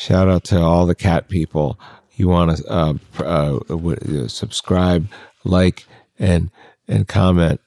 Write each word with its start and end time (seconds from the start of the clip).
shout 0.00 0.28
out 0.28 0.44
to 0.46 0.60
all 0.60 0.86
the 0.86 0.96
cat 0.96 1.28
people. 1.28 1.78
You 2.16 2.28
want 2.28 2.56
to 2.58 2.72
uh, 2.72 2.94
uh, 3.20 3.60
w- 3.68 4.24
uh, 4.24 4.28
subscribe, 4.28 5.08
like, 5.44 5.86
and 6.18 6.50
and 6.88 7.08
comment, 7.08 7.60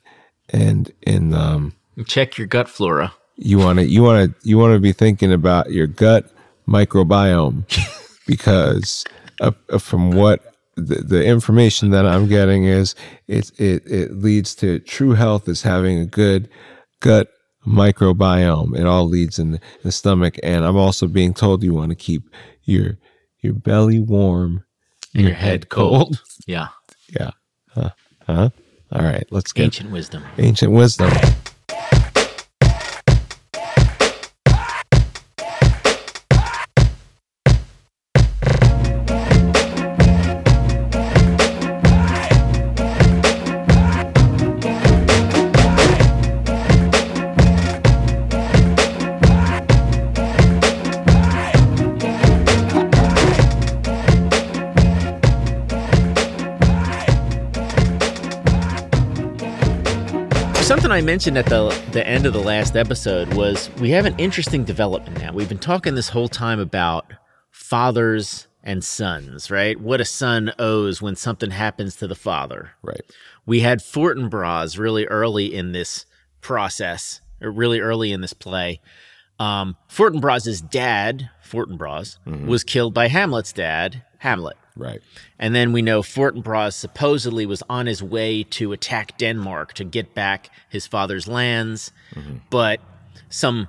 and 0.49 0.91
and 1.07 1.35
um, 1.35 1.73
Check 2.07 2.37
your 2.37 2.47
gut 2.47 2.69
flora. 2.69 3.13
you 3.37 3.59
want 3.59 3.79
to 3.79 3.85
you 3.87 4.03
want 4.03 4.31
to 4.41 4.49
you 4.49 4.57
want 4.57 4.73
to 4.75 4.79
be 4.81 4.93
thinking 4.93 5.33
about 5.33 5.71
your 5.71 5.87
gut 5.87 6.31
microbiome 6.67 7.65
because 8.27 9.05
uh, 9.41 9.51
uh, 9.71 9.79
from 9.79 10.11
what 10.11 10.41
the, 10.75 10.97
the 10.97 11.25
information 11.25 11.91
that 11.91 12.05
I'm 12.07 12.27
getting 12.27 12.65
is 12.65 12.95
it, 13.27 13.51
it 13.59 13.83
it 13.87 14.13
leads 14.13 14.55
to 14.57 14.79
true 14.79 15.13
health 15.13 15.49
is 15.49 15.63
having 15.63 15.99
a 15.99 16.07
good 16.07 16.49
gut 17.01 17.29
microbiome. 17.65 18.77
It 18.77 18.85
all 18.85 19.05
leads 19.07 19.39
in 19.39 19.59
the, 19.83 19.91
stomach, 19.91 20.37
and 20.43 20.65
I'm 20.65 20.75
also 20.77 21.07
being 21.07 21.33
told 21.33 21.63
you 21.63 21.73
want 21.73 21.89
to 21.89 21.95
keep 21.95 22.23
your 22.63 22.97
your 23.41 23.53
belly 23.53 23.99
warm, 23.99 24.63
And 25.13 25.23
your 25.25 25.33
head 25.35 25.69
cold. 25.69 26.21
Yeah. 26.47 26.67
Yeah. 27.19 27.31
Huh? 27.73 27.89
Huh? 28.25 28.49
All 28.91 29.01
right. 29.03 29.25
Let's 29.31 29.53
get 29.53 29.63
Ancient 29.65 29.91
wisdom. 29.91 30.23
ancient 30.37 30.71
wisdom. 30.73 31.11
I 60.93 61.01
mentioned 61.01 61.39
at 61.39 61.47
the 61.47 61.69
the 61.91 62.07
end 62.07 62.27
of 62.27 62.33
the 62.33 62.39
last 62.39 62.75
episode 62.75 63.33
was 63.33 63.71
we 63.79 63.89
have 63.89 64.05
an 64.05 64.13
interesting 64.19 64.63
development 64.63 65.19
now. 65.19 65.33
We've 65.33 65.49
been 65.49 65.57
talking 65.57 65.95
this 65.95 66.09
whole 66.09 66.27
time 66.27 66.59
about 66.59 67.11
fathers 67.49 68.47
and 68.63 68.83
sons, 68.83 69.49
right? 69.49 69.79
What 69.81 70.01
a 70.01 70.05
son 70.05 70.53
owes 70.59 71.01
when 71.01 71.15
something 71.15 71.49
happens 71.49 71.95
to 71.95 72.05
the 72.05 72.13
father. 72.13 72.73
Right. 72.83 73.01
We 73.43 73.61
had 73.61 73.79
Fortinbras 73.79 74.77
really 74.77 75.07
early 75.07 75.55
in 75.55 75.71
this 75.71 76.05
process, 76.41 77.21
or 77.41 77.49
really 77.49 77.79
early 77.79 78.11
in 78.11 78.21
this 78.21 78.33
play. 78.33 78.79
Um, 79.39 79.75
Fortinbras' 79.89 80.69
dad, 80.69 81.31
Fortinbras, 81.43 82.19
was 82.45 82.63
killed 82.63 82.93
by 82.93 83.07
Hamlet's 83.07 83.51
dad, 83.51 84.03
Hamlet. 84.19 84.57
Right. 84.75 85.01
And 85.37 85.53
then 85.53 85.71
we 85.71 85.81
know 85.81 86.01
Fortinbras 86.01 86.73
supposedly 86.73 87.45
was 87.45 87.61
on 87.69 87.85
his 87.85 88.01
way 88.01 88.43
to 88.43 88.71
attack 88.71 89.17
Denmark 89.17 89.73
to 89.73 89.83
get 89.83 90.15
back 90.15 90.49
his 90.69 90.87
father's 90.87 91.27
lands, 91.27 91.91
mm-hmm. 92.15 92.37
but 92.49 92.79
some 93.29 93.67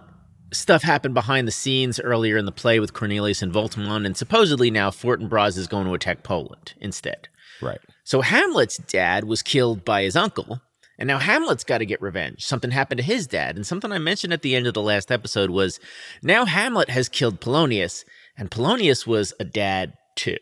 stuff 0.53 0.83
happened 0.83 1.15
behind 1.15 1.47
the 1.47 1.53
scenes 1.53 2.01
earlier 2.01 2.37
in 2.37 2.47
the 2.47 2.53
play 2.53 2.81
with 2.81 2.95
Cornelius 2.95 3.43
and 3.43 3.53
Voltimand, 3.53 4.07
and 4.07 4.17
supposedly 4.17 4.71
now 4.71 4.91
Fortinbras 4.91 5.59
is 5.59 5.67
going 5.67 5.87
to 5.87 5.95
attack 5.95 6.23
Poland 6.23 6.75
instead. 6.81 7.29
Right. 7.61 7.81
So 8.05 8.21
Hamlet's 8.21 8.79
dad 8.79 9.25
was 9.25 9.43
killed 9.43 9.85
by 9.85 10.03
his 10.03 10.17
uncle, 10.17 10.61
and 10.99 11.07
now 11.07 11.19
Hamlet's 11.19 11.65
got 11.65 11.79
to 11.79 11.87
get 11.87 12.01
revenge. 12.01 12.45
Something 12.45 12.71
happened 12.71 12.99
to 12.99 13.05
his 13.05 13.27
dad, 13.27 13.57
and 13.57 13.67
something 13.67 13.93
I 13.93 13.99
mentioned 13.99 14.33
at 14.33 14.43
the 14.43 14.55
end 14.55 14.67
of 14.67 14.75
the 14.75 14.83
last 14.83 15.11
episode 15.11 15.51
was 15.51 15.81
now 16.23 16.45
Hamlet 16.45 16.91
has 16.91 17.09
killed 17.09 17.41
Polonius, 17.41 18.05
and 18.37 18.51
Polonius 18.51 19.07
was 19.07 19.35
a 19.41 19.45
dad 19.45 19.95
too. 20.17 20.39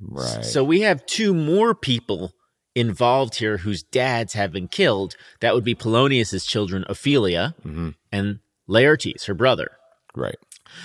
Right. 0.00 0.44
So 0.44 0.62
we 0.64 0.80
have 0.82 1.04
two 1.06 1.34
more 1.34 1.74
people 1.74 2.32
involved 2.74 3.36
here 3.36 3.58
whose 3.58 3.82
dads 3.82 4.34
have 4.34 4.52
been 4.52 4.68
killed. 4.68 5.16
That 5.40 5.54
would 5.54 5.64
be 5.64 5.74
Polonius's 5.74 6.44
children, 6.46 6.84
Ophelia 6.88 7.54
Mhm. 7.64 7.94
and 8.12 8.38
Laertes, 8.68 9.26
her 9.26 9.34
brother. 9.34 9.72
Right. 10.14 10.36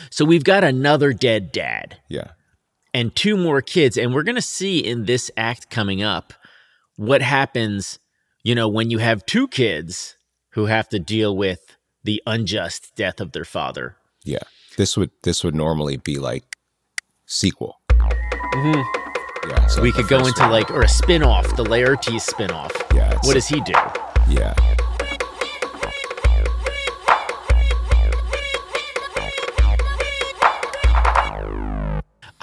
So 0.09 0.25
we've 0.25 0.43
got 0.43 0.63
another 0.63 1.13
dead 1.13 1.51
dad 1.51 1.99
Yeah. 2.09 2.31
and 2.93 3.15
two 3.15 3.37
more 3.37 3.61
kids. 3.61 3.97
And 3.97 4.13
we're 4.13 4.23
going 4.23 4.35
to 4.35 4.41
see 4.41 4.79
in 4.79 5.05
this 5.05 5.29
act 5.37 5.69
coming 5.69 6.01
up 6.01 6.33
what 6.95 7.21
happens, 7.21 7.99
you 8.43 8.55
know, 8.55 8.67
when 8.67 8.89
you 8.89 8.97
have 8.99 9.25
two 9.25 9.47
kids 9.47 10.15
who 10.51 10.65
have 10.67 10.87
to 10.89 10.99
deal 10.99 11.35
with 11.35 11.77
the 12.03 12.21
unjust 12.25 12.95
death 12.95 13.19
of 13.21 13.31
their 13.33 13.45
father. 13.45 13.97
Yeah. 14.23 14.43
This 14.77 14.97
would 14.97 15.11
this 15.23 15.43
would 15.43 15.53
normally 15.55 15.97
be 15.97 16.17
like 16.17 16.55
sequel. 17.25 17.79
Yeah. 19.49 19.67
So 19.67 19.81
We 19.81 19.91
could 19.91 20.07
go 20.07 20.25
into 20.25 20.41
one- 20.41 20.51
like, 20.51 20.71
or 20.71 20.81
a 20.81 20.87
spin 20.87 21.23
off, 21.23 21.55
the 21.55 21.63
Laertes 21.63 22.21
spin 22.21 22.51
off. 22.51 22.71
Yeah. 22.93 23.13
What 23.23 23.33
does 23.33 23.47
he 23.47 23.59
do? 23.61 23.73
Yeah. 24.29 24.53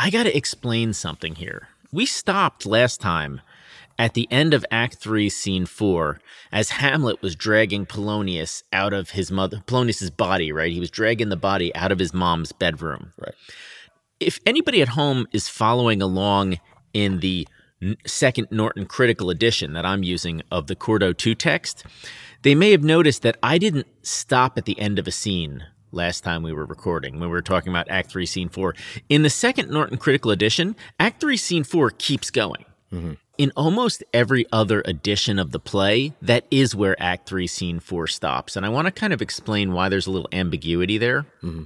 I 0.02 0.08
got 0.10 0.22
to 0.24 0.36
explain 0.36 0.92
something 0.92 1.34
here. 1.34 1.68
We 1.92 2.06
stopped 2.06 2.64
last 2.64 3.00
time 3.00 3.40
at 3.98 4.14
the 4.14 4.26
end 4.30 4.54
of 4.54 4.64
Act 4.70 4.94
3, 4.96 5.28
Scene 5.28 5.66
4, 5.66 6.20
as 6.52 6.70
Hamlet 6.70 7.20
was 7.20 7.36
dragging 7.36 7.84
Polonius 7.84 8.62
out 8.72 8.94
of 8.94 9.10
his 9.10 9.30
mother, 9.30 9.62
Polonius's 9.66 10.10
body, 10.10 10.52
right? 10.52 10.72
He 10.72 10.80
was 10.80 10.90
dragging 10.90 11.28
the 11.28 11.36
body 11.36 11.74
out 11.74 11.92
of 11.92 11.98
his 11.98 12.14
mom's 12.14 12.52
bedroom. 12.52 13.12
Right. 13.18 13.34
If 14.18 14.38
anybody 14.46 14.80
at 14.80 14.88
home 14.88 15.26
is 15.32 15.48
following 15.48 16.00
along 16.00 16.58
in 16.92 17.20
the 17.20 17.46
second 18.06 18.48
Norton 18.50 18.86
Critical 18.86 19.30
Edition 19.30 19.72
that 19.72 19.86
I'm 19.86 20.02
using 20.02 20.42
of 20.50 20.66
the 20.66 20.76
Quarto 20.76 21.12
2 21.12 21.34
text, 21.34 21.84
they 22.42 22.54
may 22.54 22.70
have 22.70 22.82
noticed 22.82 23.22
that 23.22 23.38
I 23.42 23.58
didn't 23.58 23.86
stop 24.02 24.58
at 24.58 24.64
the 24.64 24.78
end 24.78 24.98
of 24.98 25.06
a 25.06 25.12
scene 25.12 25.64
last 25.92 26.22
time 26.22 26.42
we 26.42 26.52
were 26.52 26.66
recording 26.66 27.14
when 27.14 27.28
we 27.28 27.34
were 27.34 27.42
talking 27.42 27.72
about 27.72 27.90
Act 27.90 28.10
3, 28.10 28.26
Scene 28.26 28.48
4. 28.48 28.74
In 29.08 29.22
the 29.22 29.30
second 29.30 29.70
Norton 29.70 29.98
Critical 29.98 30.30
Edition, 30.30 30.76
Act 30.98 31.20
3, 31.20 31.36
Scene 31.36 31.64
4 31.64 31.90
keeps 31.90 32.30
going. 32.30 32.64
Mm-hmm. 32.92 33.12
In 33.38 33.52
almost 33.56 34.04
every 34.12 34.44
other 34.52 34.82
edition 34.84 35.38
of 35.38 35.50
the 35.50 35.58
play, 35.58 36.12
that 36.20 36.44
is 36.50 36.74
where 36.74 37.00
Act 37.02 37.28
3, 37.28 37.46
Scene 37.46 37.80
4 37.80 38.06
stops. 38.06 38.56
And 38.56 38.66
I 38.66 38.68
want 38.68 38.86
to 38.86 38.92
kind 38.92 39.12
of 39.12 39.22
explain 39.22 39.72
why 39.72 39.88
there's 39.88 40.06
a 40.06 40.10
little 40.10 40.28
ambiguity 40.32 40.98
there. 40.98 41.22
Mm-hmm. 41.42 41.64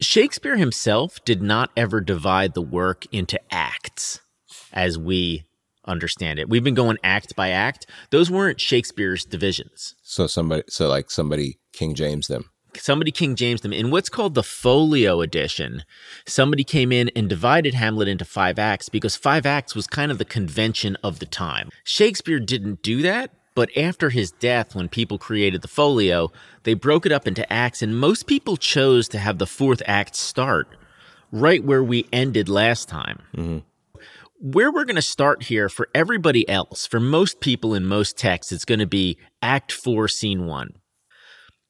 Shakespeare 0.00 0.56
himself 0.56 1.24
did 1.24 1.42
not 1.42 1.70
ever 1.76 2.00
divide 2.00 2.54
the 2.54 2.62
work 2.62 3.06
into 3.12 3.40
acts 3.50 4.20
as 4.72 4.98
we 4.98 5.44
understand 5.86 6.38
it. 6.38 6.48
We've 6.48 6.64
been 6.64 6.74
going 6.74 6.98
act 7.04 7.36
by 7.36 7.50
act. 7.50 7.86
Those 8.10 8.30
weren't 8.30 8.60
Shakespeare's 8.60 9.24
divisions. 9.24 9.94
So 10.02 10.26
somebody 10.26 10.64
so 10.68 10.88
like 10.88 11.10
somebody 11.10 11.58
King 11.72 11.94
James 11.94 12.26
them. 12.26 12.50
Somebody 12.76 13.12
King 13.12 13.36
James 13.36 13.60
them 13.60 13.72
in 13.72 13.92
what's 13.92 14.08
called 14.08 14.34
the 14.34 14.42
folio 14.42 15.20
edition. 15.20 15.84
Somebody 16.26 16.64
came 16.64 16.90
in 16.90 17.08
and 17.14 17.28
divided 17.28 17.74
Hamlet 17.74 18.08
into 18.08 18.24
five 18.24 18.58
acts 18.58 18.88
because 18.88 19.14
five 19.14 19.46
acts 19.46 19.76
was 19.76 19.86
kind 19.86 20.10
of 20.10 20.18
the 20.18 20.24
convention 20.24 20.96
of 21.04 21.20
the 21.20 21.26
time. 21.26 21.68
Shakespeare 21.84 22.40
didn't 22.40 22.82
do 22.82 23.00
that, 23.02 23.30
but 23.54 23.76
after 23.76 24.10
his 24.10 24.32
death, 24.32 24.74
when 24.74 24.88
people 24.88 25.18
created 25.18 25.62
the 25.62 25.68
folio, 25.68 26.32
they 26.64 26.74
broke 26.74 27.06
it 27.06 27.12
up 27.12 27.26
into 27.28 27.50
acts, 27.52 27.82
and 27.82 27.98
most 27.98 28.26
people 28.26 28.56
chose 28.56 29.08
to 29.08 29.18
have 29.18 29.38
the 29.38 29.46
fourth 29.46 29.82
act 29.86 30.16
start 30.16 30.68
right 31.30 31.64
where 31.64 31.82
we 31.82 32.06
ended 32.12 32.48
last 32.48 32.88
time. 32.88 33.20
Where 34.40 34.72
we're 34.72 34.84
going 34.84 34.96
to 34.96 35.02
start 35.02 35.44
here 35.44 35.68
for 35.68 35.88
everybody 35.94 36.48
else, 36.48 36.86
for 36.86 37.00
most 37.00 37.40
people 37.40 37.74
in 37.74 37.84
most 37.84 38.18
texts, 38.18 38.52
it's 38.52 38.64
going 38.64 38.80
to 38.80 38.86
be 38.86 39.18
Act 39.40 39.72
4, 39.72 40.08
Scene 40.08 40.46
1. 40.46 40.74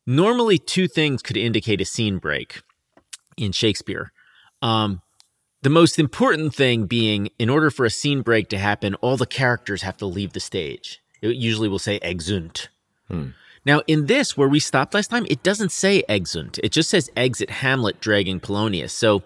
Normally, 0.06 0.58
two 0.58 0.88
things 0.88 1.22
could 1.22 1.36
indicate 1.36 1.80
a 1.80 1.84
scene 1.84 2.18
break 2.18 2.62
in 3.36 3.52
Shakespeare. 3.52 4.12
Um, 4.60 5.02
the 5.62 5.70
most 5.70 5.98
important 5.98 6.54
thing 6.54 6.86
being, 6.86 7.28
in 7.38 7.48
order 7.48 7.70
for 7.70 7.86
a 7.86 7.90
scene 7.90 8.22
break 8.22 8.48
to 8.50 8.58
happen, 8.58 8.94
all 8.96 9.16
the 9.16 9.26
characters 9.26 9.82
have 9.82 9.96
to 9.98 10.06
leave 10.06 10.32
the 10.32 10.40
stage. 10.40 11.00
It 11.24 11.36
usually 11.36 11.68
will 11.68 11.78
say 11.78 11.98
exeunt. 12.00 12.68
Hmm. 13.08 13.28
Now, 13.64 13.80
in 13.86 14.06
this, 14.06 14.36
where 14.36 14.48
we 14.48 14.60
stopped 14.60 14.92
last 14.92 15.08
time, 15.08 15.26
it 15.30 15.42
doesn't 15.42 15.72
say 15.72 16.02
exeunt. 16.08 16.58
It 16.62 16.70
just 16.70 16.90
says 16.90 17.10
exit 17.16 17.48
Hamlet 17.48 17.98
dragging 17.98 18.38
Polonius. 18.40 18.92
So 18.92 19.22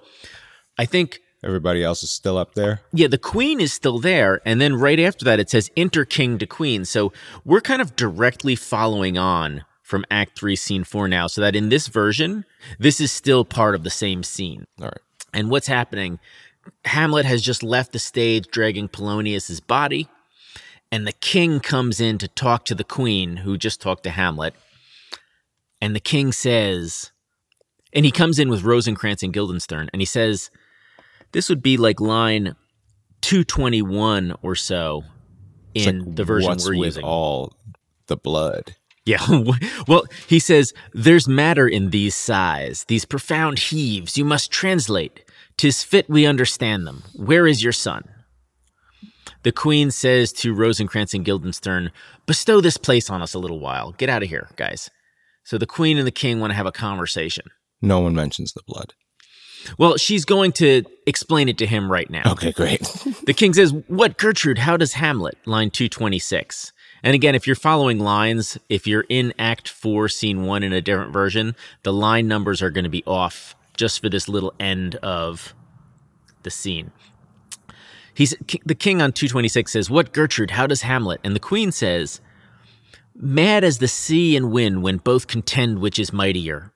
I 0.78 0.84
think 0.84 1.20
Everybody 1.44 1.84
else 1.84 2.02
is 2.02 2.10
still 2.10 2.36
up 2.36 2.54
there. 2.54 2.80
yeah, 2.92 3.06
the 3.06 3.16
queen 3.18 3.60
is 3.60 3.72
still 3.72 4.00
there, 4.00 4.40
and 4.44 4.60
then 4.60 4.74
right 4.74 4.98
after 4.98 5.24
that 5.24 5.38
it 5.38 5.48
says 5.48 5.70
enter 5.76 6.04
king 6.04 6.36
to 6.38 6.46
queen. 6.46 6.84
So 6.84 7.12
we're 7.44 7.60
kind 7.60 7.80
of 7.80 7.94
directly 7.94 8.56
following 8.56 9.16
on 9.16 9.64
from 9.82 10.04
Act 10.10 10.36
Three, 10.36 10.56
Scene 10.56 10.82
Four 10.82 11.06
now, 11.06 11.28
so 11.28 11.40
that 11.40 11.54
in 11.54 11.68
this 11.68 11.86
version, 11.86 12.44
this 12.80 13.00
is 13.00 13.12
still 13.12 13.44
part 13.44 13.76
of 13.76 13.84
the 13.84 13.90
same 13.90 14.24
scene. 14.24 14.66
All 14.80 14.86
right. 14.86 15.00
And 15.32 15.48
what's 15.48 15.68
happening? 15.68 16.18
Hamlet 16.84 17.24
has 17.24 17.40
just 17.40 17.62
left 17.62 17.92
the 17.92 17.98
stage 18.00 18.48
dragging 18.48 18.88
Polonius's 18.88 19.60
body, 19.60 20.08
and 20.90 21.06
the 21.06 21.12
king 21.12 21.60
comes 21.60 22.00
in 22.00 22.18
to 22.18 22.28
talk 22.28 22.64
to 22.66 22.74
the 22.74 22.84
queen 22.84 23.38
who 23.38 23.58
just 23.58 23.80
talked 23.80 24.04
to 24.04 24.10
Hamlet. 24.10 24.54
And 25.80 25.94
the 25.94 26.00
king 26.00 26.32
says, 26.32 27.12
And 27.92 28.04
he 28.04 28.10
comes 28.10 28.38
in 28.38 28.48
with 28.48 28.64
Rosencrantz 28.64 29.22
and 29.22 29.32
Guildenstern, 29.32 29.90
and 29.92 30.00
he 30.02 30.06
says, 30.06 30.50
this 31.32 31.48
would 31.48 31.62
be 31.62 31.76
like 31.76 32.00
line 32.00 32.56
221 33.20 34.34
or 34.42 34.54
so 34.54 35.04
in 35.74 36.04
like, 36.04 36.16
the 36.16 36.24
version 36.24 36.56
we're 36.64 36.78
with 36.78 36.86
using. 36.86 37.04
all 37.04 37.52
the 38.06 38.16
blood? 38.16 38.74
Yeah. 39.04 39.24
well, 39.88 40.04
he 40.26 40.38
says, 40.38 40.72
There's 40.92 41.28
matter 41.28 41.66
in 41.66 41.90
these 41.90 42.14
sighs, 42.14 42.84
these 42.84 43.04
profound 43.04 43.58
heaves. 43.58 44.18
You 44.18 44.24
must 44.24 44.50
translate. 44.50 45.24
Tis 45.56 45.82
fit 45.82 46.08
we 46.08 46.24
understand 46.24 46.86
them. 46.86 47.02
Where 47.14 47.46
is 47.46 47.62
your 47.62 47.72
son? 47.72 48.08
The 49.42 49.52
queen 49.52 49.90
says 49.90 50.32
to 50.34 50.52
Rosencrantz 50.54 51.14
and 51.14 51.24
Guildenstern, 51.24 51.90
Bestow 52.26 52.60
this 52.60 52.76
place 52.76 53.08
on 53.08 53.22
us 53.22 53.34
a 53.34 53.38
little 53.38 53.60
while. 53.60 53.92
Get 53.92 54.08
out 54.08 54.22
of 54.22 54.28
here, 54.28 54.48
guys. 54.56 54.90
So 55.44 55.58
the 55.58 55.66
queen 55.66 55.96
and 55.96 56.06
the 56.06 56.12
king 56.12 56.40
want 56.40 56.50
to 56.50 56.56
have 56.56 56.66
a 56.66 56.72
conversation. 56.72 57.46
No 57.80 58.00
one 58.00 58.14
mentions 58.14 58.52
the 58.52 58.62
blood. 58.66 58.94
Well, 59.76 59.96
she's 59.96 60.24
going 60.24 60.52
to 60.52 60.84
explain 61.06 61.48
it 61.48 61.58
to 61.58 61.66
him 61.66 61.90
right 61.90 62.08
now. 62.08 62.22
Okay, 62.26 62.52
great. 62.52 62.80
The 63.28 63.34
king 63.34 63.52
says, 63.52 63.74
What, 63.88 64.16
Gertrude? 64.16 64.58
How 64.58 64.78
does 64.78 64.94
Hamlet? 64.94 65.36
Line 65.44 65.70
226. 65.70 66.72
And 67.02 67.14
again, 67.14 67.34
if 67.34 67.46
you're 67.46 67.56
following 67.56 67.98
lines, 67.98 68.56
if 68.70 68.86
you're 68.86 69.04
in 69.10 69.34
Act 69.38 69.68
4, 69.68 70.08
Scene 70.08 70.44
1 70.44 70.62
in 70.62 70.72
a 70.72 70.80
different 70.80 71.12
version, 71.12 71.54
the 71.82 71.92
line 71.92 72.26
numbers 72.26 72.62
are 72.62 72.70
going 72.70 72.84
to 72.84 72.90
be 72.90 73.04
off 73.06 73.54
just 73.76 74.00
for 74.00 74.08
this 74.08 74.28
little 74.28 74.54
end 74.58 74.96
of 74.96 75.54
the 76.42 76.50
scene. 76.50 76.90
He's 78.18 78.34
the 78.66 78.74
king 78.74 79.00
on 79.00 79.12
226 79.12 79.70
says, 79.70 79.88
What, 79.88 80.12
Gertrude? 80.12 80.50
How 80.50 80.66
does 80.66 80.82
Hamlet? 80.82 81.20
And 81.22 81.36
the 81.36 81.40
queen 81.40 81.70
says, 81.70 82.20
Mad 83.14 83.62
as 83.62 83.78
the 83.78 83.86
sea 83.86 84.36
and 84.36 84.50
wind 84.50 84.82
when 84.82 84.96
both 84.96 85.28
contend 85.28 85.78
which 85.78 86.00
is 86.00 86.12
mightier. 86.12 86.72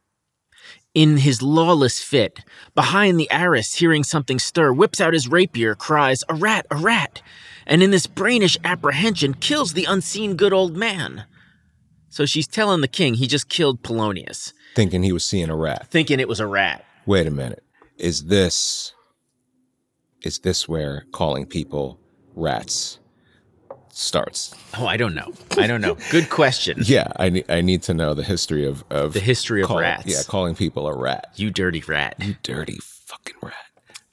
In 0.94 1.16
his 1.16 1.42
lawless 1.42 2.00
fit, 2.00 2.38
behind 2.76 3.18
the 3.18 3.28
arras, 3.32 3.74
hearing 3.74 4.04
something 4.04 4.38
stir, 4.38 4.72
whips 4.72 5.00
out 5.00 5.14
his 5.14 5.26
rapier, 5.26 5.74
cries, 5.74 6.22
A 6.28 6.34
rat, 6.34 6.64
a 6.70 6.76
rat! 6.76 7.20
And 7.66 7.82
in 7.82 7.90
this 7.90 8.06
brainish 8.06 8.56
apprehension, 8.62 9.34
kills 9.34 9.72
the 9.72 9.86
unseen 9.86 10.36
good 10.36 10.52
old 10.52 10.76
man. 10.76 11.24
So 12.08 12.24
she's 12.24 12.46
telling 12.46 12.82
the 12.82 12.86
king 12.86 13.14
he 13.14 13.26
just 13.26 13.48
killed 13.48 13.82
Polonius, 13.82 14.52
Thinking 14.76 15.02
he 15.02 15.10
was 15.10 15.24
seeing 15.24 15.50
a 15.50 15.56
rat. 15.56 15.88
thinking 15.90 16.20
it 16.20 16.28
was 16.28 16.38
a 16.38 16.46
rat. 16.46 16.84
Wait 17.04 17.26
a 17.26 17.32
minute. 17.32 17.64
Is 17.98 18.26
this 18.26 18.92
is 20.24 20.38
this 20.40 20.68
where 20.68 21.04
calling 21.12 21.46
people 21.46 21.98
rats 22.34 22.98
starts? 23.90 24.54
Oh, 24.78 24.86
I 24.86 24.96
don't 24.96 25.14
know. 25.14 25.32
I 25.58 25.66
don't 25.66 25.80
know. 25.80 25.96
Good 26.10 26.30
question. 26.30 26.78
Yeah, 26.84 27.08
I 27.16 27.28
need 27.28 27.44
I 27.50 27.60
need 27.60 27.82
to 27.84 27.94
know 27.94 28.14
the 28.14 28.24
history 28.24 28.64
of 28.66 28.84
of 28.90 29.12
The 29.12 29.20
history 29.20 29.62
of 29.62 29.68
call- 29.68 29.80
rats. 29.80 30.06
Yeah, 30.06 30.22
calling 30.26 30.54
people 30.54 30.86
a 30.86 30.96
rat. 30.96 31.28
You 31.36 31.50
dirty 31.50 31.80
rat. 31.86 32.16
You 32.20 32.36
dirty 32.42 32.78
fucking 32.80 33.36
rat. 33.42 33.54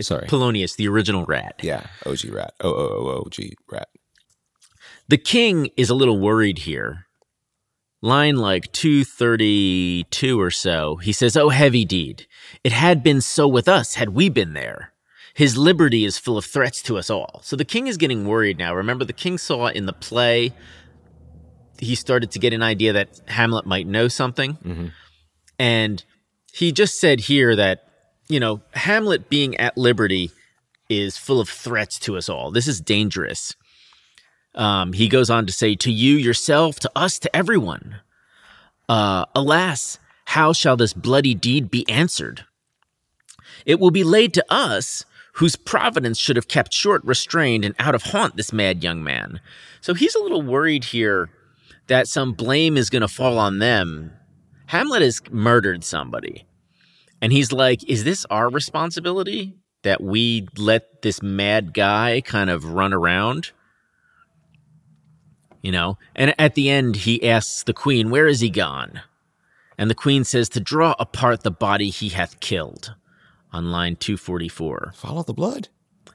Sorry. 0.01 0.27
Polonius, 0.27 0.75
the 0.77 0.87
original 0.87 1.25
rat. 1.25 1.55
yeah, 1.61 1.87
OG 2.05 2.25
rat. 2.31 2.53
O 2.61 2.69
O 2.69 2.87
O 2.87 3.07
O 3.25 3.27
G 3.29 3.53
rat. 3.69 3.89
The 5.09 5.17
king 5.17 5.69
is 5.75 5.89
a 5.89 5.95
little 5.95 6.19
worried 6.19 6.59
here. 6.59 7.05
Line 8.01 8.37
like 8.37 8.71
232 8.71 10.39
or 10.39 10.51
so, 10.51 10.95
he 10.97 11.11
says, 11.11 11.35
Oh, 11.35 11.49
heavy 11.49 11.83
deed. 11.83 12.27
It 12.63 12.71
had 12.71 13.03
been 13.03 13.19
so 13.19 13.45
with 13.47 13.67
us 13.67 13.95
had 13.95 14.09
we 14.09 14.29
been 14.29 14.53
there. 14.53 14.93
His 15.39 15.57
liberty 15.57 16.03
is 16.03 16.17
full 16.17 16.37
of 16.37 16.43
threats 16.43 16.81
to 16.81 16.97
us 16.97 17.09
all. 17.09 17.39
So 17.45 17.55
the 17.55 17.63
king 17.63 17.87
is 17.87 17.95
getting 17.95 18.27
worried 18.27 18.57
now. 18.57 18.75
Remember, 18.75 19.05
the 19.05 19.13
king 19.13 19.37
saw 19.37 19.67
in 19.67 19.85
the 19.85 19.93
play, 19.93 20.51
he 21.77 21.95
started 21.95 22.31
to 22.31 22.39
get 22.39 22.51
an 22.51 22.61
idea 22.61 22.91
that 22.91 23.21
Hamlet 23.29 23.65
might 23.65 23.87
know 23.87 24.09
something. 24.09 24.57
Mhm. 24.65 24.91
And 25.57 26.03
he 26.51 26.73
just 26.73 26.99
said 26.99 27.21
here 27.21 27.55
that, 27.55 27.87
you 28.27 28.37
know, 28.37 28.59
Hamlet 28.73 29.29
being 29.29 29.55
at 29.55 29.77
liberty 29.77 30.31
is 30.89 31.15
full 31.15 31.39
of 31.39 31.47
threats 31.47 31.99
to 31.99 32.17
us 32.17 32.27
all. 32.27 32.51
This 32.51 32.67
is 32.67 32.81
dangerous. 32.81 33.55
Um, 34.55 34.91
he 34.91 35.07
goes 35.07 35.29
on 35.29 35.45
to 35.45 35.53
say, 35.53 35.73
To 35.73 35.89
you 35.89 36.17
yourself, 36.17 36.81
to 36.81 36.91
us, 36.97 37.17
to 37.17 37.33
everyone. 37.33 38.01
Uh, 38.89 39.23
alas, 39.33 39.99
how 40.25 40.51
shall 40.51 40.75
this 40.75 40.91
bloody 40.91 41.33
deed 41.33 41.71
be 41.71 41.87
answered? 41.87 42.43
It 43.65 43.79
will 43.79 43.91
be 43.91 44.03
laid 44.03 44.33
to 44.33 44.45
us, 44.49 45.05
whose 45.33 45.55
providence 45.55 46.17
should 46.17 46.35
have 46.35 46.47
kept 46.47 46.73
short, 46.73 47.03
restrained, 47.03 47.63
and 47.63 47.75
out 47.79 47.95
of 47.95 48.03
haunt 48.03 48.35
this 48.35 48.51
mad 48.51 48.83
young 48.83 49.03
man. 49.03 49.39
So 49.81 49.93
he's 49.93 50.15
a 50.15 50.21
little 50.21 50.41
worried 50.41 50.85
here 50.85 51.29
that 51.87 52.07
some 52.07 52.33
blame 52.33 52.77
is 52.77 52.89
going 52.89 53.01
to 53.01 53.07
fall 53.07 53.37
on 53.37 53.59
them. 53.59 54.13
Hamlet 54.67 55.01
has 55.01 55.21
murdered 55.31 55.83
somebody. 55.83 56.45
And 57.21 57.33
he's 57.33 57.51
like, 57.51 57.83
Is 57.89 58.03
this 58.03 58.25
our 58.29 58.49
responsibility 58.49 59.55
that 59.83 60.01
we 60.01 60.47
let 60.57 61.01
this 61.01 61.21
mad 61.21 61.73
guy 61.73 62.21
kind 62.21 62.49
of 62.49 62.65
run 62.65 62.93
around? 62.93 63.51
You 65.61 65.71
know? 65.71 65.97
And 66.15 66.33
at 66.39 66.55
the 66.55 66.69
end, 66.69 66.95
he 66.97 67.27
asks 67.27 67.63
the 67.63 67.73
queen, 67.73 68.09
Where 68.09 68.27
is 68.27 68.39
he 68.39 68.49
gone? 68.49 69.01
And 69.77 69.89
the 69.89 69.95
queen 69.95 70.23
says, 70.23 70.49
To 70.49 70.59
draw 70.59 70.95
apart 70.99 71.43
the 71.43 71.51
body 71.51 71.89
he 71.89 72.09
hath 72.09 72.39
killed. 72.39 72.95
On 73.51 73.71
line 73.71 73.95
244. 73.95 74.93
Follow 74.95 75.23
the 75.23 75.33
blood. 75.33 75.69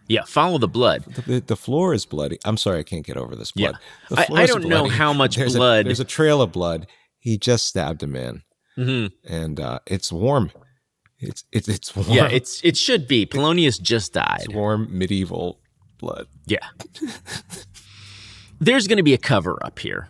Yeah, 0.06 0.22
follow 0.25 0.58
the 0.58 0.69
blood. 0.69 1.04
The, 1.04 1.40
the, 1.40 1.56
floor 1.56 1.94
is 1.94 2.04
bloody. 2.04 2.38
I'm 2.44 2.56
sorry, 2.58 2.81
I 2.81 2.82
can't 2.82 3.04
get 3.06 3.16
over 3.16 3.34
this 3.34 3.52
blood. 3.52 3.76
Yeah. 4.10 4.16
I- 4.31 4.42
I 4.42 4.46
don't 4.46 4.66
know 4.69 4.86
how 4.86 5.12
much 5.14 5.36
there's 5.36 5.56
blood- 5.56 5.81
A, 5.81 5.88
there's 5.88 6.00
a 6.00 6.04
trail 6.04 6.42
of 6.42 6.52
blood. 6.52 6.86
He 7.19 7.38
just 7.38 7.66
stabbed 7.66 8.02
a 8.02 8.06
man, 8.06 8.42
hmm 8.76 9.06
and 9.26 9.58
uh, 9.58 9.78
it's 9.86 10.12
warm. 10.12 10.50
It's 11.19 11.44
it's 11.52 11.69
it's 11.69 11.96
warm. 11.96 12.10
Yeah, 12.10 12.28
it's 12.28 12.62
it 12.62 12.76
should 12.76 13.08
be. 13.08 13.25
Polonius 13.25 13.78
just 13.81 14.12
died. 14.12 14.42
It's 14.44 14.54
warm 14.54 14.88
medieval 14.90 15.58
blood. 15.98 16.26
Yeah. 16.44 16.58
There's 18.60 18.86
going 18.86 18.98
to 18.98 19.02
be 19.02 19.14
a 19.14 19.19
cover 19.19 19.58
up 19.64 19.78
here. 19.78 20.08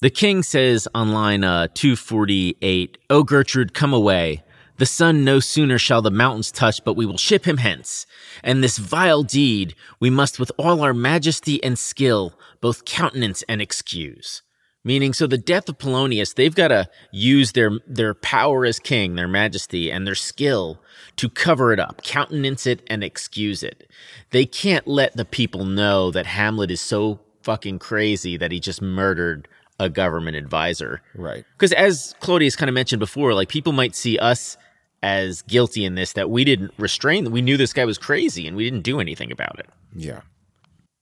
The 0.00 0.10
king 0.10 0.42
says 0.42 0.88
on 0.94 1.12
line 1.12 1.44
uh, 1.44 1.68
248, 1.74 2.98
O 3.10 3.22
Gertrude, 3.22 3.74
come 3.74 3.92
away. 3.92 4.42
The 4.80 4.86
sun 4.86 5.24
no 5.24 5.40
sooner 5.40 5.78
shall 5.78 6.00
the 6.00 6.10
mountains 6.10 6.50
touch, 6.50 6.82
but 6.82 6.94
we 6.94 7.04
will 7.04 7.18
ship 7.18 7.46
him 7.46 7.58
hence. 7.58 8.06
And 8.42 8.64
this 8.64 8.78
vile 8.78 9.22
deed 9.22 9.74
we 10.00 10.08
must 10.08 10.40
with 10.40 10.50
all 10.56 10.80
our 10.80 10.94
majesty 10.94 11.62
and 11.62 11.78
skill 11.78 12.32
both 12.62 12.86
countenance 12.86 13.44
and 13.46 13.60
excuse. 13.60 14.40
Meaning, 14.82 15.12
so 15.12 15.26
the 15.26 15.36
death 15.36 15.68
of 15.68 15.76
Polonius, 15.76 16.32
they've 16.32 16.54
got 16.54 16.68
to 16.68 16.88
use 17.12 17.52
their, 17.52 17.72
their 17.86 18.14
power 18.14 18.64
as 18.64 18.78
king, 18.78 19.16
their 19.16 19.28
majesty, 19.28 19.92
and 19.92 20.06
their 20.06 20.14
skill 20.14 20.80
to 21.16 21.28
cover 21.28 21.74
it 21.74 21.78
up, 21.78 22.02
countenance 22.02 22.66
it, 22.66 22.82
and 22.86 23.04
excuse 23.04 23.62
it. 23.62 23.86
They 24.30 24.46
can't 24.46 24.86
let 24.86 25.14
the 25.14 25.26
people 25.26 25.66
know 25.66 26.10
that 26.10 26.24
Hamlet 26.24 26.70
is 26.70 26.80
so 26.80 27.20
fucking 27.42 27.80
crazy 27.80 28.38
that 28.38 28.50
he 28.50 28.58
just 28.58 28.80
murdered 28.80 29.46
a 29.78 29.90
government 29.90 30.38
advisor. 30.38 31.02
Right. 31.14 31.44
Because 31.52 31.74
as 31.74 32.14
Claudius 32.20 32.56
kind 32.56 32.70
of 32.70 32.74
mentioned 32.74 33.00
before, 33.00 33.34
like 33.34 33.50
people 33.50 33.74
might 33.74 33.94
see 33.94 34.18
us 34.18 34.56
as 35.02 35.42
guilty 35.42 35.84
in 35.84 35.94
this 35.94 36.12
that 36.12 36.30
we 36.30 36.44
didn't 36.44 36.72
restrain. 36.76 37.30
We 37.30 37.42
knew 37.42 37.56
this 37.56 37.72
guy 37.72 37.84
was 37.84 37.98
crazy 37.98 38.46
and 38.46 38.56
we 38.56 38.64
didn't 38.64 38.82
do 38.82 39.00
anything 39.00 39.32
about 39.32 39.58
it. 39.58 39.68
Yeah. 39.94 40.20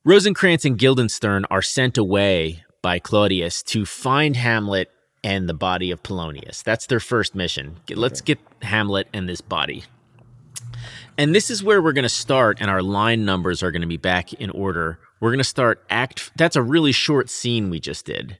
Rosencrantz 0.04 0.64
and 0.64 0.78
Guildenstern 0.78 1.44
are 1.50 1.62
sent 1.62 1.98
away 1.98 2.64
by 2.82 2.98
Claudius 2.98 3.62
to 3.64 3.84
find 3.84 4.36
Hamlet 4.36 4.90
and 5.24 5.48
the 5.48 5.54
body 5.54 5.90
of 5.90 6.02
Polonius. 6.02 6.62
That's 6.62 6.86
their 6.86 7.00
first 7.00 7.34
mission. 7.34 7.78
Let's 7.90 8.20
get 8.20 8.38
Hamlet 8.62 9.08
and 9.12 9.28
this 9.28 9.40
body. 9.40 9.84
And 11.18 11.34
this 11.34 11.50
is 11.50 11.64
where 11.64 11.82
we're 11.82 11.92
going 11.92 12.04
to 12.04 12.08
start, 12.08 12.58
and 12.60 12.70
our 12.70 12.80
line 12.80 13.24
numbers 13.24 13.62
are 13.62 13.72
going 13.72 13.82
to 13.82 13.88
be 13.88 13.96
back 13.96 14.32
in 14.34 14.50
order. 14.50 15.00
We're 15.20 15.30
going 15.30 15.38
to 15.38 15.44
start 15.44 15.84
act. 15.90 16.30
That's 16.36 16.54
a 16.54 16.62
really 16.62 16.92
short 16.92 17.28
scene 17.28 17.70
we 17.70 17.80
just 17.80 18.06
did. 18.06 18.38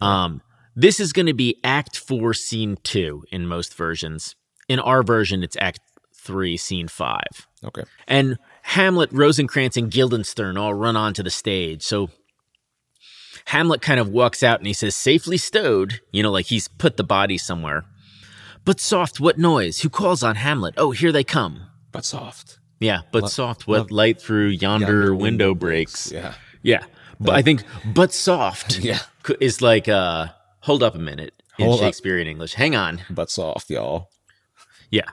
Um, 0.00 0.42
this 0.76 1.00
is 1.00 1.12
going 1.12 1.26
to 1.26 1.34
be 1.34 1.58
Act 1.64 1.96
Four, 1.98 2.34
Scene 2.34 2.76
Two 2.84 3.24
in 3.32 3.46
most 3.46 3.74
versions. 3.74 4.36
In 4.68 4.78
our 4.78 5.02
version, 5.02 5.42
it's 5.42 5.56
Act 5.60 5.80
Three, 6.14 6.56
Scene 6.56 6.88
Five 6.88 7.46
Okay. 7.64 7.84
and 8.06 8.36
Hamlet, 8.62 9.10
Rosencrantz, 9.12 9.76
and 9.76 9.90
Guildenstern 9.90 10.56
all 10.56 10.74
run 10.74 10.96
onto 10.96 11.22
the 11.22 11.30
stage. 11.30 11.82
So 11.82 12.10
Hamlet 13.46 13.80
kind 13.80 14.00
of 14.00 14.08
walks 14.08 14.42
out 14.42 14.58
and 14.58 14.66
he 14.66 14.72
says, 14.72 14.96
safely 14.96 15.36
stowed, 15.36 16.00
you 16.12 16.22
know, 16.22 16.32
like 16.32 16.46
he's 16.46 16.66
put 16.68 16.96
the 16.96 17.04
body 17.04 17.38
somewhere. 17.38 17.84
But 18.64 18.80
soft, 18.80 19.20
what 19.20 19.38
noise? 19.38 19.80
Who 19.80 19.88
calls 19.88 20.24
on 20.24 20.34
Hamlet? 20.34 20.74
Oh, 20.76 20.90
here 20.90 21.12
they 21.12 21.22
come. 21.22 21.62
But 21.92 22.04
soft. 22.04 22.58
Yeah, 22.80 23.02
but 23.12 23.22
Lo- 23.22 23.28
soft, 23.28 23.68
what 23.68 23.78
love- 23.78 23.90
light 23.92 24.20
through 24.20 24.48
yonder, 24.48 24.86
Yonder 24.86 25.14
window 25.14 25.22
window 25.22 25.54
breaks. 25.54 26.10
Yeah. 26.10 26.34
Yeah. 26.62 26.82
But 27.20 27.36
I 27.36 27.42
think, 27.42 27.62
but 27.94 28.12
soft 28.12 28.78
Yeah. 28.80 28.98
is 29.40 29.62
like, 29.62 29.88
uh, 29.88 30.26
hold 30.66 30.82
up 30.82 30.94
a 30.94 30.98
minute 30.98 31.32
in 31.58 31.66
Hold 31.66 31.80
up. 31.80 31.86
Shakespearean 31.86 32.26
English. 32.26 32.54
Hang 32.54 32.74
on. 32.76 33.00
But 33.08 33.30
soft, 33.30 33.70
y'all. 33.70 34.10
Yeah. 34.90 35.08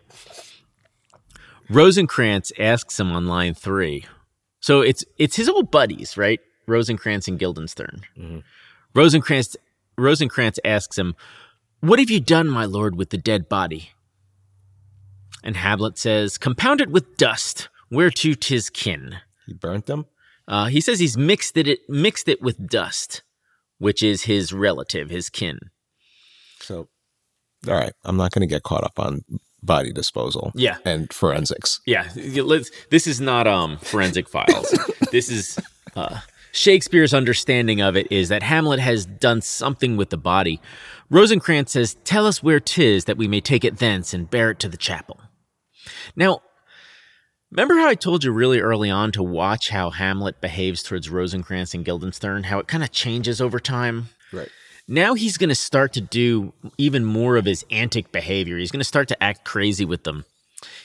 Rosencrantz 1.69 2.51
asks 2.60 3.00
him 3.00 3.12
on 3.12 3.27
line 3.27 3.53
three. 3.53 4.05
So 4.60 4.81
it's 4.81 5.03
it's 5.17 5.36
his 5.36 5.50
old 5.50 5.72
buddies, 5.72 6.17
right? 6.17 6.39
Rosencrantz 6.67 7.27
and 7.27 7.39
Guildenstern. 7.39 8.01
Mhm. 8.17 8.43
Rosencrantz 8.93 9.55
Rosencrantz 9.98 10.60
asks 10.65 10.98
him, 10.98 11.15
"What 11.81 12.00
have 12.00 12.10
you 12.10 12.19
done, 12.19 12.48
my 12.50 12.65
lord, 12.65 12.95
with 12.95 13.10
the 13.10 13.17
dead 13.17 13.48
body?" 13.48 13.91
And 15.43 15.57
Hamlet 15.57 15.98
says, 15.98 16.38
"Compound 16.38 16.81
it 16.81 16.89
with 16.89 17.17
dust, 17.17 17.69
whereto 17.91 18.33
'tis 18.33 18.69
kin. 18.69 19.19
He 19.45 19.53
burnt 19.53 19.86
them. 19.86 20.05
Uh, 20.48 20.65
he 20.65 20.81
says 20.81 21.00
he's 21.00 21.17
mixed 21.17 21.57
it 21.57 21.88
mixed 21.89 22.27
it 22.27 22.41
with 22.41 22.67
dust, 22.67 23.22
which 23.77 24.03
is 24.03 24.24
his 24.24 24.53
relative, 24.53 25.10
his 25.10 25.30
kin. 25.30 25.60
So, 26.60 26.88
all 27.68 27.74
right, 27.74 27.94
I'm 28.03 28.18
not 28.18 28.32
going 28.32 28.48
to 28.48 28.53
get 28.53 28.63
caught 28.63 28.84
up 28.84 29.00
on 29.00 29.22
body 29.62 29.92
disposal. 29.92 30.51
Yeah. 30.56 30.77
and 30.86 31.12
forensics. 31.12 31.80
Yeah, 31.86 32.10
let's. 32.15 32.72
This 32.89 33.08
is 33.08 33.22
not 33.22 33.48
um 33.48 33.77
forensic 33.80 34.27
files. 34.30 34.74
this 35.12 35.30
is 35.30 35.58
uh, 35.96 36.20
Shakespeare's 36.51 37.13
understanding 37.13 37.82
of 37.82 37.96
it 37.96 38.12
is 38.12 38.30
that 38.30 38.44
Hamlet 38.44 38.80
has 38.80 39.06
done 39.06 39.42
something 39.42 39.98
with 39.98 40.10
the 40.10 40.18
body. 40.18 40.62
Rosencrantz 41.10 41.72
says, 41.72 41.96
"Tell 42.03 42.25
us 42.27 42.44
where 42.44 42.60
'tis 42.60 43.06
that 43.06 43.18
we 43.18 43.27
may 43.27 43.42
take 43.42 43.63
it 43.65 43.77
thence 43.80 44.13
and 44.13 44.30
bear 44.30 44.51
it 44.51 44.60
to 44.60 44.70
the 44.70 44.77
chapel." 44.77 45.20
Now, 46.15 46.42
remember 47.53 47.77
how 47.77 47.88
I 47.88 47.95
told 47.95 48.24
you 48.24 48.31
really 48.31 48.60
early 48.60 48.89
on 48.89 49.12
to 49.13 49.24
watch 49.24 49.69
how 49.69 49.91
Hamlet 49.91 50.41
behaves 50.41 50.81
towards 50.81 51.10
Rosencrantz 51.10 51.74
and 51.74 51.86
Guildenstern, 51.86 52.43
how 52.43 52.60
it 52.60 52.67
kind 52.67 52.83
of 52.83 52.91
changes 52.91 53.39
over 53.39 53.60
time. 53.60 54.10
Right. 54.31 54.50
Now 54.88 55.13
he's 55.13 55.38
going 55.38 55.50
to 55.50 55.55
start 55.55 55.93
to 55.93 56.01
do 56.01 56.53
even 56.77 57.05
more 57.05 57.38
of 57.38 57.45
his 57.45 57.63
antic 57.72 58.12
behavior. 58.12 58.57
He's 58.57 58.72
going 58.72 58.79
to 58.79 58.86
start 58.86 59.07
to 59.10 59.24
act 59.24 59.45
crazy 59.45 59.86
with 59.86 60.03
them. 60.03 60.25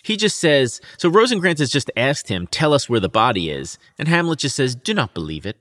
He 0.02 0.16
just 0.16 0.38
says, 0.38 0.80
so 0.98 1.08
Rosencrantz 1.08 1.60
has 1.60 1.70
just 1.70 1.90
asked 1.96 2.28
him, 2.28 2.46
tell 2.46 2.74
us 2.74 2.88
where 2.88 3.00
the 3.00 3.08
body 3.08 3.50
is. 3.50 3.78
And 3.98 4.06
Hamlet 4.06 4.40
just 4.40 4.56
says, 4.56 4.74
do 4.74 4.92
not 4.92 5.14
believe 5.14 5.46
it. 5.46 5.56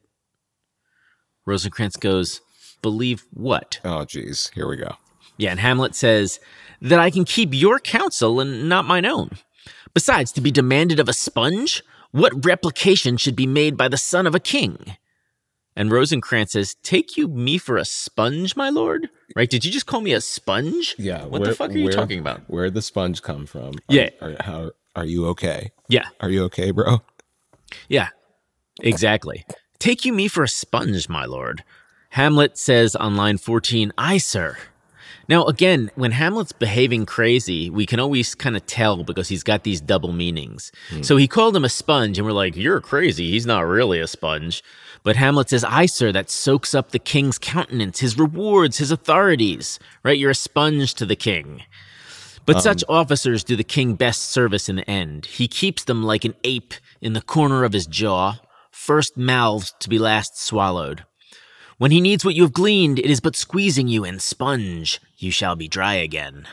Rosencrantz 1.46 1.96
goes, 1.98 2.42
believe 2.82 3.26
what? 3.32 3.80
Oh, 3.86 4.06
geez. 4.06 4.52
Here 4.54 4.68
we 4.68 4.76
go. 4.76 4.96
Yeah, 5.38 5.52
and 5.52 5.60
Hamlet 5.60 5.96
says, 5.96 6.40
that 6.82 7.00
I 7.00 7.10
can 7.10 7.26
keep 7.26 7.54
your 7.54 7.80
counsel 7.80 8.40
and 8.40 8.68
not 8.68 8.86
mine 8.86 9.06
own. 9.06 9.32
Besides, 9.98 10.32
to 10.34 10.42
be 10.42 10.52
demanded 10.52 11.00
of 11.00 11.10
a 11.10 11.14
sponge? 11.14 11.82
What 12.12 12.46
replication 12.46 13.18
should 13.18 13.36
be 13.36 13.48
made 13.48 13.76
by 13.76 13.88
the 13.88 13.98
son 13.98 14.28
of 14.28 14.36
a 14.36 14.40
king? 14.40 14.96
And 15.76 15.90
Rosencrantz 15.92 16.52
says, 16.52 16.76
Take 16.84 17.18
you 17.18 17.28
me 17.28 17.58
for 17.58 17.78
a 17.78 17.84
sponge, 17.84 18.56
my 18.56 18.70
lord? 18.70 19.10
Right? 19.36 19.50
Did 19.50 19.66
you 19.66 19.72
just 19.72 19.88
call 19.88 20.02
me 20.02 20.14
a 20.14 20.22
sponge? 20.22 20.94
Yeah. 21.00 21.24
What 21.26 21.42
where- 21.42 21.50
the 21.50 21.56
fuck 21.56 21.72
are 21.72 21.78
you 21.80 21.86
where- 21.86 21.94
talking 21.94 22.20
about? 22.20 22.42
Where'd 22.48 22.76
the 22.76 22.82
sponge 22.84 23.24
come 23.24 23.48
from? 23.48 23.70
Are- 23.90 23.96
Yeah. 23.96 24.10
Are, 24.22 24.36
how 24.40 24.72
are 24.96 25.06
you 25.06 25.26
okay? 25.30 25.72
Yeah, 25.90 26.06
Are 26.22 26.30
you 26.30 26.44
okay, 26.44 26.70
bro? 26.70 27.02
yeah, 27.90 28.10
exactly. 28.82 29.46
Take 29.80 30.06
you 30.06 30.14
me 30.14 30.28
for 30.28 30.44
a 30.44 30.48
sponge, 30.48 31.10
my 31.10 31.26
lord. 31.26 31.64
Hamlet 32.12 32.56
says 32.60 32.96
on 32.96 33.16
line 33.16 33.40
14, 33.40 33.92
Aye, 33.98 34.20
sir. 34.20 34.58
Now, 35.30 35.46
again, 35.46 35.92
when 35.96 36.12
Hamlet's 36.12 36.54
behaving 36.54 37.06
crazy, 37.06 37.70
we 37.70 37.86
can 37.86 38.00
always 38.00 38.34
kind 38.34 38.56
of 38.56 38.66
tell 38.66 39.04
because 39.04 39.28
he's 39.28 39.44
got 39.44 39.64
these 39.64 39.82
double 39.82 40.14
meanings. 40.14 40.72
Hmm. 40.90 41.02
So 41.02 41.18
he 41.18 41.28
called 41.28 41.56
him 41.56 41.66
a 41.66 41.70
sponge, 41.70 42.18
and 42.18 42.26
we're 42.26 42.34
like, 42.34 42.56
You're 42.56 42.80
crazy. 42.80 43.32
He's 43.32 43.46
not 43.46 43.62
really 43.62 44.00
a 44.00 44.08
sponge. 44.08 44.64
But 45.04 45.16
Hamlet 45.16 45.50
says, 45.50 45.64
Aye, 45.64 45.88
sir, 45.88 46.12
that 46.12 46.30
soaks 46.30 46.74
up 46.74 46.92
the 46.92 47.00
king's 47.00 47.38
countenance, 47.38 48.00
his 48.00 48.18
rewards, 48.18 48.78
his 48.78 48.92
authorities. 48.92 49.80
Right? 50.04 50.18
You're 50.18 50.32
a 50.32 50.36
sponge 50.36 50.94
to 50.96 51.06
the 51.06 51.16
king. 51.16 51.64
But 52.46 52.58
um, 52.58 52.62
such 52.62 52.84
officers 52.88 53.44
do 53.44 53.58
the 53.58 53.64
king 53.64 53.96
best 53.96 54.24
service 54.24 54.70
in 54.70 54.78
the 54.78 54.90
end. 54.90 55.26
He 55.26 55.50
keeps 55.50 55.84
them 55.84 56.04
like 56.04 56.24
an 56.24 56.36
ape 56.46 56.74
in 57.02 57.14
the 57.14 57.22
corner 57.22 57.66
of 57.66 57.74
his 57.74 57.86
jaw, 57.86 58.40
first 58.72 59.18
mouthed 59.18 59.74
to 59.82 59.90
be 59.90 60.00
last 60.00 60.40
swallowed. 60.40 61.04
When 61.78 61.92
he 61.92 62.02
needs 62.02 62.26
what 62.26 62.36
you 62.36 62.42
have 62.44 62.54
gleaned, 62.54 63.00
it 63.00 63.10
is 63.10 63.20
but 63.20 63.36
squeezing 63.36 63.88
you, 63.88 64.04
and 64.04 64.22
sponge, 64.22 65.00
you 65.18 65.32
shall 65.32 65.56
be 65.56 65.68
dry 65.68 65.94
again. 65.94 66.48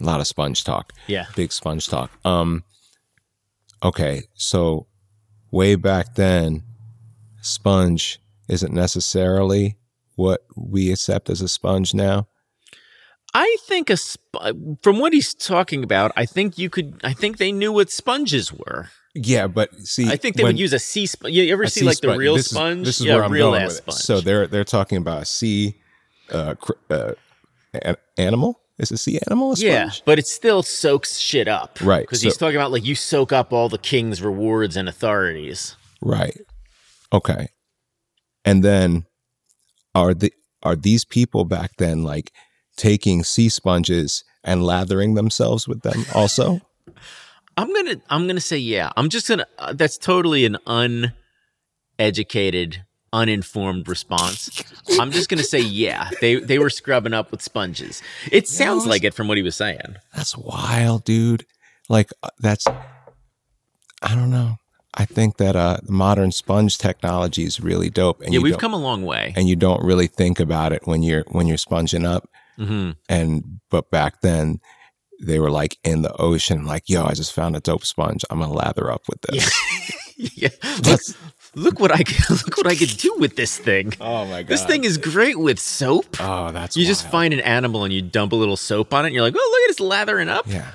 A 0.00 0.04
lot 0.04 0.20
of 0.20 0.26
sponge 0.26 0.64
talk. 0.64 0.92
Yeah. 1.06 1.26
Big 1.34 1.52
sponge 1.52 1.88
talk. 1.88 2.10
Um. 2.24 2.64
Okay, 3.82 4.22
so 4.34 4.86
way 5.50 5.74
back 5.76 6.14
then, 6.14 6.62
sponge 7.42 8.18
isn't 8.48 8.72
necessarily 8.72 9.76
what 10.16 10.44
we 10.56 10.90
accept 10.90 11.28
as 11.30 11.40
a 11.40 11.48
sponge 11.48 11.94
now. 11.94 12.28
I 13.34 13.56
think 13.66 13.90
a 13.90 13.96
sp- 13.98 14.78
from 14.82 14.98
what 15.00 15.12
he's 15.12 15.34
talking 15.34 15.82
about, 15.82 16.12
I 16.16 16.24
think 16.24 16.56
you 16.56 16.70
could. 16.70 17.00
I 17.02 17.12
think 17.12 17.38
they 17.38 17.50
knew 17.50 17.72
what 17.72 17.90
sponges 17.90 18.52
were. 18.52 18.90
Yeah, 19.14 19.46
but 19.46 19.72
see, 19.86 20.08
I 20.10 20.16
think 20.16 20.36
they 20.36 20.42
when- 20.42 20.54
would 20.54 20.58
use 20.60 20.72
a 20.72 20.78
sea 20.78 21.06
sponge. 21.06 21.34
You 21.34 21.52
ever 21.52 21.66
see 21.68 21.84
like 21.84 22.00
the 22.00 22.16
real 22.16 22.34
this 22.36 22.46
is- 22.46 22.50
sponge? 22.50 22.84
this 22.86 23.00
is 23.00 23.06
yeah, 23.06 23.14
where 23.14 23.24
I'm 23.24 23.32
real 23.32 23.50
going 23.52 23.62
ass 23.62 23.80
with 23.86 23.94
it. 23.96 23.98
So 24.00 24.20
they're 24.20 24.46
they're 24.48 24.64
talking 24.64 24.98
about 24.98 25.22
a 25.22 25.24
sea 25.24 25.76
uh, 26.30 26.54
cr- 26.56 26.72
uh, 26.90 27.12
an 27.82 27.96
animal. 28.18 28.60
Is 28.76 28.90
a 28.90 28.96
sea 28.98 29.20
animal 29.28 29.52
a 29.52 29.56
sponge? 29.56 29.70
Yeah, 29.70 29.90
but 30.04 30.18
it 30.18 30.26
still 30.26 30.64
soaks 30.64 31.16
shit 31.18 31.46
up. 31.46 31.78
Right, 31.80 32.00
Because 32.02 32.22
so- 32.22 32.26
he's 32.26 32.36
talking 32.36 32.56
about 32.56 32.72
like 32.72 32.84
you 32.84 32.96
soak 32.96 33.32
up 33.32 33.52
all 33.52 33.68
the 33.68 33.78
king's 33.78 34.20
rewards 34.20 34.76
and 34.76 34.88
authorities. 34.88 35.76
Right. 36.02 36.36
Okay. 37.12 37.50
And 38.44 38.64
then 38.64 39.06
are 39.94 40.12
the 40.12 40.32
are 40.64 40.74
these 40.74 41.04
people 41.04 41.44
back 41.44 41.76
then 41.78 42.02
like 42.02 42.32
taking 42.76 43.22
sea 43.22 43.48
sponges 43.48 44.24
and 44.42 44.64
lathering 44.64 45.14
themselves 45.14 45.68
with 45.68 45.82
them 45.82 46.04
also? 46.12 46.60
I'm 47.56 47.72
gonna 47.72 47.96
I'm 48.10 48.26
gonna 48.26 48.40
say 48.40 48.58
yeah. 48.58 48.90
I'm 48.96 49.08
just 49.08 49.28
gonna 49.28 49.46
uh, 49.58 49.72
that's 49.72 49.96
totally 49.98 50.44
an 50.44 50.56
uneducated, 51.98 52.84
uninformed 53.12 53.88
response. 53.88 54.50
I'm 54.98 55.10
just 55.12 55.28
gonna 55.28 55.42
say 55.44 55.60
yeah. 55.60 56.10
They 56.20 56.36
they 56.36 56.58
were 56.58 56.70
scrubbing 56.70 57.12
up 57.14 57.30
with 57.30 57.42
sponges. 57.42 58.02
It 58.32 58.48
sounds 58.48 58.84
No, 58.84 58.90
like 58.90 59.04
it 59.04 59.14
from 59.14 59.28
what 59.28 59.36
he 59.36 59.42
was 59.42 59.56
saying. 59.56 59.96
That's 60.14 60.36
wild, 60.36 61.04
dude. 61.04 61.46
Like 61.88 62.10
uh, 62.22 62.30
that's 62.40 62.66
I 62.66 64.14
don't 64.14 64.30
know. 64.30 64.56
I 64.96 65.04
think 65.04 65.36
that 65.38 65.56
uh 65.56 65.78
modern 65.88 66.32
sponge 66.32 66.78
technology 66.78 67.44
is 67.44 67.60
really 67.60 67.90
dope 67.90 68.20
and 68.20 68.32
Yeah, 68.32 68.38
you 68.38 68.44
we've 68.44 68.58
come 68.58 68.74
a 68.74 68.78
long 68.78 69.04
way. 69.04 69.32
and 69.36 69.48
you 69.48 69.56
don't 69.56 69.82
really 69.84 70.06
think 70.06 70.38
about 70.40 70.72
it 70.72 70.86
when 70.86 71.02
you're 71.02 71.24
when 71.28 71.46
you're 71.46 71.56
sponging 71.56 72.06
up 72.06 72.28
hmm 72.56 72.92
and 73.08 73.42
but 73.70 73.90
back 73.90 74.20
then 74.20 74.60
they 75.22 75.38
were 75.38 75.50
like 75.50 75.78
in 75.84 76.02
the 76.02 76.12
ocean 76.20 76.64
like 76.64 76.88
yo 76.88 77.04
i 77.04 77.12
just 77.14 77.32
found 77.32 77.54
a 77.56 77.60
dope 77.60 77.84
sponge 77.84 78.24
i'm 78.30 78.40
gonna 78.40 78.52
lather 78.52 78.90
up 78.90 79.02
with 79.08 79.20
this 79.22 79.50
yeah. 80.16 80.48
Look, 80.84 81.00
look 81.56 81.80
what 81.80 81.92
I 81.92 82.02
can, 82.02 82.16
look 82.36 82.56
what 82.56 82.66
I 82.66 82.74
could 82.76 82.96
do 82.98 83.14
with 83.18 83.36
this 83.36 83.58
thing. 83.58 83.92
oh 84.00 84.24
my 84.26 84.42
god 84.42 84.48
This 84.48 84.64
thing 84.64 84.84
is 84.84 84.96
great 84.98 85.38
with 85.38 85.58
soap. 85.58 86.16
oh 86.20 86.50
that's 86.52 86.76
You 86.76 86.84
just 86.86 87.08
find 87.10 87.32
an 87.34 87.40
animal 87.40 87.84
and 87.84 87.92
you 87.92 88.02
dump 88.02 88.32
a 88.32 88.36
little 88.36 88.56
soap 88.56 88.92
on 88.94 89.04
it, 89.04 89.08
and 89.08 89.14
you're 89.14 89.22
like, 89.24 89.34
oh, 89.36 89.50
look 89.52 89.68
at 89.68 89.70
it's 89.70 89.80
lathering 89.80 90.28
up. 90.28 90.46
yeah 90.48 90.70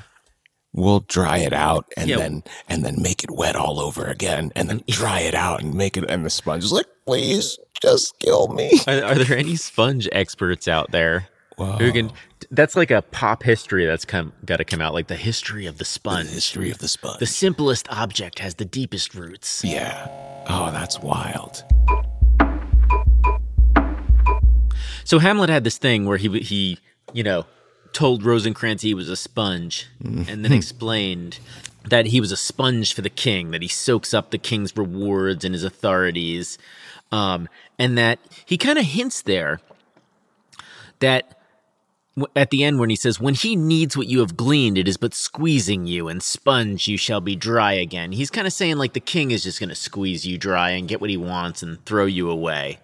we'll 0.74 1.00
dry 1.02 1.40
it 1.40 1.52
out 1.54 1.86
and 1.98 2.08
Yeah. 2.10 2.18
then 2.18 2.44
and 2.68 2.84
then 2.86 3.02
make 3.02 3.24
it 3.24 3.32
wet 3.32 3.56
all 3.56 3.80
over 3.80 4.06
again 4.06 4.52
and 4.56 4.70
then 4.70 4.84
dry 4.88 5.22
it 5.22 5.34
out 5.36 5.62
and 5.64 5.74
make 5.74 5.98
it 5.98 6.06
and 6.10 6.24
the 6.26 6.30
sponge 6.30 6.64
is 6.64 6.72
like 6.72 6.86
please 7.08 7.58
just 7.82 8.18
kill 8.20 8.50
me 8.50 8.80
Are, 8.88 9.04
are 9.04 9.16
there 9.16 9.38
any 9.38 9.56
sponge 9.56 10.08
experts 10.12 10.68
out 10.68 10.92
there 10.92 11.28
Can? 11.92 12.12
That's 12.52 12.76
like 12.76 12.90
a 12.92 13.02
pop 13.02 13.44
history 13.44 13.86
that's 13.86 14.06
come 14.06 14.34
got 14.46 14.58
to 14.58 14.66
come 14.66 14.82
out, 14.82 14.94
like 14.94 15.08
the 15.08 15.16
history 15.16 15.66
of 15.66 15.78
the 15.78 15.86
sponge. 15.86 16.28
the 16.28 16.34
history 16.34 16.72
of 16.72 16.80
the 16.80 16.88
sponge 16.88 17.20
The 17.20 17.26
simplest 17.26 17.88
object 17.92 18.40
has 18.40 18.56
the 18.56 18.66
deepest 18.66 19.14
roots. 19.16 19.64
yeah 19.64 20.08
oh 20.48 20.72
that's 20.72 21.00
wild 21.00 21.64
So 25.06 25.18
Hamlet 25.18 25.50
had 25.50 25.64
this 25.64 25.78
thing 25.80 26.06
where 26.06 26.18
he 26.18 26.40
he 26.40 26.78
you 27.14 27.24
know 27.24 27.46
told 27.94 28.24
Rosencrantz 28.24 28.84
he 28.84 28.94
was 28.94 29.10
a 29.10 29.16
sponge, 29.16 29.88
and 30.04 30.46
then 30.46 30.52
explained 30.52 31.40
that 31.90 32.06
he 32.08 32.20
was 32.22 32.32
a 32.32 32.38
sponge 32.38 32.94
for 32.94 33.02
the 33.02 33.10
king, 33.10 33.50
that 33.50 33.64
he 33.64 33.68
soaks 33.68 34.14
up 34.14 34.30
the 34.30 34.38
king's 34.38 34.78
rewards 34.78 35.44
and 35.44 35.56
his 35.56 35.64
authorities, 35.64 36.60
um, 37.12 37.50
and 37.80 37.98
that 37.98 38.20
he 38.46 38.58
kind 38.58 38.78
of 38.78 38.86
hints 38.86 39.24
there 39.24 39.60
that 41.00 41.39
at 42.36 42.50
the 42.50 42.64
end 42.64 42.80
when 42.80 42.90
he 42.90 42.96
says, 42.96 43.20
"When 43.20 43.34
he 43.34 43.56
needs 43.56 43.96
what 43.96 44.08
you 44.08 44.20
have 44.20 44.38
gleaned, 44.38 44.78
it 44.78 44.88
is 44.88 44.98
but 44.98 45.14
squeezing 45.14 45.86
you, 45.86 46.08
and 46.08 46.22
sponge 46.22 46.88
you 46.88 46.98
shall 46.98 47.22
be 47.22 47.36
dry 47.36 47.74
again." 47.74 48.12
He's 48.12 48.30
kind 48.32 48.48
of 48.48 48.54
saying 48.54 48.78
like 48.78 48.94
the 48.94 49.00
king 49.00 49.32
is 49.32 49.44
just 49.44 49.60
going 49.60 49.70
to 49.70 49.76
squeeze 49.76 50.26
you 50.26 50.38
dry 50.38 50.72
and 50.72 50.88
get 50.88 51.02
what 51.02 51.10
he 51.10 51.18
wants 51.18 51.62
and 51.64 51.84
throw 51.86 52.06
you 52.06 52.30
away. 52.30 52.80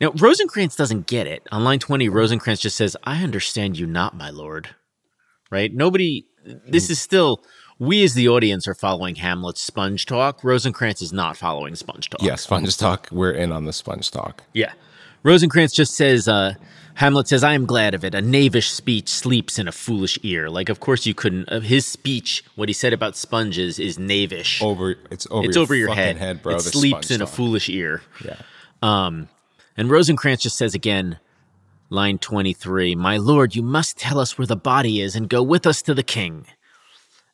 Now, 0.00 0.10
Rosencrantz 0.18 0.74
doesn't 0.74 1.06
get 1.06 1.28
it. 1.28 1.46
On 1.52 1.62
line 1.62 1.78
20, 1.78 2.08
Rosencrantz 2.08 2.60
just 2.60 2.76
says, 2.76 2.96
I 3.04 3.22
understand 3.22 3.78
you 3.78 3.86
not, 3.86 4.16
my 4.16 4.30
lord. 4.30 4.70
Right? 5.48 5.72
Nobody, 5.72 6.26
this 6.66 6.90
is 6.90 7.00
still, 7.00 7.44
we 7.78 8.02
as 8.02 8.14
the 8.14 8.28
audience 8.28 8.66
are 8.66 8.74
following 8.74 9.14
Hamlet's 9.14 9.62
sponge 9.62 10.06
talk. 10.06 10.42
Rosencrantz 10.42 11.02
is 11.02 11.12
not 11.12 11.36
following 11.36 11.76
sponge 11.76 12.10
talk. 12.10 12.20
yeah 12.20 12.34
sponge 12.34 12.76
talk 12.76 13.08
we're 13.12 13.30
in 13.30 13.52
on 13.52 13.64
the 13.64 13.72
sponge 13.72 14.10
talk 14.10 14.42
Yeah. 14.54 14.72
Rosencrantz 15.22 15.72
just 15.72 15.94
says, 15.94 16.26
uh, 16.26 16.54
Hamlet 16.94 17.28
says, 17.28 17.42
I 17.42 17.54
am 17.54 17.64
glad 17.66 17.94
of 17.94 18.04
it. 18.04 18.14
A 18.14 18.20
knavish 18.20 18.70
speech 18.70 19.08
sleeps 19.08 19.58
in 19.58 19.66
a 19.66 19.72
foolish 19.72 20.18
ear. 20.22 20.50
Like, 20.50 20.68
of 20.68 20.78
course, 20.80 21.06
you 21.06 21.14
couldn't. 21.14 21.48
Uh, 21.48 21.60
his 21.60 21.86
speech, 21.86 22.44
what 22.54 22.68
he 22.68 22.72
said 22.72 22.92
about 22.92 23.16
sponges, 23.16 23.78
is 23.78 23.98
knavish. 23.98 24.62
over 24.62 24.96
it's 25.10 25.26
over 25.30 25.46
it's 25.46 25.56
your 25.56 25.62
over 25.62 25.74
your 25.74 25.88
fucking 25.88 26.16
head. 26.18 26.42
bro 26.42 26.56
It 26.56 26.60
sleeps 26.60 27.10
in 27.10 27.22
a 27.22 27.26
foolish 27.26 27.68
ear. 27.68 28.02
yeah 28.24 28.36
Um, 28.82 29.28
and 29.76 29.90
Rosencrantz 29.90 30.42
just 30.42 30.56
says 30.58 30.74
again, 30.74 31.18
line 31.88 32.18
23, 32.18 32.94
My 32.94 33.16
lord, 33.16 33.56
you 33.56 33.62
must 33.62 33.96
tell 33.98 34.18
us 34.18 34.36
where 34.36 34.46
the 34.46 34.56
body 34.56 35.00
is 35.00 35.16
and 35.16 35.28
go 35.28 35.42
with 35.42 35.66
us 35.66 35.82
to 35.82 35.94
the 35.94 36.02
king. 36.02 36.46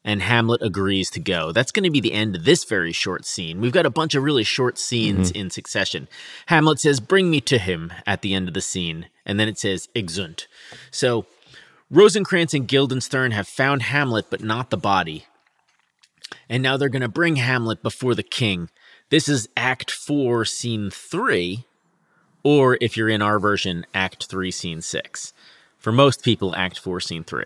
And 0.08 0.22
Hamlet 0.22 0.62
agrees 0.62 1.10
to 1.10 1.20
go. 1.20 1.52
That's 1.52 1.70
going 1.70 1.84
to 1.84 1.90
be 1.90 2.00
the 2.00 2.14
end 2.14 2.34
of 2.34 2.46
this 2.46 2.64
very 2.64 2.92
short 2.92 3.26
scene. 3.26 3.60
We've 3.60 3.72
got 3.72 3.84
a 3.84 3.90
bunch 3.90 4.14
of 4.14 4.22
really 4.22 4.42
short 4.42 4.78
scenes 4.78 5.28
mm-hmm. 5.28 5.38
in 5.38 5.50
succession. 5.50 6.08
Hamlet 6.46 6.80
says, 6.80 6.98
Bring 6.98 7.30
me 7.30 7.42
to 7.42 7.58
him 7.58 7.92
at 8.06 8.22
the 8.22 8.32
end 8.32 8.48
of 8.48 8.54
the 8.54 8.62
scene. 8.62 9.10
And 9.26 9.38
then 9.38 9.48
it 9.48 9.58
says, 9.58 9.90
Exeunt. 9.94 10.46
So 10.90 11.26
Rosencrantz 11.90 12.54
and 12.54 12.66
Guildenstern 12.66 13.32
have 13.32 13.46
found 13.46 13.82
Hamlet, 13.82 14.30
but 14.30 14.42
not 14.42 14.70
the 14.70 14.78
body. 14.78 15.26
And 16.48 16.62
now 16.62 16.78
they're 16.78 16.88
going 16.88 17.02
to 17.02 17.08
bring 17.08 17.36
Hamlet 17.36 17.82
before 17.82 18.14
the 18.14 18.22
king. 18.22 18.70
This 19.10 19.28
is 19.28 19.50
Act 19.58 19.90
4, 19.90 20.46
Scene 20.46 20.88
3, 20.90 21.66
or 22.42 22.78
if 22.80 22.96
you're 22.96 23.10
in 23.10 23.20
our 23.20 23.38
version, 23.38 23.84
Act 23.92 24.24
3, 24.24 24.50
Scene 24.52 24.80
6. 24.80 25.34
For 25.76 25.92
most 25.92 26.24
people, 26.24 26.56
Act 26.56 26.78
4, 26.78 26.98
Scene 26.98 27.24
3. 27.24 27.44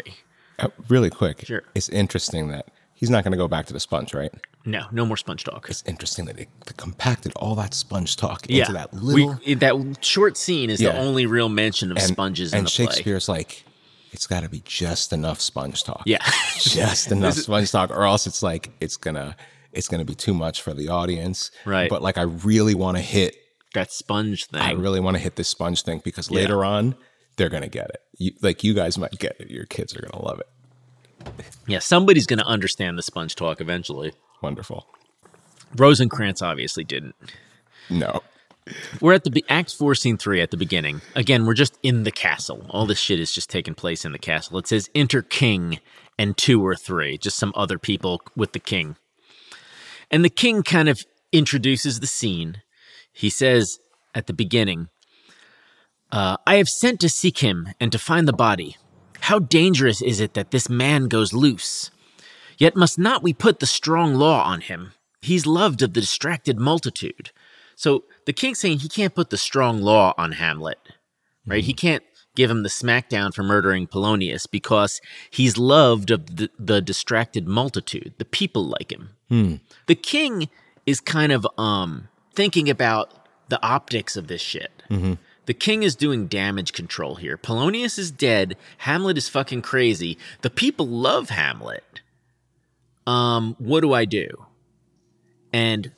Uh, 0.58 0.68
really 0.88 1.10
quick. 1.10 1.44
Sure. 1.46 1.62
It's 1.74 1.88
interesting 1.88 2.48
that 2.48 2.66
he's 2.94 3.10
not 3.10 3.24
going 3.24 3.32
to 3.32 3.38
go 3.38 3.48
back 3.48 3.66
to 3.66 3.72
the 3.72 3.80
sponge, 3.80 4.14
right? 4.14 4.32
No, 4.64 4.84
no 4.92 5.04
more 5.04 5.16
sponge 5.16 5.44
talk. 5.44 5.66
It's 5.68 5.82
interesting 5.86 6.26
that 6.26 6.36
they, 6.36 6.46
compacted 6.76 7.32
all 7.36 7.54
that 7.56 7.74
sponge 7.74 8.16
talk 8.16 8.46
Yeah, 8.48 8.60
into 8.60 8.72
that 8.74 8.94
little. 8.94 9.38
we, 9.44 9.54
that 9.54 9.98
short 10.04 10.36
scene 10.36 10.70
is 10.70 10.78
the 10.78 10.96
only 10.96 11.26
real 11.26 11.48
mention 11.48 11.90
of 11.90 11.96
and 11.96 12.06
sponges 12.06 12.52
in 12.52 12.58
and 12.58 12.66
the 12.66 12.70
play. 12.70 12.84
And 12.84 12.92
Shakespeare's 12.94 13.28
like, 13.28 13.64
it's 14.12 14.26
got 14.26 14.42
to 14.42 14.48
be 14.48 14.62
just 14.64 15.12
enough 15.12 15.40
sponge 15.40 15.82
talk. 15.84 16.02
Yeah, 16.06 16.18
just 16.58 17.10
enough 17.10 17.34
sponge 17.46 17.72
talk, 17.72 17.90
or 17.90 18.04
else 18.04 18.26
it's 18.26 18.42
like 18.42 18.70
it's 18.80 18.96
gonna 18.96 19.34
it's 19.72 19.88
gonna 19.88 20.04
be 20.04 20.14
too 20.14 20.34
much 20.34 20.60
for 20.60 20.74
the 20.74 20.88
audience. 20.88 21.50
Right. 21.64 21.88
But 21.88 22.02
like, 22.02 22.18
I 22.18 22.22
really 22.22 22.74
want 22.74 22.98
to 22.98 23.02
hit. 23.02 23.36
that 23.74 23.90
sponge 23.90 24.46
thing. 24.46 24.60
I 24.60 24.72
really 24.72 25.00
want 25.00 25.16
to 25.16 25.22
hit 25.22 25.36
this 25.36 25.48
sponge 25.48 25.82
thing 25.82 26.02
because 26.04 26.30
later 26.30 26.62
on 26.64 26.94
they're 27.42 27.50
gonna 27.50 27.66
get 27.68 27.90
it. 27.90 28.02
You, 28.18 28.32
like 28.40 28.62
you 28.62 28.72
guys 28.72 28.96
might 28.96 29.18
get 29.18 29.34
it. 29.40 29.50
Your 29.50 29.64
kids 29.66 29.96
are 29.96 30.00
gonna 30.00 30.24
love 30.24 30.38
it. 30.38 30.48
yeah, 31.66 31.80
somebody's 31.80 32.24
going 32.26 32.38
to 32.38 32.44
understand 32.46 32.96
the 32.96 33.02
sponge 33.02 33.34
talk 33.34 33.60
eventually. 33.60 34.12
Wonderful. 34.42 34.86
Rosencrantz 35.76 36.40
obviously 36.40 36.84
didn't. 36.84 37.14
No. 37.90 38.22
We're 39.00 39.14
at 39.14 39.24
the 39.24 39.30
be- 39.30 39.44
Act 39.48 39.74
4, 39.74 39.94
Scene 39.96 40.16
3 40.16 40.40
at 40.40 40.50
the 40.52 40.56
beginning. 40.56 41.00
Again, 41.16 41.46
we're 41.46 41.54
just 41.54 41.78
in 41.82 42.04
the 42.04 42.10
castle. 42.12 42.64
All 42.70 42.86
this 42.86 42.98
shit 42.98 43.18
is 43.20 43.32
just 43.32 43.50
taking 43.50 43.74
place 43.74 44.04
in 44.04 44.12
the 44.12 44.18
castle. 44.20 44.58
It 44.58 44.66
says 44.68 44.88
enter 44.94 45.22
king 45.22 45.80
and 46.18 46.36
two 46.36 46.64
or 46.64 46.74
three, 46.76 47.18
just 47.18 47.38
some 47.38 47.52
other 47.56 47.78
people 47.78 48.20
with 48.36 48.52
the 48.52 48.60
king. 48.60 48.96
And 50.12 50.24
the 50.24 50.30
king 50.30 50.62
kind 50.62 50.88
of 50.88 51.04
introduces 51.32 51.98
the 52.00 52.06
scene. 52.06 52.62
He 53.12 53.30
says 53.30 53.78
at 54.14 54.26
the 54.26 54.32
beginning, 54.32 54.88
uh, 56.12 56.36
I 56.46 56.56
have 56.56 56.68
sent 56.68 57.00
to 57.00 57.08
seek 57.08 57.38
him 57.38 57.70
and 57.80 57.90
to 57.90 57.98
find 57.98 58.28
the 58.28 58.32
body. 58.32 58.76
How 59.22 59.38
dangerous 59.38 60.02
is 60.02 60.20
it 60.20 60.34
that 60.34 60.50
this 60.50 60.68
man 60.68 61.08
goes 61.08 61.32
loose? 61.32 61.90
Yet 62.58 62.76
must 62.76 62.98
not 62.98 63.22
we 63.22 63.32
put 63.32 63.60
the 63.60 63.66
strong 63.66 64.14
law 64.14 64.44
on 64.44 64.60
him? 64.60 64.92
He's 65.20 65.46
loved 65.46 65.82
of 65.82 65.94
the 65.94 66.00
distracted 66.00 66.58
multitude. 66.58 67.30
So 67.74 68.04
the 68.26 68.32
king's 68.32 68.58
saying 68.58 68.80
he 68.80 68.88
can't 68.88 69.14
put 69.14 69.30
the 69.30 69.38
strong 69.38 69.80
law 69.80 70.12
on 70.18 70.32
Hamlet, 70.32 70.78
right? 71.46 71.64
He 71.64 71.72
can't 71.72 72.02
give 72.34 72.50
him 72.50 72.62
the 72.62 72.68
smackdown 72.68 73.32
for 73.32 73.42
murdering 73.42 73.86
Polonius 73.86 74.46
because 74.46 75.00
he's 75.30 75.56
loved 75.58 76.10
of 76.10 76.36
the, 76.36 76.50
the 76.58 76.80
distracted 76.80 77.46
multitude. 77.48 78.14
The 78.18 78.24
people 78.24 78.64
like 78.66 78.92
him. 78.92 79.10
The 79.86 79.94
king 79.94 80.48
is 80.84 81.00
kind 81.00 81.32
of 81.32 81.46
um 81.56 82.08
thinking 82.34 82.68
about 82.68 83.12
the 83.48 83.62
optics 83.64 84.16
of 84.16 84.26
this 84.28 84.40
shit. 84.42 84.82
The 85.46 85.54
king 85.54 85.82
is 85.82 85.96
doing 85.96 86.26
damage 86.26 86.72
control 86.72 87.16
here. 87.16 87.36
Polonius 87.36 87.98
is 87.98 88.10
dead. 88.10 88.56
Hamlet 88.78 89.18
is 89.18 89.28
fucking 89.28 89.62
crazy. 89.62 90.16
The 90.42 90.50
people 90.50 90.86
love 90.86 91.30
Hamlet. 91.30 92.00
Um, 93.06 93.56
what 93.58 93.80
do 93.80 93.92
I 93.92 94.04
do? 94.04 94.46
And 95.52 95.90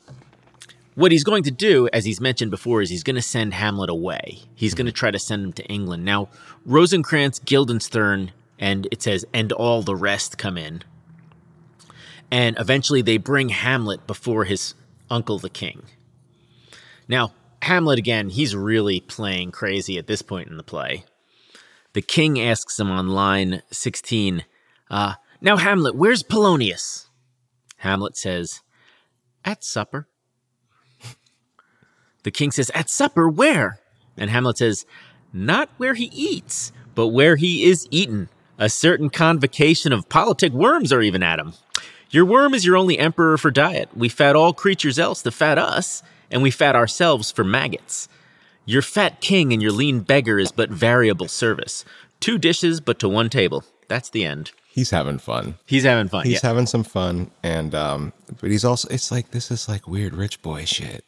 what 0.95 1.11
he's 1.11 1.23
going 1.23 1.43
to 1.43 1.51
do, 1.51 1.87
as 1.93 2.05
he's 2.05 2.19
mentioned 2.19 2.51
before, 2.51 2.81
is 2.81 2.89
he's 2.89 3.03
going 3.03 3.17
to 3.17 3.21
send 3.21 3.53
Hamlet 3.53 3.89
away. 3.89 4.39
He's 4.55 4.73
going 4.73 4.87
to 4.87 4.91
try 4.91 5.11
to 5.11 5.19
send 5.19 5.43
him 5.43 5.53
to 5.53 5.65
England. 5.65 6.05
Now, 6.05 6.29
Rosencrantz, 6.65 7.39
Guildenstern, 7.39 8.31
and 8.57 8.87
it 8.91 9.01
says, 9.01 9.25
and 9.33 9.51
all 9.51 9.83
the 9.83 9.95
rest 9.95 10.37
come 10.37 10.57
in. 10.57 10.83
And 12.31 12.57
eventually 12.59 13.01
they 13.01 13.17
bring 13.17 13.49
Hamlet 13.49 14.07
before 14.07 14.45
his 14.45 14.73
uncle, 15.11 15.37
the 15.37 15.49
king. 15.49 15.83
Now, 17.07 17.33
Hamlet, 17.65 17.97
again, 17.97 18.29
he's 18.29 18.55
really 18.55 18.99
playing 18.99 19.51
crazy 19.51 19.97
at 19.97 20.05
this 20.05 20.21
point 20.21 20.49
in 20.49 20.57
the 20.57 20.63
play. 20.63 21.03
The 21.93 22.01
king 22.03 22.39
asks 22.39 22.79
him 22.79 22.91
on 22.91 23.09
line 23.09 23.63
16, 23.71 24.45
uh, 24.91 25.13
Now, 25.41 25.57
Hamlet, 25.57 25.95
where's 25.95 26.21
Polonius? 26.21 27.07
Hamlet 27.77 28.17
says, 28.17 28.61
At 29.43 29.63
supper. 29.63 30.07
The 32.21 32.29
king 32.29 32.51
says, 32.51 32.69
At 32.75 32.87
supper, 32.87 33.27
where? 33.27 33.79
And 34.15 34.29
Hamlet 34.29 34.59
says, 34.59 34.85
Not 35.33 35.69
where 35.77 35.95
he 35.95 36.11
eats, 36.13 36.71
but 36.93 37.07
where 37.07 37.35
he 37.35 37.63
is 37.63 37.87
eaten. 37.89 38.29
A 38.59 38.69
certain 38.69 39.09
convocation 39.09 39.91
of 39.91 40.07
politic 40.07 40.53
worms 40.53 40.93
are 40.93 41.01
even 41.01 41.23
at 41.23 41.39
him. 41.39 41.53
Your 42.11 42.25
worm 42.25 42.53
is 42.53 42.63
your 42.63 42.77
only 42.77 42.99
emperor 42.99 43.39
for 43.39 43.49
diet. 43.49 43.89
We 43.95 44.07
fat 44.07 44.35
all 44.35 44.53
creatures 44.53 44.99
else 44.99 45.23
to 45.23 45.31
fat 45.31 45.57
us, 45.57 46.03
and 46.31 46.41
we 46.41 46.51
fat 46.51 46.75
ourselves 46.75 47.31
for 47.31 47.43
maggots. 47.43 48.07
Your 48.65 48.81
fat 48.81 49.21
king 49.21 49.53
and 49.53 49.61
your 49.61 49.71
lean 49.71 49.99
beggar 50.01 50.39
is 50.39 50.51
but 50.51 50.69
variable 50.69 51.27
service. 51.27 51.85
Two 52.19 52.37
dishes, 52.37 52.81
but 52.81 52.97
to 52.99 53.09
one 53.09 53.29
table. 53.29 53.63
That's 53.87 54.09
the 54.09 54.25
end. 54.25 54.51
He's 54.71 54.89
having 54.89 55.19
fun. 55.19 55.55
He's 55.65 55.83
having 55.83 56.09
fun. 56.09 56.25
He's 56.25 56.43
yeah. 56.43 56.49
having 56.49 56.65
some 56.65 56.83
fun, 56.83 57.31
and 57.43 57.73
um, 57.75 58.11
but 58.41 58.49
he's 58.51 58.65
also 58.65 58.87
it's 58.89 59.11
like 59.11 59.31
this 59.31 59.49
is 59.51 59.69
like 59.69 59.87
weird 59.87 60.13
rich 60.15 60.41
boy 60.41 60.65
shit. 60.65 61.05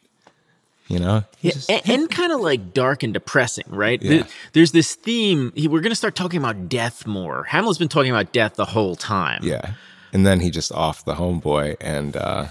You 0.86 0.98
know? 1.00 1.24
Yeah, 1.42 1.52
just- 1.52 1.70
and, 1.70 1.82
and 1.86 2.10
kind 2.10 2.32
of 2.32 2.40
like 2.40 2.72
dark 2.72 3.02
and 3.02 3.12
depressing, 3.12 3.66
right? 3.68 4.00
Yeah. 4.00 4.10
Th- 4.10 4.26
There's 4.54 4.72
this 4.72 4.94
theme. 4.94 5.52
He, 5.54 5.68
we're 5.68 5.82
going 5.82 5.90
to 5.90 5.96
start 5.96 6.14
talking 6.16 6.38
about 6.38 6.70
death 6.70 7.06
more. 7.06 7.44
Hamlet's 7.44 7.78
been 7.78 7.88
talking 7.88 8.10
about 8.10 8.32
death 8.32 8.54
the 8.54 8.64
whole 8.64 8.96
time. 8.96 9.40
yeah. 9.42 9.72
And 10.14 10.24
then 10.24 10.40
he 10.40 10.50
just 10.50 10.72
off 10.72 11.04
the 11.04 11.16
homeboy, 11.16 11.76
and 11.82 12.16
uh, 12.16 12.46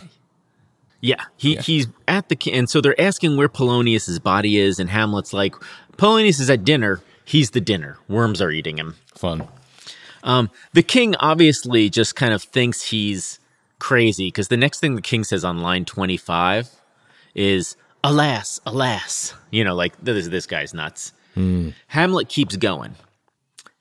Yeah, 1.00 1.24
he 1.36 1.56
he's 1.58 1.88
at 2.08 2.30
the 2.30 2.38
and 2.52 2.70
so 2.70 2.82
they're 2.82 3.00
asking 3.00 3.38
where 3.38 3.50
Polonius's 3.50 4.20
body 4.20 4.58
is, 4.58 4.80
and 4.80 4.90
Hamlet's 4.90 5.32
like, 5.32 5.56
Polonius 5.98 6.40
is 6.40 6.50
at 6.50 6.64
dinner. 6.64 7.02
He's 7.24 7.52
the 7.52 7.62
dinner. 7.62 7.98
Worms 8.08 8.42
are 8.42 8.52
eating 8.52 8.78
him. 8.78 8.96
fun. 9.16 9.48
Um, 10.24 10.50
the 10.74 10.84
king 10.84 11.16
obviously 11.20 11.90
just 11.90 12.16
kind 12.16 12.34
of 12.34 12.42
thinks 12.42 12.90
he's 12.90 13.40
crazy 13.80 14.28
because 14.28 14.48
the 14.48 14.58
next 14.58 14.80
thing 14.80 14.96
the 14.96 15.02
king 15.02 15.24
says 15.24 15.44
on 15.44 15.60
line 15.60 15.86
twenty 15.86 16.18
five 16.18 16.70
is, 17.36 17.76
"Alas, 18.04 18.60
alas," 18.66 19.36
you 19.52 19.64
know, 19.64 19.76
like 19.76 19.94
this 20.02 20.28
this 20.28 20.48
guy's 20.48 20.74
nuts. 20.74 21.14
Hamlet 21.88 22.30
keeps 22.30 22.56
going. 22.56 22.96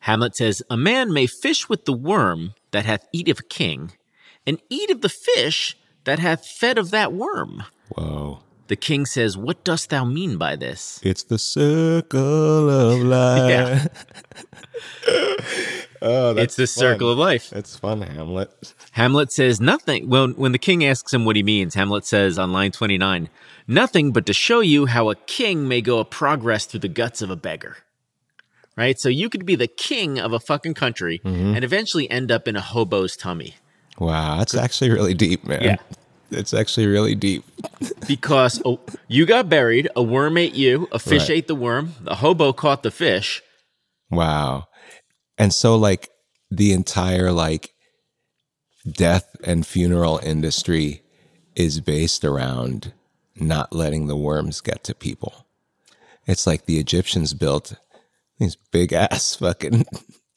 Hamlet 0.00 0.37
says, 0.37 0.62
"A 0.68 0.76
man 0.76 1.11
may 1.11 1.26
fish 1.26 1.70
with 1.70 1.87
the 1.87 1.94
worm 1.94 2.52
that 2.72 2.85
hath 2.85 3.07
eat 3.12 3.31
of 3.31 3.38
a 3.38 3.42
king, 3.42 3.92
and 4.46 4.61
eat 4.68 4.90
of 4.90 5.00
the 5.00 5.09
fish 5.09 5.76
that 6.07 6.19
hath 6.19 6.47
fed 6.47 6.79
of 6.79 6.90
that 6.90 7.12
worm." 7.12 7.64
Whoa. 7.90 8.40
The 8.69 8.77
king 8.77 9.07
says, 9.07 9.37
What 9.37 9.62
dost 9.62 9.90
thou 9.90 10.05
mean 10.05 10.38
by 10.38 10.57
this? 10.57 10.99
It's 11.05 11.23
the 11.23 11.38
circle 11.38 12.69
of 12.69 13.01
life. 13.03 13.88
Oh, 16.03 16.35
that's 16.35 16.45
It's 16.45 16.57
the 16.57 16.66
circle 16.66 17.11
of 17.11 17.19
life. 17.19 17.53
It's 17.53 17.77
fun, 17.77 18.03
Hamlet. 18.03 18.75
Hamlet 18.92 19.33
says 19.33 19.61
nothing. 19.61 20.09
Well, 20.09 20.29
when 20.29 20.53
the 20.53 20.59
king 20.59 20.85
asks 20.85 21.12
him 21.12 21.25
what 21.25 21.37
he 21.37 21.42
means, 21.42 21.75
Hamlet 21.75 22.05
says 22.05 22.38
on 22.38 22.53
line 22.53 22.71
29, 22.71 23.31
Nothing 23.66 24.12
but 24.12 24.27
to 24.27 24.35
show 24.35 24.61
you 24.61 24.87
how 24.87 25.09
a 25.09 25.14
king 25.14 25.66
may 25.66 25.81
go 25.81 25.99
a 25.99 26.05
progress 26.05 26.66
through 26.66 26.81
the 26.81 26.88
guts 26.88 27.23
of 27.23 27.31
a 27.31 27.37
beggar. 27.37 27.79
Right? 28.77 29.01
So 29.01 29.09
you 29.09 29.31
could 29.31 29.47
be 29.47 29.57
the 29.57 29.66
king 29.66 30.19
of 30.19 30.35
a 30.35 30.38
fucking 30.38 30.75
country 30.75 31.21
mm-hmm. 31.25 31.55
and 31.55 31.64
eventually 31.64 32.11
end 32.11 32.31
up 32.31 32.47
in 32.47 32.57
a 32.57 32.61
hobo's 32.61 33.16
tummy. 33.16 33.55
Wow, 33.98 34.38
that's 34.38 34.54
actually 34.54 34.90
really 34.90 35.14
deep, 35.14 35.44
man. 35.44 35.62
Yeah. 35.62 35.76
It's 36.30 36.52
actually 36.52 36.87
really 36.87 37.14
deep. 37.14 37.44
Because 38.06 38.61
oh, 38.64 38.80
you 39.09 39.26
got 39.26 39.48
buried, 39.48 39.88
a 39.96 40.02
worm 40.02 40.37
ate 40.38 40.54
you, 40.54 40.88
a 40.92 40.98
fish 40.98 41.22
Right. 41.28 41.38
ate 41.38 41.46
the 41.48 41.54
worm, 41.54 41.94
the 42.00 42.16
hobo 42.16 42.52
caught 42.52 42.82
the 42.82 42.90
fish. 42.90 43.42
Wow. 44.11 44.68
And 45.38 45.52
so 45.52 45.76
like 45.76 46.11
the 46.50 46.72
entire 46.72 47.32
like 47.32 47.74
death 48.88 49.35
and 49.44 49.66
funeral 49.66 50.20
industry 50.22 51.02
is 51.56 51.80
based 51.80 52.24
around 52.24 52.92
not 53.35 53.72
letting 53.72 54.06
the 54.06 54.16
worms 54.16 54.61
get 54.61 54.85
to 54.85 54.94
people. 54.94 55.46
It's 56.26 56.46
like 56.46 56.66
the 56.66 56.78
Egyptians 56.78 57.35
built 57.35 57.74
these 58.38 58.56
big 58.72 58.92
ass 58.92 59.35
fucking 59.37 59.85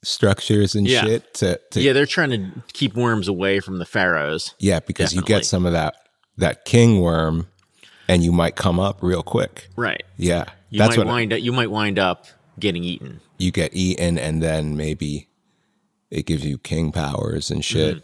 structures 0.03 0.75
and 0.75 0.87
Yeah. 0.87 1.03
shit 1.03 1.33
to, 1.35 1.59
to 1.71 1.81
Yeah, 1.81 1.93
they're 1.93 2.05
trying 2.05 2.29
to 2.31 2.63
keep 2.73 2.95
worms 2.95 3.27
away 3.27 3.59
from 3.59 3.79
the 3.79 3.85
pharaohs. 3.85 4.55
Yeah, 4.59 4.79
because 4.79 5.13
you 5.13 5.21
get 5.21 5.45
some 5.45 5.65
of 5.65 5.73
that 5.73 5.95
that 6.37 6.63
king 6.65 7.01
worm 7.01 7.47
and 8.07 8.23
you 8.23 8.31
might 8.31 8.55
come 8.55 8.79
up 8.79 8.99
real 9.03 9.21
quick. 9.23 9.67
Right. 9.75 10.03
Yeah. 10.17 10.45
You 10.69 10.79
that's 10.79 10.95
might 10.95 11.05
what 11.05 11.13
wind 11.13 11.33
up 11.33 11.41
you 11.41 11.51
might 11.51 11.69
wind 11.71 11.99
up 11.99 12.25
getting 12.59 12.83
eaten. 12.83 13.19
you 13.37 13.51
get 13.51 13.73
eaten 13.73 14.17
and 14.17 14.41
then 14.41 14.75
maybe 14.77 15.27
it 16.09 16.25
gives 16.25 16.45
you 16.45 16.57
king 16.57 16.91
powers 16.91 17.51
and 17.51 17.63
shit. 17.63 18.03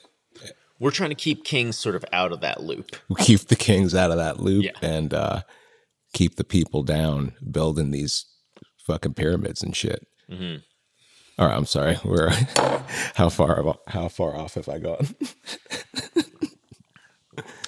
We're 0.80 0.92
trying 0.92 1.10
to 1.12 1.16
keep 1.16 1.46
kings 1.46 1.78
sort 1.78 1.96
of 1.96 2.04
out 2.12 2.32
of 2.34 2.42
that 2.42 2.62
loop. 2.62 2.96
We 3.10 3.16
keep 3.16 3.48
the 3.48 3.56
kings 3.56 3.96
out 3.96 4.12
of 4.12 4.18
that 4.18 4.40
loop 4.42 4.66
Yeah. 4.66 4.72
and 4.82 5.14
uh, 5.14 5.42
keep 6.14 6.36
the 6.36 6.44
people 6.44 6.84
down 6.84 7.34
building 7.50 7.92
these 7.92 8.26
fucking 8.86 9.14
pyramids 9.14 9.64
and 9.64 9.74
shit. 9.76 10.06
Mm-hmm. 10.30 10.58
All 11.38 11.48
right, 11.48 11.56
I'm 11.58 11.66
sorry. 11.66 11.98
We're 12.04 12.30
how 13.16 13.30
far 13.30 13.76
how 13.88 14.08
far 14.08 14.36
off 14.36 14.54
have 14.56 14.70
I 14.70 14.80
gone? 14.80 15.08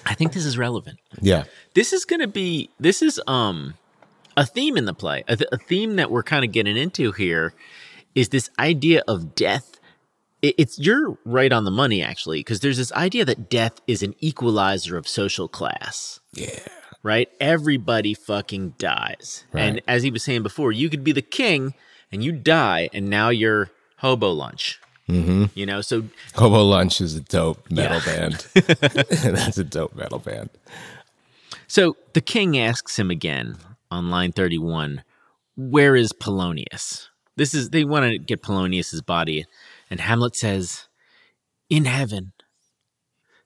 I 0.06 0.14
think 0.14 0.32
this 0.32 0.46
is 0.46 0.56
relevant. 0.56 0.98
yeah, 1.20 1.44
This 1.74 1.92
is 1.92 2.04
going 2.04 2.20
to 2.20 2.26
be 2.28 2.70
this 2.80 3.02
is 3.02 3.20
um 3.26 3.74
a 4.36 4.46
theme 4.46 4.76
in 4.76 4.84
the 4.86 4.94
play. 4.94 5.22
A, 5.28 5.36
th- 5.36 5.48
a 5.52 5.58
theme 5.58 5.96
that 5.96 6.10
we're 6.10 6.22
kind 6.22 6.44
of 6.44 6.52
getting 6.52 6.76
into 6.76 7.12
here 7.12 7.52
is 8.14 8.30
this 8.30 8.48
idea 8.58 9.02
of 9.06 9.34
death. 9.34 9.78
It, 10.40 10.54
it's 10.56 10.78
you're 10.78 11.18
right 11.24 11.52
on 11.52 11.64
the 11.64 11.70
money 11.70 12.02
actually 12.02 12.38
because 12.40 12.60
there's 12.60 12.78
this 12.78 12.92
idea 12.92 13.24
that 13.26 13.50
death 13.50 13.80
is 13.86 14.02
an 14.02 14.14
equalizer 14.20 14.96
of 14.96 15.06
social 15.06 15.48
class. 15.48 16.20
yeah, 16.32 16.58
right? 17.02 17.28
Everybody 17.40 18.14
fucking 18.14 18.74
dies. 18.78 19.44
And 19.52 19.82
as 19.86 20.02
he 20.04 20.10
was 20.10 20.22
saying 20.22 20.42
before, 20.42 20.72
you 20.72 20.88
could 20.88 21.04
be 21.04 21.12
the 21.12 21.20
king 21.22 21.74
and 22.12 22.22
you 22.24 22.32
die, 22.32 22.88
and 22.92 23.08
now 23.08 23.28
you're 23.28 23.70
hobo 23.98 24.30
lunch. 24.30 24.78
Mm-hmm. 25.08 25.46
You 25.54 25.64
know, 25.64 25.80
so 25.80 26.04
Hobo 26.34 26.62
Lunch 26.64 27.00
is 27.00 27.14
a 27.16 27.22
dope 27.22 27.70
metal 27.70 27.98
Yeah. 28.06 28.28
band. 28.28 28.34
That's 28.54 29.56
a 29.56 29.64
dope 29.64 29.94
metal 29.96 30.18
band. 30.18 30.50
so 31.66 31.96
the 32.12 32.20
king 32.20 32.58
asks 32.58 32.98
him 32.98 33.10
again 33.10 33.56
on 33.90 34.10
line 34.10 34.32
31, 34.32 35.02
where 35.56 35.96
is 35.96 36.12
Polonius? 36.12 37.08
This 37.36 37.54
is 37.54 37.70
they 37.70 37.84
want 37.84 38.04
to 38.12 38.18
get 38.18 38.42
Polonius's 38.42 39.00
body, 39.00 39.46
and 39.88 39.98
Hamlet 39.98 40.36
says, 40.36 40.88
In 41.70 41.86
heaven. 41.86 42.32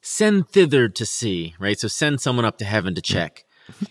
Send 0.01 0.48
thither 0.48 0.88
to 0.88 1.07
see, 1.07 1.55
right? 1.61 1.79
So 1.79 1.87
send 1.87 2.20
someone 2.20 2.44
up 2.44 2.59
to 2.59 2.64
heaven 2.64 2.94
to 2.96 3.01
check. 3.03 3.44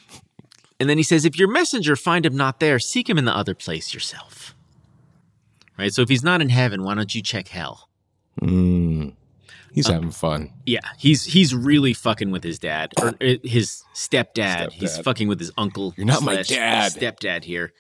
And 0.80 0.90
then 0.90 0.98
he 0.98 1.04
says, 1.04 1.26
if 1.26 1.38
your 1.38 1.48
messenger 1.48 1.96
find 1.96 2.26
him 2.26 2.36
not 2.36 2.60
there, 2.60 2.80
seek 2.80 3.08
him 3.08 3.20
in 3.20 3.26
the 3.26 3.38
other 3.38 3.54
place 3.54 3.94
yourself. 3.94 4.56
Right? 5.78 5.94
So 5.94 6.02
if 6.02 6.10
he's 6.10 6.24
not 6.24 6.42
in 6.42 6.50
heaven, 6.50 6.84
why 6.84 6.96
don't 6.96 7.14
you 7.14 7.22
check 7.22 7.48
hell? 7.48 7.90
Mm. 8.42 9.14
He's 9.74 9.88
Uh, 9.90 9.94
having 9.94 10.12
fun. 10.12 10.52
Yeah, 10.66 10.80
he's 10.98 11.26
he's 11.26 11.56
really 11.56 11.94
fucking 11.94 12.30
with 12.32 12.44
his 12.44 12.60
dad 12.60 12.94
or 13.02 13.10
uh, 13.22 13.36
his 13.44 13.84
stepdad. 13.96 14.72
He's 14.74 14.98
fucking 14.98 15.28
with 15.28 15.40
his 15.40 15.52
uncle. 15.58 15.94
You're 15.96 16.06
not 16.06 16.24
my 16.24 16.42
dad. 16.42 16.92
Stepdad 16.92 17.46
here, 17.46 17.72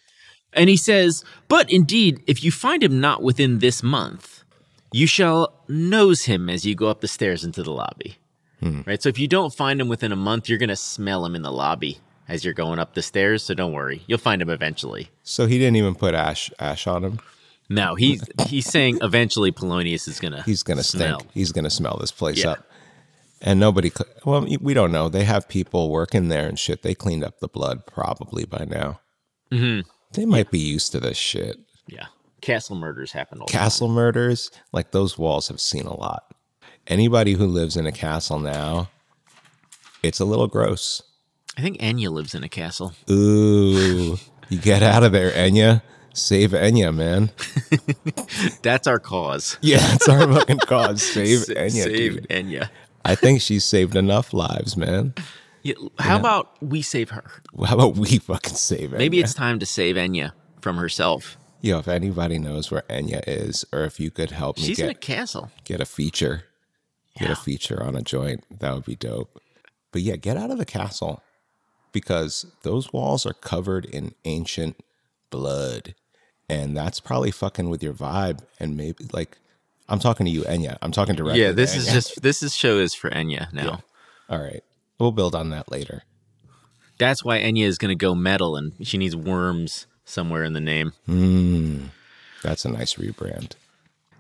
and 0.54 0.70
he 0.70 0.78
says, 0.78 1.26
"But 1.50 1.70
indeed, 1.72 2.24
if 2.28 2.44
you 2.44 2.52
find 2.52 2.82
him 2.82 3.02
not 3.02 3.22
within 3.22 3.60
this 3.60 3.84
month, 3.84 4.44
you 4.94 5.06
shall 5.06 5.54
nose 5.68 6.24
him 6.24 6.50
as 6.50 6.66
you 6.66 6.76
go 6.76 6.88
up 6.88 7.02
the 7.02 7.08
stairs 7.10 7.44
into 7.44 7.62
the 7.62 7.72
lobby." 7.72 8.16
Hmm. 8.62 8.82
Right. 8.86 9.02
So 9.04 9.10
if 9.10 9.20
you 9.20 9.28
don't 9.28 9.54
find 9.54 9.82
him 9.82 9.90
within 9.90 10.12
a 10.14 10.16
month, 10.18 10.48
you're 10.48 10.60
gonna 10.60 10.76
smell 10.78 11.26
him 11.26 11.36
in 11.36 11.42
the 11.42 11.52
lobby 11.52 11.98
as 12.30 12.46
you're 12.46 12.54
going 12.54 12.80
up 12.80 12.94
the 12.94 13.02
stairs. 13.02 13.44
So 13.44 13.54
don't 13.54 13.74
worry, 13.74 14.04
you'll 14.08 14.18
find 14.18 14.42
him 14.42 14.50
eventually. 14.50 15.10
So 15.24 15.46
he 15.46 15.58
didn't 15.58 15.76
even 15.76 15.96
put 15.96 16.14
ash 16.14 16.52
ash 16.58 16.88
on 16.88 17.04
him. 17.04 17.20
No, 17.72 17.96
he's 17.96 18.24
he's 18.48 18.66
saying 18.66 19.00
eventually 19.02 19.52
Polonius 19.52 20.08
is 20.08 20.20
gonna 20.20 20.44
He's 20.44 20.64
gonna 20.64 20.84
smell. 20.84 21.20
stink. 21.20 21.32
He's 21.34 21.52
gonna 21.52 21.70
smell 21.70 21.98
this 22.00 22.12
place 22.12 22.40
Yeah. 22.44 22.52
up. 22.52 22.68
And 23.42 23.60
nobody. 23.60 23.92
Well, 24.26 24.46
we 24.60 24.74
don't 24.76 24.92
know. 24.92 25.10
They 25.10 25.24
have 25.24 25.48
people 25.50 25.90
working 25.90 26.28
there 26.28 26.48
and 26.48 26.60
shit. 26.60 26.84
They 26.84 26.94
cleaned 26.94 27.24
up 27.24 27.40
the 27.40 27.48
blood 27.48 27.86
probably 27.88 28.46
by 28.46 28.66
now. 28.66 29.00
Mhm. 29.52 29.86
They 30.14 30.26
might 30.26 30.52
be 30.52 30.60
used 30.60 30.92
to 30.92 31.00
this 31.00 31.18
shit. 31.18 31.58
Yeah, 31.88 32.08
castle 32.42 32.76
murders 32.76 33.14
happen 33.14 33.40
all 33.40 33.48
the 33.48 33.54
time. 33.54 33.62
Castle 33.64 33.88
murders, 33.88 34.52
like 34.72 34.92
those 34.92 35.18
walls 35.18 35.48
have 35.48 35.60
seen 35.60 35.86
a 35.88 35.96
lot. 35.98 36.24
Anybody 36.88 37.34
who 37.34 37.48
lives 37.48 37.76
in 37.78 37.86
a 37.88 37.92
castle 37.92 38.40
now, 38.40 38.90
it's 40.04 40.20
a 40.20 40.26
little 40.26 40.48
gross. 40.48 41.02
I 41.58 41.62
think 41.62 41.80
Enya 41.80 42.10
lives 42.12 42.34
in 42.36 42.44
a 42.44 42.50
castle. 42.50 42.94
Ooh, 43.10 44.18
you 44.50 44.58
get 44.60 44.84
out 44.84 45.04
of 45.04 45.12
there, 45.12 45.32
Enya. 45.32 45.82
Save 46.14 46.52
Enya, 46.52 46.94
man. 46.94 47.32
That's 48.64 48.88
our 48.88 49.00
cause. 49.00 49.58
Yeah, 49.62 49.78
it's 49.96 50.10
our 50.10 50.28
fucking 50.34 50.60
cause. 50.60 51.02
Save 51.02 51.40
Enya, 51.56 51.84
save 51.84 52.14
dude. 52.16 52.30
Enya. 52.30 52.70
I 53.06 53.16
think 53.16 53.42
she's 53.42 53.64
saved 53.66 53.96
enough 53.96 54.34
lives, 54.34 54.76
man. 54.78 55.14
Yeah, 55.64 55.76
how 56.00 56.18
about 56.20 56.62
we 56.62 56.82
save 56.82 57.12
her? 57.12 57.24
How 57.66 57.76
about 57.76 57.96
we 57.96 58.18
fucking 58.18 58.54
save 58.56 58.92
Enya? 58.92 58.98
Maybe 58.98 59.20
it's 59.20 59.34
time 59.34 59.60
to 59.60 59.66
save 59.66 59.96
Enya 59.96 60.32
from 60.62 60.78
herself. 60.78 61.38
Yo, 61.62 61.78
if 61.80 61.88
anybody 61.88 62.40
knows 62.40 62.72
where 62.72 62.82
Enya 62.90 63.22
is, 63.28 63.64
or 63.72 63.84
if 63.86 64.00
you 64.00 64.10
could 64.12 64.32
help 64.32 64.58
me 64.58 64.64
She's 64.64 64.78
get 64.78 64.86
in 64.86 64.92
a 64.92 64.96
castle. 64.96 65.52
get 65.64 65.80
a 65.80 65.86
feature, 65.86 66.44
get 67.18 67.28
Yeah. 67.28 67.34
a 67.34 67.36
feature 67.36 67.82
on 67.84 67.96
a 67.96 68.02
joint, 68.02 68.44
that 68.60 68.74
would 68.74 68.86
be 68.86 68.96
dope. 68.96 69.40
But 69.92 70.02
yeah, 70.02 70.16
get 70.16 70.38
out 70.38 70.50
of 70.52 70.58
the 70.58 70.66
castle 70.66 71.22
because 71.92 72.46
those 72.64 72.92
walls 72.92 73.26
are 73.28 73.34
covered 73.34 73.86
in 73.86 74.16
ancient 74.26 74.80
blood, 75.30 75.94
and 76.52 76.76
that's 76.76 77.00
probably 77.00 77.32
fucking 77.32 77.70
with 77.70 77.82
your 77.82 77.94
vibe. 77.94 78.42
And 78.60 78.76
maybe 78.76 79.06
like, 79.14 79.38
I'm 79.88 80.00
talking 80.00 80.26
to 80.26 80.32
you, 80.32 80.44
Enya. 80.44 80.78
I'm 80.82 80.92
talking 80.92 81.16
directly. 81.16 81.42
Yeah, 81.42 81.54
this 81.54 81.76
is 81.76 81.88
Enya. 81.88 81.94
just 81.94 82.22
this 82.22 82.44
is 82.44 82.56
show 82.56 82.78
is 82.78 82.94
for 82.94 83.10
Enya 83.10 83.52
now. 83.54 83.84
all 84.30 84.40
right. 84.40 84.64
We'll 85.00 85.14
build 85.14 85.34
on 85.34 85.50
that 85.50 85.72
later. 85.72 86.04
That's 87.00 87.24
why 87.24 87.40
Enya 87.40 87.64
is 87.64 87.80
going 87.80 87.90
to 87.90 87.96
go 87.96 88.14
metal, 88.14 88.56
and 88.56 88.74
she 88.86 88.98
needs 89.00 89.16
worms 89.16 89.88
somewhere 90.06 90.44
in 90.44 90.54
the 90.54 90.60
name. 90.60 90.94
Mm, 91.10 91.90
that's 92.44 92.66
a 92.66 92.70
nice 92.70 92.96
rebrand. 92.96 93.54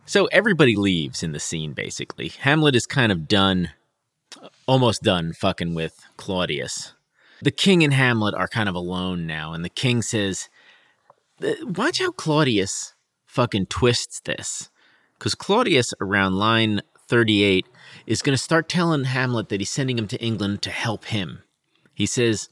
So 0.05 0.25
everybody 0.27 0.75
leaves 0.75 1.21
in 1.21 1.33
the 1.33 1.39
scene. 1.39 1.73
Basically, 1.73 2.29
Hamlet 2.29 2.75
is 2.75 2.87
kind 2.87 3.11
of 3.11 3.27
done, 3.27 3.71
almost 4.65 5.03
done 5.03 5.33
fucking 5.33 5.75
with 5.75 5.99
Claudius. 6.17 6.93
The 7.41 7.51
king 7.51 7.83
and 7.83 7.93
Hamlet 7.93 8.33
are 8.33 8.47
kind 8.47 8.69
of 8.69 8.73
alone 8.75 9.27
now, 9.27 9.53
and 9.53 9.63
the 9.63 9.69
king 9.69 10.01
says, 10.01 10.47
"Uh, 10.47 10.50
"Watch 11.62 11.99
how 11.99 12.12
Claudius 12.12 12.93
fucking 13.25 13.67
twists 13.67 14.19
this." 14.21 14.69
Because 15.17 15.36
Claudius, 15.36 15.93
around 16.01 16.34
line 16.34 16.82
38, 17.08 17.67
is 18.08 18.21
going 18.21 18.34
to 18.34 18.41
start 18.41 18.67
telling 18.67 19.04
Hamlet 19.04 19.49
that 19.49 19.60
he's 19.62 19.69
sending 19.69 19.99
him 19.99 20.08
to 20.08 20.19
England 20.19 20.62
to 20.63 20.71
help 20.71 21.06
him. 21.06 21.43
He 21.93 22.06
says, 22.06 22.49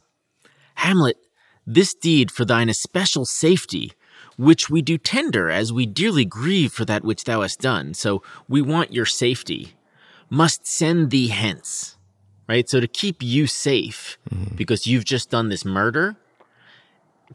Hamlet, 0.75 1.17
this 1.65 1.93
deed 1.93 2.29
for 2.29 2.45
thine 2.45 2.69
especial 2.69 3.25
safety, 3.25 3.93
which 4.37 4.69
we 4.69 4.81
do 4.81 4.97
tender 4.97 5.49
as 5.49 5.73
we 5.73 5.85
dearly 5.85 6.25
grieve 6.25 6.71
for 6.71 6.85
that 6.85 7.03
which 7.03 7.23
thou 7.23 7.41
hast 7.41 7.59
done, 7.59 7.93
so 7.93 8.21
we 8.47 8.61
want 8.61 8.93
your 8.93 9.05
safety, 9.05 9.73
must 10.29 10.67
send 10.67 11.09
thee 11.09 11.29
hence. 11.29 11.97
Right? 12.47 12.67
So 12.69 12.79
to 12.79 12.87
keep 12.87 13.23
you 13.23 13.47
safe, 13.47 14.17
mm-hmm. 14.29 14.55
because 14.55 14.87
you've 14.87 15.05
just 15.05 15.29
done 15.29 15.49
this 15.49 15.63
murder, 15.63 16.17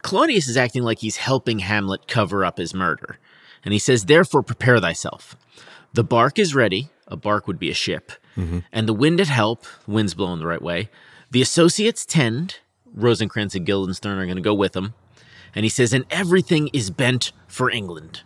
Claudius 0.01 0.47
is 0.47 0.57
acting 0.57 0.83
like 0.83 0.99
he's 0.99 1.17
helping 1.17 1.59
Hamlet 1.59 2.07
cover 2.07 2.43
up 2.45 2.57
his 2.57 2.73
murder. 2.73 3.17
And 3.63 3.73
he 3.73 3.79
says, 3.79 4.05
Therefore, 4.05 4.43
prepare 4.43 4.79
thyself. 4.79 5.35
The 5.93 6.03
bark 6.03 6.37
is 6.37 6.53
ready. 6.53 6.89
A 7.07 7.15
bark 7.15 7.47
would 7.47 7.59
be 7.59 7.69
a 7.69 7.73
ship. 7.73 8.11
Mm-hmm. 8.37 8.59
And 8.71 8.87
the 8.87 8.93
wind 8.93 9.21
at 9.21 9.27
help. 9.27 9.65
Wind's 9.87 10.13
blowing 10.13 10.39
the 10.39 10.47
right 10.47 10.61
way. 10.61 10.89
The 11.31 11.41
associates 11.41 12.05
tend. 12.05 12.59
Rosencrantz 12.93 13.55
and 13.55 13.65
Guildenstern 13.65 14.19
are 14.19 14.25
going 14.25 14.35
to 14.37 14.41
go 14.41 14.53
with 14.53 14.73
them. 14.73 14.93
And 15.53 15.65
he 15.65 15.69
says, 15.69 15.93
And 15.93 16.05
everything 16.11 16.69
is 16.73 16.89
bent 16.89 17.31
for 17.47 17.71
England. 17.71 18.23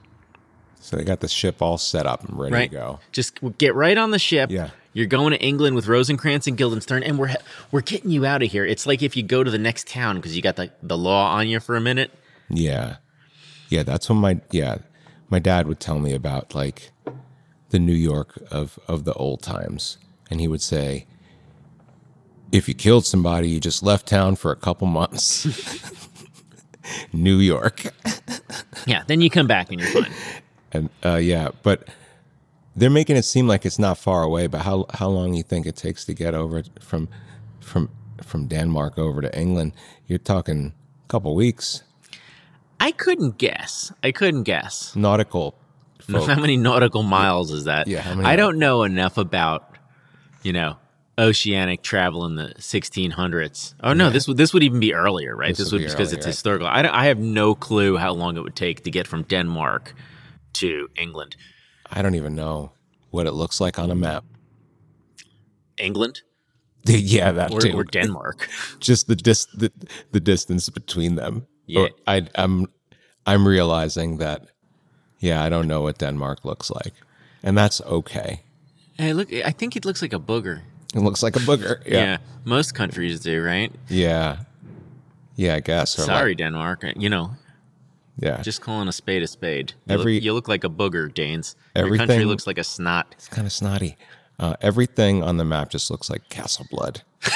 So 0.80 0.96
they 0.98 1.04
got 1.04 1.20
the 1.20 1.28
ship 1.28 1.62
all 1.62 1.78
set 1.78 2.06
up 2.06 2.24
and 2.28 2.38
ready 2.40 2.54
Right? 2.54 2.72
to 2.72 2.76
go. 2.78 3.00
Just 3.12 3.38
get 3.58 3.76
right 3.76 3.98
on 3.98 4.12
the 4.12 4.20
ship. 4.20 4.50
Yeah. 4.50 4.70
You're 4.94 5.06
going 5.08 5.32
to 5.32 5.40
England 5.40 5.76
with 5.76 5.88
Rosencrantz 5.88 6.48
and 6.48 6.58
Guildenstern, 6.58 7.04
and 7.04 7.20
we're 7.20 7.36
we're 7.72 7.82
getting 7.82 8.10
you 8.10 8.26
out 8.26 8.42
of 8.42 8.52
here. 8.52 8.66
It's 8.66 8.88
like 8.88 9.04
if 9.04 9.16
you 9.16 9.22
go 9.24 9.44
to 9.44 9.52
the 9.52 9.58
next 9.60 9.88
town 9.88 10.16
because 10.16 10.36
you 10.36 10.42
got 10.42 10.56
the, 10.56 10.72
the 10.82 10.98
law 10.98 11.32
on 11.36 11.48
you 11.48 11.60
for 11.60 11.76
a 11.76 11.82
minute. 11.82 12.12
Yeah. 12.50 12.96
Yeah, 13.70 13.84
that's 13.84 14.10
what 14.10 14.16
my 14.16 14.40
yeah, 14.52 14.78
my 15.30 15.38
dad 15.38 15.68
would 15.68 15.80
tell 15.80 16.00
me 16.00 16.14
about 16.14 16.56
like 16.56 16.92
the 17.70 17.78
New 17.78 17.94
York 17.94 18.42
of 18.50 18.80
of 18.88 19.04
the 19.04 19.14
old 19.14 19.44
times. 19.44 20.00
And 20.32 20.40
he 20.42 20.48
would 20.48 20.62
say 20.62 21.06
if 22.52 22.68
you 22.68 22.74
killed 22.74 23.06
somebody, 23.06 23.50
you 23.50 23.60
just 23.60 23.84
left 23.84 24.08
town 24.08 24.36
for 24.38 24.52
a 24.52 24.56
couple 24.56 24.88
months. 24.88 25.46
New 27.14 27.38
York. 27.38 27.84
Yeah, 28.88 29.04
then 29.06 29.22
you 29.22 29.30
come 29.30 29.46
back 29.46 29.72
and 29.72 29.80
you're 29.80 29.90
fine. 30.04 30.12
And 30.72 30.90
uh 31.06 31.16
yeah, 31.16 31.50
but 31.64 31.88
they're 32.76 32.90
making 32.90 33.18
it 33.18 33.26
seem 33.26 33.48
like 33.48 33.66
it's 33.66 33.80
not 33.80 33.98
far 33.98 34.24
away, 34.24 34.48
but 34.48 34.62
how 34.62 34.86
how 34.94 35.10
long 35.10 35.34
you 35.34 35.44
think 35.44 35.66
it 35.66 35.76
takes 35.76 36.06
to 36.06 36.14
get 36.14 36.34
over 36.34 36.64
from 36.80 37.08
from 37.60 37.90
from 38.24 38.48
Denmark 38.48 38.98
over 38.98 39.22
to 39.22 39.40
England? 39.40 39.72
You're 40.08 40.20
talking 40.24 40.74
a 41.06 41.08
couple 41.08 41.36
weeks. 41.36 41.84
I 42.80 42.92
couldn't 42.92 43.38
guess. 43.38 43.92
I 44.04 44.12
couldn't 44.12 44.44
guess. 44.44 44.96
Nautical 44.96 45.54
folk. 46.00 46.28
How 46.30 46.40
many 46.40 46.56
nautical 46.58 47.04
miles 47.04 47.52
is 47.52 47.64
that? 47.66 47.88
Yeah, 47.88 48.16
I 48.24 48.36
don't 48.38 48.58
know 48.58 48.84
enough 48.84 49.18
about, 49.18 49.78
you 50.44 50.54
know, 50.54 50.78
oceanic 51.18 51.82
travel 51.82 52.26
in 52.26 52.36
the 52.36 52.54
1600s. 52.58 53.74
Oh 53.84 53.94
no, 53.94 54.10
this 54.10 54.28
would 54.28 54.38
this 54.38 54.54
would 54.54 54.64
even 54.64 54.80
be 54.80 54.94
earlier, 54.94 55.36
right? 55.36 55.50
This 55.50 55.58
This, 55.58 55.72
would 55.74 55.82
would 55.82 55.88
be 55.88 55.92
because 55.92 56.14
it's 56.14 56.26
earlier. 56.26 56.32
historical. 56.32 56.68
I, 56.68 56.82
don't- 56.82 56.94
I 56.94 57.06
have 57.06 57.20
no 57.20 57.56
clue 57.56 57.98
how 57.98 58.14
long 58.14 58.38
it 58.38 58.44
would 58.44 58.56
take 58.56 58.84
to 58.84 58.92
get 58.92 59.08
from 59.08 59.24
Denmark 59.24 59.94
to 60.54 60.90
England. 60.96 61.36
I 61.92 62.02
don't 62.02 62.16
even 62.16 62.36
know 62.36 62.72
what 63.12 63.26
it 63.28 63.32
looks 63.34 63.60
like 63.62 63.80
on 63.80 63.92
a 63.92 63.96
map. 63.96 64.24
England 65.78 66.22
yeah, 66.86 67.32
that 67.32 67.52
or, 67.52 67.60
too. 67.60 67.74
or 67.74 67.84
Denmark. 67.84 68.48
Just 68.80 69.08
the 69.08 69.16
dis 69.16 69.46
the, 69.54 69.72
the 70.12 70.20
distance 70.20 70.70
between 70.70 71.16
them. 71.16 71.46
Yeah. 71.66 71.82
Or 71.82 71.90
I 72.08 72.28
I'm 72.36 72.68
I'm 73.26 73.48
realizing 73.48 74.18
that 74.18 74.48
yeah, 75.20 75.44
I 75.44 75.50
don't 75.50 75.68
know 75.68 75.82
what 75.82 75.98
Denmark 75.98 76.46
looks 76.46 76.72
like. 76.72 76.94
And 77.44 77.58
that's 77.58 77.82
okay. 77.82 78.42
hey, 78.98 79.14
look, 79.14 79.32
I 79.34 79.52
think 79.52 79.76
it 79.76 79.86
looks 79.86 80.02
like 80.02 80.14
a 80.14 80.20
booger. 80.20 80.62
It 80.96 81.00
looks 81.00 81.22
like 81.24 81.36
a 81.36 81.40
booger. 81.40 81.82
Yeah, 81.86 82.04
Yeah. 82.04 82.18
most 82.46 82.74
countries 82.74 83.20
do, 83.20 83.42
right? 83.44 83.72
Yeah. 83.90 84.38
Yeah, 85.36 85.56
I 85.56 85.60
guess. 85.62 85.98
Or 86.00 86.04
Sorry, 86.04 86.32
like- 86.32 86.38
Denmark. 86.38 86.84
You 86.98 87.10
know, 87.10 87.32
yeah. 88.20 88.42
just 88.42 88.62
calling 88.62 88.88
a 88.88 88.92
spade 88.92 89.24
a 89.24 89.28
spade. 89.28 89.74
You, 89.88 89.94
Every- 89.96 90.16
look, 90.16 90.24
you 90.24 90.34
look 90.34 90.48
like 90.48 90.64
a 90.64 90.70
booger, 90.70 91.14
Danes. 91.14 91.56
Your 91.76 91.96
country 91.98 92.26
looks 92.26 92.46
like 92.48 92.58
a 92.58 92.64
snot. 92.64 93.08
It's 93.14 93.28
kind 93.28 93.46
of 93.48 93.54
snotty. 93.54 93.98
Uh, 94.40 94.56
everything 94.62 95.22
on 95.22 95.38
the 95.38 95.46
map 95.46 95.70
just 95.70 95.92
looks 95.92 96.10
like 96.10 96.30
Castle 96.30 96.66
Blood. 96.72 97.02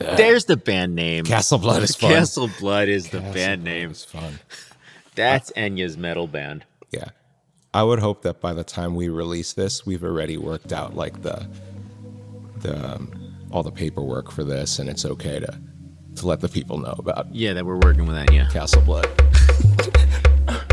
There's 0.00 0.44
the 0.44 0.56
band 0.56 0.94
name. 0.94 1.24
Castle 1.24 1.58
Blood 1.58 1.82
is 1.82 1.96
fun. 1.96 2.10
Castle 2.10 2.50
Blood 2.60 2.88
is 2.88 3.08
the 3.08 3.20
band 3.20 3.62
Blood 3.62 3.72
name. 3.72 3.90
is 3.90 4.04
fun. 4.04 4.38
That's 5.14 5.50
Enya's 5.56 5.96
metal 5.96 6.26
band. 6.26 6.64
Yeah. 6.90 7.08
I 7.72 7.82
would 7.82 7.98
hope 8.00 8.22
that 8.22 8.40
by 8.40 8.52
the 8.52 8.64
time 8.64 8.94
we 8.94 9.08
release 9.08 9.52
this, 9.54 9.86
we've 9.86 10.04
already 10.04 10.36
worked 10.36 10.72
out 10.72 10.94
like 10.94 11.22
the 11.22 11.46
the 12.58 12.94
um, 12.94 13.12
all 13.50 13.62
the 13.62 13.70
paperwork 13.70 14.30
for 14.30 14.44
this, 14.44 14.78
and 14.78 14.88
it's 14.90 15.04
okay 15.04 15.40
to 15.40 15.58
to 16.16 16.26
let 16.26 16.40
the 16.40 16.48
people 16.48 16.78
know 16.78 16.94
about 16.98 17.32
Yeah, 17.34 17.52
that 17.54 17.64
we're 17.64 17.78
working 17.78 18.06
with 18.06 18.16
that. 18.16 18.32
Yeah. 18.32 18.48
Castle 18.48 18.82
Blood. 18.82 19.08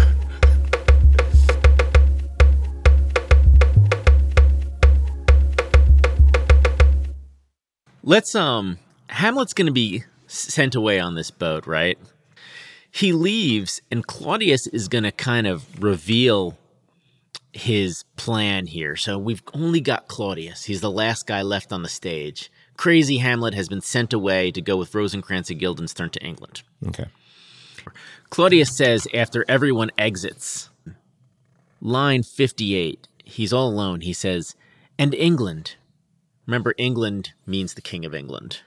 Let's 8.04 8.36
um 8.36 8.78
Hamlet's 9.10 9.54
going 9.54 9.66
to 9.68 9.74
be 9.74 10.04
sent 10.28 10.76
away 10.76 11.00
on 11.00 11.16
this 11.16 11.32
boat, 11.32 11.68
right? 11.68 11.98
He 12.90 13.12
leaves 13.12 13.82
and 13.92 14.06
Claudius 14.06 14.68
is 14.68 14.88
going 14.88 15.04
to 15.04 15.12
kind 15.12 15.46
of 15.46 15.84
reveal 15.84 16.58
his 17.54 18.04
plan 18.16 18.66
here. 18.66 18.96
So 18.96 19.18
we've 19.18 19.42
only 19.54 19.82
got 19.82 20.08
Claudius. 20.08 20.64
He's 20.66 20.82
the 20.82 20.92
last 20.92 21.28
guy 21.28 21.42
left 21.42 21.72
on 21.72 21.82
the 21.82 21.90
stage. 21.90 22.52
Crazy 22.78 23.18
Hamlet 23.18 23.56
has 23.56 23.68
been 23.68 23.82
sent 23.82 24.14
away 24.14 24.52
to 24.52 24.62
go 24.62 24.78
with 24.78 24.94
Rosencrantz 24.94 25.50
and 25.50 25.60
Guildenstern 25.60 26.12
to 26.12 26.24
England. 26.24 26.62
Okay. 26.88 27.06
Claudius 28.30 28.76
says 28.76 29.08
after 29.14 29.44
everyone 29.48 29.92
exits, 29.98 30.70
line 31.82 32.24
58, 32.24 33.08
he's 33.24 33.52
all 33.52 33.70
alone. 33.70 34.02
He 34.02 34.14
says, 34.14 34.56
And 34.98 35.14
England. 35.16 35.76
Remember, 36.46 36.76
England 36.78 37.34
means 37.46 37.74
the 37.74 37.82
King 37.82 38.06
of 38.06 38.14
England. 38.14 38.62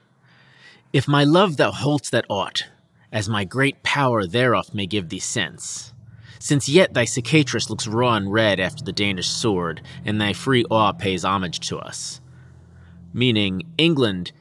If 0.93 1.07
my 1.07 1.23
love 1.23 1.57
thou 1.57 1.71
hold'st 1.71 2.11
that 2.11 2.25
aught, 2.29 2.67
as 3.11 3.29
my 3.29 3.43
great 3.43 3.81
power 3.83 4.25
thereof 4.25 4.73
may 4.73 4.85
give 4.85 5.09
thee 5.09 5.19
sense. 5.19 5.93
Since 6.39 6.67
yet 6.67 6.93
thy 6.93 7.05
cicatrice 7.05 7.69
looks 7.69 7.87
raw 7.87 8.15
and 8.15 8.31
red 8.31 8.59
after 8.59 8.83
the 8.83 8.91
Danish 8.91 9.27
sword, 9.27 9.81
and 10.03 10.19
thy 10.19 10.33
free 10.33 10.65
awe 10.69 10.91
pays 10.91 11.23
homage 11.23 11.59
to 11.67 11.77
us. 11.77 12.19
Meaning, 13.13 13.63
England, 13.77 14.31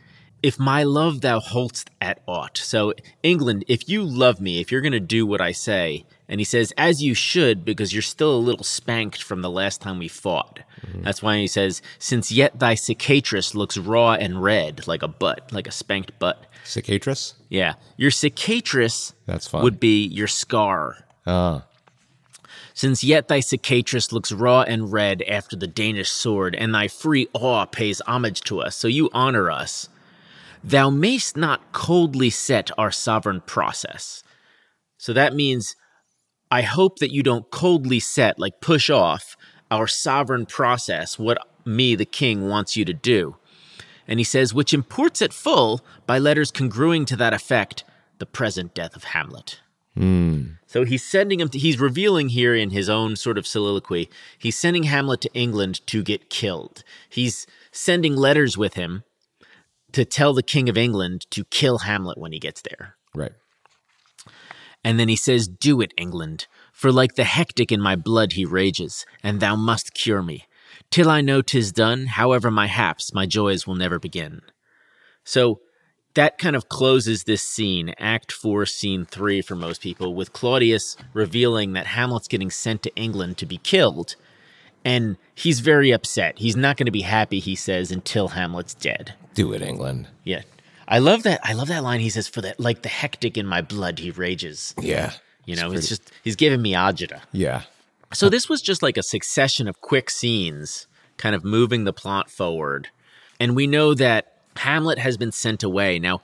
if 0.42 0.58
my 0.58 0.82
love 0.82 1.20
thou 1.20 1.40
holdst 1.40 1.90
at 2.00 2.20
aught. 2.26 2.58
So, 2.58 2.94
England, 3.22 3.64
if 3.68 3.88
you 3.88 4.02
love 4.02 4.40
me, 4.40 4.60
if 4.60 4.72
you're 4.72 4.80
going 4.80 4.92
to 4.92 5.00
do 5.00 5.26
what 5.26 5.40
I 5.40 5.52
say, 5.52 6.06
and 6.28 6.40
he 6.40 6.44
says, 6.44 6.72
as 6.78 7.02
you 7.02 7.12
should, 7.12 7.64
because 7.64 7.92
you're 7.92 8.02
still 8.02 8.34
a 8.34 8.38
little 8.38 8.64
spanked 8.64 9.22
from 9.22 9.42
the 9.42 9.50
last 9.50 9.80
time 9.80 9.98
we 9.98 10.08
fought. 10.08 10.60
That's 10.94 11.22
why 11.22 11.38
he 11.38 11.46
says, 11.46 11.82
since 11.98 12.30
yet 12.30 12.58
thy 12.58 12.74
cicatrice 12.74 13.54
looks 13.54 13.76
raw 13.76 14.12
and 14.14 14.42
red, 14.42 14.86
like 14.86 15.02
a 15.02 15.08
butt, 15.08 15.52
like 15.52 15.66
a 15.66 15.72
spanked 15.72 16.18
butt. 16.18 16.46
Cicatrice? 16.64 17.34
Yeah. 17.48 17.74
Your 17.96 18.10
cicatrice 18.12 19.12
That's 19.26 19.48
fine. 19.48 19.62
would 19.62 19.80
be 19.80 20.06
your 20.06 20.28
scar. 20.28 21.04
Ah, 21.26 21.66
Since 22.80 23.04
yet 23.04 23.28
thy 23.28 23.40
cicatrice 23.40 24.10
looks 24.10 24.32
raw 24.32 24.62
and 24.62 24.90
red 24.90 25.20
after 25.28 25.54
the 25.54 25.66
Danish 25.66 26.10
sword, 26.10 26.54
and 26.54 26.74
thy 26.74 26.88
free 26.88 27.28
awe 27.34 27.66
pays 27.66 28.00
homage 28.06 28.40
to 28.44 28.62
us, 28.62 28.74
so 28.74 28.88
you 28.88 29.10
honor 29.12 29.50
us. 29.50 29.90
Thou 30.64 30.88
mayst 30.88 31.36
not 31.36 31.72
coldly 31.72 32.30
set 32.30 32.70
our 32.78 32.90
sovereign 32.90 33.42
process. 33.42 34.22
So 34.96 35.12
that 35.12 35.34
means, 35.34 35.76
I 36.50 36.62
hope 36.62 37.00
that 37.00 37.12
you 37.12 37.22
don't 37.22 37.50
coldly 37.50 38.00
set, 38.00 38.38
like 38.38 38.62
push 38.62 38.88
off, 38.88 39.36
our 39.70 39.86
sovereign 39.86 40.46
process, 40.46 41.18
what 41.18 41.36
me, 41.66 41.94
the 41.94 42.06
king, 42.06 42.48
wants 42.48 42.78
you 42.78 42.86
to 42.86 42.94
do. 42.94 43.36
And 44.08 44.18
he 44.18 44.24
says, 44.24 44.54
which 44.54 44.72
imports 44.72 45.20
at 45.20 45.34
full, 45.34 45.84
by 46.06 46.18
letters 46.18 46.50
congruing 46.50 47.04
to 47.04 47.16
that 47.16 47.34
effect, 47.34 47.84
the 48.16 48.24
present 48.24 48.72
death 48.72 48.96
of 48.96 49.04
Hamlet. 49.04 49.60
So 50.66 50.84
he's 50.84 51.04
sending 51.04 51.40
him 51.40 51.48
to, 51.48 51.58
he's 51.58 51.80
revealing 51.80 52.28
here 52.28 52.54
in 52.54 52.70
his 52.70 52.88
own 52.88 53.16
sort 53.16 53.38
of 53.38 53.46
soliloquy, 53.46 54.08
he's 54.38 54.56
sending 54.56 54.84
Hamlet 54.84 55.20
to 55.22 55.34
England 55.34 55.84
to 55.88 56.02
get 56.02 56.30
killed. 56.30 56.84
He's 57.08 57.46
sending 57.72 58.14
letters 58.16 58.56
with 58.56 58.74
him 58.74 59.02
to 59.92 60.04
tell 60.04 60.32
the 60.32 60.42
King 60.42 60.68
of 60.68 60.78
England 60.78 61.26
to 61.30 61.44
kill 61.44 61.78
Hamlet 61.78 62.18
when 62.18 62.32
he 62.32 62.38
gets 62.38 62.62
there. 62.62 62.96
right. 63.14 63.32
And 64.82 64.98
then 64.98 65.08
he 65.08 65.16
says, 65.16 65.46
Do 65.46 65.80
it, 65.80 65.92
England, 65.98 66.46
for 66.72 66.90
like 66.90 67.14
the 67.14 67.24
hectic 67.24 67.70
in 67.70 67.80
my 67.80 67.96
blood 67.96 68.32
he 68.32 68.44
rages, 68.44 69.04
and 69.22 69.40
thou 69.40 69.56
must 69.56 69.92
cure 69.92 70.22
me. 70.22 70.46
Till 70.90 71.10
I 71.10 71.20
know 71.20 71.42
'tis 71.42 71.72
done, 71.72 72.06
however 72.06 72.50
my 72.50 72.66
haps, 72.66 73.12
my 73.12 73.26
joys 73.26 73.66
will 73.66 73.74
never 73.74 73.98
begin. 73.98 74.40
So 75.24 75.60
that 76.14 76.38
kind 76.38 76.56
of 76.56 76.68
closes 76.68 77.24
this 77.24 77.42
scene, 77.42 77.94
Act 77.98 78.32
4, 78.32 78.66
Scene 78.66 79.04
3 79.04 79.42
for 79.42 79.54
most 79.54 79.80
people, 79.80 80.14
with 80.14 80.32
Claudius 80.32 80.96
revealing 81.12 81.72
that 81.74 81.86
Hamlet's 81.86 82.28
getting 82.28 82.50
sent 82.50 82.82
to 82.82 82.94
England 82.96 83.38
to 83.38 83.46
be 83.46 83.58
killed. 83.58 84.16
And 84.84 85.16
he's 85.34 85.60
very 85.60 85.90
upset. 85.90 86.38
He's 86.38 86.56
not 86.56 86.76
going 86.76 86.86
to 86.86 86.92
be 86.92 87.02
happy, 87.02 87.38
he 87.38 87.54
says, 87.54 87.90
until 87.90 88.28
Hamlet's 88.28 88.74
dead. 88.74 89.14
Do 89.34 89.52
it, 89.52 89.62
England. 89.62 90.08
Yeah. 90.24 90.42
I 90.88 90.98
love 90.98 91.22
that. 91.22 91.40
I 91.44 91.52
love 91.52 91.68
that 91.68 91.84
line. 91.84 92.00
He 92.00 92.10
says, 92.10 92.26
"For 92.26 92.40
that, 92.40 92.58
like 92.58 92.82
the 92.82 92.88
hectic 92.88 93.38
in 93.38 93.46
my 93.46 93.62
blood, 93.62 94.00
he 94.00 94.10
rages." 94.10 94.74
Yeah. 94.80 95.12
You 95.44 95.54
know, 95.54 95.70
it's 95.70 95.88
just 95.88 96.10
he's 96.24 96.34
giving 96.34 96.60
me 96.60 96.72
agita. 96.72 97.20
Yeah. 97.30 97.62
So 98.12 98.28
this 98.28 98.48
was 98.48 98.60
just 98.60 98.82
like 98.82 98.96
a 98.96 99.02
succession 99.02 99.68
of 99.68 99.80
quick 99.80 100.10
scenes, 100.10 100.88
kind 101.16 101.36
of 101.36 101.44
moving 101.44 101.84
the 101.84 101.92
plot 101.92 102.28
forward. 102.28 102.88
And 103.38 103.54
we 103.54 103.68
know 103.68 103.94
that 103.94 104.29
Hamlet 104.56 104.98
has 104.98 105.16
been 105.16 105.32
sent 105.32 105.62
away. 105.62 105.98
Now, 105.98 106.20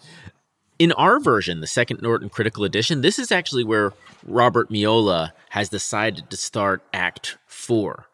in 0.79 0.93
our 0.93 1.19
version, 1.19 1.61
the 1.61 1.67
second 1.67 2.03
Norton 2.03 2.29
Critical 2.29 2.65
Edition, 2.65 3.01
this 3.01 3.19
is 3.19 3.33
actually 3.33 3.65
where 3.65 3.93
Robert 4.25 4.71
Miola 4.71 5.33
has 5.51 5.69
decided 5.69 6.29
to 6.31 6.37
start 6.37 6.83
Act 6.93 7.39
Four. 7.47 8.07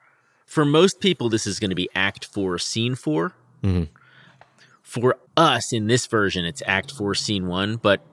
For 0.46 0.64
most 0.64 1.00
people, 1.00 1.28
this 1.28 1.46
is 1.46 1.58
going 1.58 1.70
to 1.70 1.76
be 1.76 1.88
Act 1.94 2.26
Four, 2.26 2.58
Scene 2.58 2.94
4 2.94 3.32
mm-hmm. 3.62 3.84
For 4.82 5.16
us, 5.36 5.72
in 5.72 5.86
this 5.86 6.06
version, 6.06 6.44
it's 6.44 6.62
Act 6.66 6.92
Four, 6.92 7.14
Scene 7.14 7.46
One. 7.46 7.76
But 7.76 8.04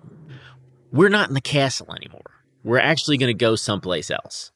we're 0.92 1.10
not 1.10 1.28
in 1.28 1.36
the 1.36 1.42
castle 1.42 1.94
anymore. 1.94 2.22
We're 2.64 2.80
actually 2.80 3.18
going 3.18 3.28
to 3.28 3.34
go 3.34 3.56
someplace 3.56 4.10
else. 4.10 4.52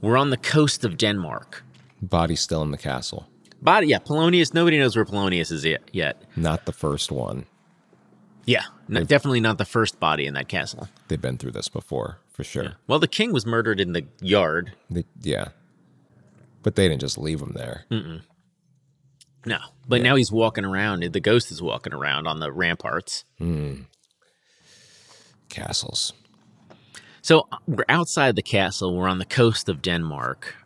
We're 0.00 0.16
on 0.16 0.30
the 0.30 0.38
coast 0.38 0.84
of 0.84 0.96
Denmark. 0.96 1.62
Body's 2.00 2.40
still 2.40 2.62
in 2.62 2.70
the 2.70 2.78
castle. 2.78 3.29
But 3.62 3.86
yeah, 3.86 3.98
Polonius. 3.98 4.54
Nobody 4.54 4.78
knows 4.78 4.96
where 4.96 5.04
Polonius 5.04 5.50
is 5.50 5.64
yet. 5.64 5.82
yet. 5.92 6.22
Not 6.36 6.66
the 6.66 6.72
first 6.72 7.12
one. 7.12 7.46
Yeah, 8.46 8.64
definitely 8.88 9.40
not 9.40 9.58
the 9.58 9.64
first 9.64 10.00
body 10.00 10.26
in 10.26 10.34
that 10.34 10.48
castle. 10.48 10.88
They've 11.08 11.20
been 11.20 11.38
through 11.38 11.52
this 11.52 11.68
before, 11.68 12.18
for 12.32 12.42
sure. 12.42 12.76
Well, 12.88 12.98
the 12.98 13.06
king 13.06 13.32
was 13.32 13.46
murdered 13.46 13.78
in 13.80 13.92
the 13.92 14.06
yard. 14.20 14.72
They, 14.88 15.04
yeah. 15.20 15.48
But 16.62 16.74
they 16.74 16.88
didn't 16.88 17.02
just 17.02 17.18
leave 17.18 17.40
him 17.40 17.52
there. 17.54 17.84
No, 19.46 19.58
but 19.88 20.02
now 20.02 20.16
he's 20.16 20.32
walking 20.32 20.64
around. 20.64 21.02
The 21.02 21.20
ghost 21.20 21.52
is 21.52 21.62
walking 21.62 21.94
around 21.94 22.26
on 22.26 22.40
the 22.40 22.50
ramparts. 22.50 23.24
Hmm. 23.38 23.82
Castles. 25.48 26.12
So 27.22 27.48
we're 27.66 27.84
outside 27.88 28.36
the 28.36 28.42
castle. 28.42 28.96
We're 28.96 29.08
on 29.08 29.18
the 29.18 29.24
coast 29.24 29.68
of 29.68 29.82
Denmark. 29.82 30.56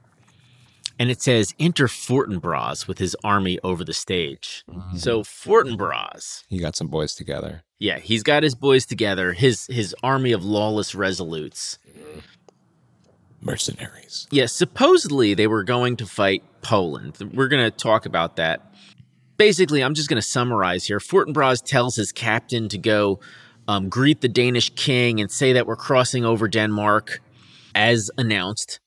And 0.99 1.11
it 1.11 1.21
says, 1.21 1.55
enter 1.59 1.87
Fortinbras 1.89 2.87
with 2.87 2.99
his 2.99 3.17
army 3.25 3.59
over 3.65 3.83
the 3.85 3.93
stage. 3.93 4.65
So 4.97 5.23
Fortinbras, 5.23 6.45
He 6.49 6.59
got 6.59 6.77
some 6.77 6.87
boys 6.89 7.15
together. 7.17 7.63
yeah, 7.81 7.99
he's 7.99 8.23
got 8.23 8.43
his 8.45 8.55
boys 8.55 8.87
together, 8.87 9.33
his 9.33 9.67
his 9.67 9.95
army 10.03 10.31
of 10.33 10.45
lawless 10.45 10.95
resolutes. 10.95 11.79
Mercenaries. 13.41 14.27
Yeah, 14.31 14.47
supposedly 14.47 15.35
they 15.35 15.47
were 15.47 15.65
going 15.65 15.97
to 15.97 16.07
fight 16.07 16.43
Poland. 16.63 17.19
We're 17.35 17.49
going 17.49 17.71
to 17.71 17.77
talk 17.77 18.07
about 18.07 18.37
that. 18.37 18.75
Basically, 19.37 19.83
I'm 19.83 19.95
just 19.95 20.09
going 20.09 20.21
to 20.21 20.27
summarize 20.27 20.87
here. 20.87 20.99
Fortinbras 20.99 21.63
tells 21.63 21.97
his 21.97 22.13
captain 22.13 22.69
to 22.71 22.79
go 22.79 23.21
um, 23.69 23.89
greet 23.89 24.21
the 24.21 24.29
Danish 24.29 24.71
king 24.77 25.21
and 25.21 25.31
say 25.31 25.53
that 25.53 25.67
we're 25.67 25.77
crossing 25.77 26.25
over 26.25 26.49
Denmark 26.49 27.21
as 27.75 28.11
announced. 28.17 28.81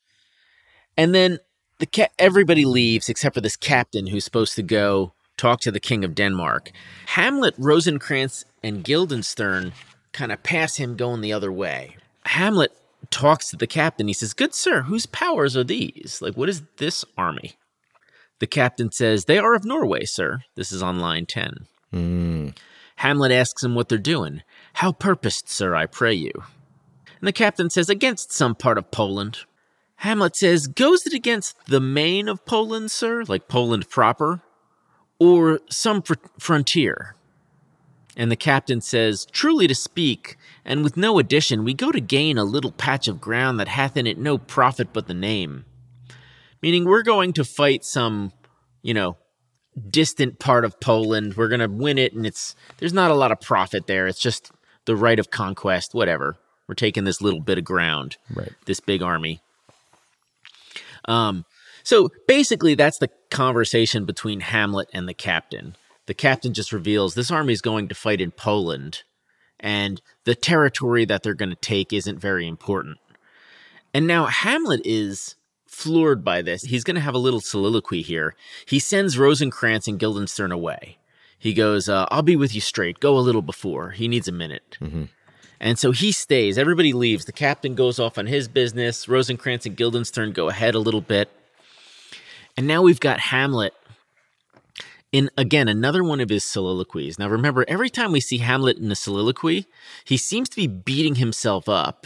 And 0.96 1.13
then 1.13 1.38
the 1.80 1.86
ca- 1.86 2.10
everybody 2.18 2.66
leaves 2.66 3.10
except 3.10 3.36
for 3.36 3.42
this 3.42 3.56
captain 3.56 4.08
who's 4.08 4.26
supposed 4.26 4.56
to 4.56 4.63
go 4.63 5.13
talk 5.38 5.60
to 5.62 5.72
the 5.72 5.80
king 5.80 6.04
of 6.04 6.16
Denmark. 6.16 6.72
Hamlet, 7.08 7.54
Rosencrantz, 7.58 8.46
and 8.63 8.84
Guildenstern 8.84 9.74
kind 10.12 10.32
of 10.32 10.44
pass 10.44 10.78
him 10.78 10.96
going 10.96 11.22
the 11.22 11.34
other 11.34 11.52
way. 11.52 11.96
Hamlet 12.26 12.72
talks 13.12 13.50
to 13.50 13.56
the 13.56 13.68
captain. 13.68 14.08
He 14.08 14.13
says, 14.13 14.34
Good 14.34 14.54
sir, 14.54 14.84
whose 14.84 15.06
powers 15.06 15.56
are 15.56 15.63
these? 15.63 16.20
Like, 16.22 16.36
what 16.36 16.50
is 16.50 16.63
this 16.78 17.06
army? 17.18 17.54
The 18.40 18.48
captain 18.48 18.92
says, 18.92 19.26
They 19.26 19.38
are 19.38 19.54
of 19.54 19.66
Norway, 19.66 20.06
sir. 20.06 20.40
This 20.56 20.72
is 20.72 20.82
on 20.84 21.00
line 21.00 21.26
10. 21.26 21.68
Mm. 21.94 22.58
Hamlet 22.98 23.32
asks 23.32 23.63
him 23.63 23.76
what 23.76 23.90
they're 23.90 23.98
doing. 23.98 24.42
How 24.74 24.92
purposed, 24.92 25.50
sir, 25.50 25.76
I 25.76 25.86
pray 25.86 26.13
you? 26.13 26.32
And 26.36 27.28
the 27.28 27.34
captain 27.34 27.70
says, 27.70 27.90
Against 27.90 28.32
some 28.32 28.56
part 28.56 28.78
of 28.78 28.92
Poland. 28.92 29.40
Hamlet 29.98 30.36
says, 30.36 30.68
Goes 30.68 31.06
it 31.06 31.14
against 31.14 31.56
the 31.68 31.80
main 31.80 32.28
of 32.28 32.46
Poland, 32.46 32.92
sir? 32.92 33.24
Like 33.28 33.48
Poland 33.48 33.90
proper? 33.90 34.42
Or 35.20 35.60
some 35.70 36.02
fr- 36.02 36.14
frontier? 36.40 37.16
And 38.16 38.32
the 38.32 38.36
captain 38.36 38.82
says, 38.82 39.26
Truly 39.32 39.68
to 39.68 39.76
speak, 39.76 40.38
and 40.66 40.84
with 40.84 40.98
no 40.98 41.20
addition, 41.20 41.64
we 41.64 41.74
go 41.74 41.92
to 41.92 42.00
gain 42.00 42.38
a 42.38 42.44
little 42.44 42.72
patch 42.72 43.08
of 43.08 43.22
ground 43.22 43.60
that 43.60 43.68
hath 43.68 43.98
in 43.98 44.08
it 44.08 44.18
no 44.18 44.38
profit 44.38 44.90
but 44.94 45.08
the 45.08 45.14
name. 45.14 45.66
Meaning, 46.62 46.86
we're 46.86 47.04
going 47.04 47.34
to 47.34 47.44
fight 47.44 47.86
some, 47.86 48.34
you 48.82 48.94
know, 48.94 49.18
distant 49.90 50.40
part 50.40 50.66
of 50.66 50.80
Poland. 50.80 51.36
We're 51.36 51.48
going 51.48 51.60
to 51.60 51.68
win 51.68 51.98
it, 52.00 52.14
and 52.14 52.26
it's 52.26 52.56
there's 52.78 52.94
not 52.94 53.12
a 53.12 53.16
lot 53.16 53.32
of 53.32 53.40
profit 53.40 53.86
there. 53.88 54.08
It's 54.08 54.20
just 54.20 54.52
the 54.86 54.96
right 54.96 55.20
of 55.20 55.30
conquest, 55.30 55.94
whatever. 55.94 56.38
We're 56.68 56.74
taking 56.76 57.04
this 57.04 57.22
little 57.22 57.40
bit 57.42 57.58
of 57.60 57.64
ground, 57.64 58.18
Right. 58.34 58.52
this 58.66 58.80
big 58.80 59.02
army. 59.04 59.42
Um, 61.08 61.46
so 61.84 62.10
basically, 62.28 62.76
that's 62.76 62.98
the 62.98 63.10
conversation 63.32 64.06
between 64.06 64.41
Hamlet 64.41 64.89
and 64.93 65.08
the 65.08 65.13
captain. 65.13 65.76
The 66.06 66.13
captain 66.13 66.54
just 66.54 66.74
reveals 66.74 67.13
this 67.13 67.32
army 67.32 67.54
is 67.54 67.62
going 67.62 67.88
to 67.89 67.96
fight 67.96 68.22
in 68.22 68.32
Poland, 68.32 69.04
and 69.60 70.02
the 70.26 70.36
territory 70.36 71.06
that 71.06 71.24
they're 71.24 71.34
going 71.34 71.50
to 71.50 71.56
take 71.56 71.93
isn't 71.93 72.20
very 72.20 72.48
important. 72.48 72.98
And 73.93 74.08
now 74.08 74.26
Hamlet 74.26 74.82
is 74.86 75.36
floored 75.65 76.24
by 76.24 76.41
this. 76.41 76.63
He's 76.63 76.84
going 76.84 76.96
to 76.96 77.02
have 77.02 77.15
a 77.15 77.20
little 77.20 77.41
soliloquy 77.41 78.02
here. 78.02 78.36
He 78.65 78.80
sends 78.80 79.17
Rosencrantz 79.17 79.88
and 79.88 80.00
Guildenstern 80.00 80.52
away. 80.52 80.98
He 81.39 81.54
goes, 81.54 81.88
uh, 81.88 82.06
I'll 82.10 82.24
be 82.24 82.36
with 82.36 82.56
you 82.56 82.62
straight. 82.62 83.00
Go 83.00 83.17
a 83.17 83.20
little 83.20 83.41
before. 83.41 83.91
He 83.91 84.08
needs 84.08 84.28
a 84.28 84.32
minute. 84.32 84.78
And 85.60 85.80
so 85.80 85.91
he 85.91 86.12
stays. 86.12 86.58
Everybody 86.58 86.93
leaves. 86.93 87.26
The 87.26 87.32
captain 87.32 87.76
goes 87.76 88.00
off 88.00 88.17
on 88.17 88.28
his 88.28 88.48
business. 88.48 89.08
Rosencrantz 89.08 89.65
and 89.65 89.76
Guildenstern 89.76 90.32
go 90.32 90.50
ahead 90.50 90.76
a 90.76 90.80
little 90.80 91.02
bit. 91.02 91.30
And 92.56 92.67
now 92.67 92.82
we've 92.82 93.00
got 93.00 93.20
Hamlet 93.20 93.74
in, 95.12 95.30
again, 95.38 95.67
another 95.67 96.04
one 96.04 96.20
of 96.20 96.30
his 96.30 96.43
soliloquies. 96.43 97.17
Now 97.17 97.30
remember, 97.30 97.65
every 97.67 97.89
time 97.89 98.12
we 98.12 98.20
see 98.20 98.39
Hamlet 98.39 98.78
in 98.78 98.91
a 98.91 98.96
soliloquy, 98.96 99.65
he 100.06 100.17
seems 100.17 100.50
to 100.50 100.56
be 100.56 100.67
beating 100.67 101.15
himself 101.15 101.70
up 101.70 102.06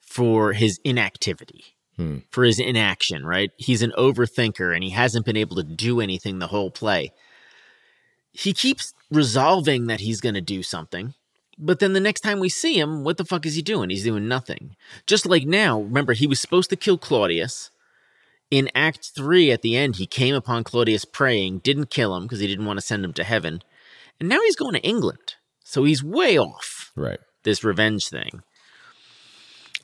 for 0.00 0.52
his 0.54 0.80
inactivity, 0.84 1.64
hmm. 1.96 2.18
for 2.30 2.44
his 2.44 2.58
inaction, 2.58 3.24
right? 3.24 3.50
He's 3.56 3.82
an 3.82 3.92
overthinker 3.96 4.74
and 4.74 4.82
he 4.82 4.90
hasn't 4.90 5.26
been 5.26 5.36
able 5.36 5.56
to 5.56 5.62
do 5.62 6.00
anything 6.00 6.38
the 6.38 6.48
whole 6.48 6.70
play. 6.70 7.12
He 8.32 8.52
keeps 8.52 8.94
resolving 9.10 9.86
that 9.86 10.00
he's 10.00 10.20
going 10.20 10.34
to 10.34 10.40
do 10.40 10.62
something. 10.62 11.14
But 11.58 11.80
then 11.80 11.92
the 11.92 12.00
next 12.00 12.20
time 12.20 12.38
we 12.38 12.48
see 12.48 12.78
him, 12.78 13.02
what 13.02 13.16
the 13.16 13.24
fuck 13.24 13.44
is 13.44 13.54
he 13.56 13.62
doing? 13.62 13.90
He's 13.90 14.04
doing 14.04 14.28
nothing. 14.28 14.76
Just 15.06 15.26
like 15.26 15.44
now, 15.44 15.80
remember, 15.80 16.12
he 16.12 16.26
was 16.26 16.40
supposed 16.40 16.70
to 16.70 16.76
kill 16.76 16.98
Claudius. 16.98 17.70
In 18.50 18.70
Act 18.74 19.10
3, 19.14 19.50
at 19.50 19.62
the 19.62 19.76
end, 19.76 19.96
he 19.96 20.06
came 20.06 20.34
upon 20.34 20.64
Claudius 20.64 21.04
praying, 21.04 21.58
didn't 21.58 21.90
kill 21.90 22.16
him 22.16 22.22
because 22.24 22.38
he 22.40 22.46
didn't 22.46 22.64
want 22.64 22.78
to 22.78 22.86
send 22.86 23.04
him 23.04 23.12
to 23.14 23.24
heaven. 23.24 23.60
And 24.20 24.28
now 24.28 24.40
he's 24.42 24.56
going 24.56 24.74
to 24.74 24.80
England. 24.82 25.34
So 25.64 25.84
he's 25.84 26.02
way 26.02 26.38
off 26.38 26.92
Right. 26.96 27.18
this 27.42 27.62
revenge 27.64 28.08
thing. 28.08 28.42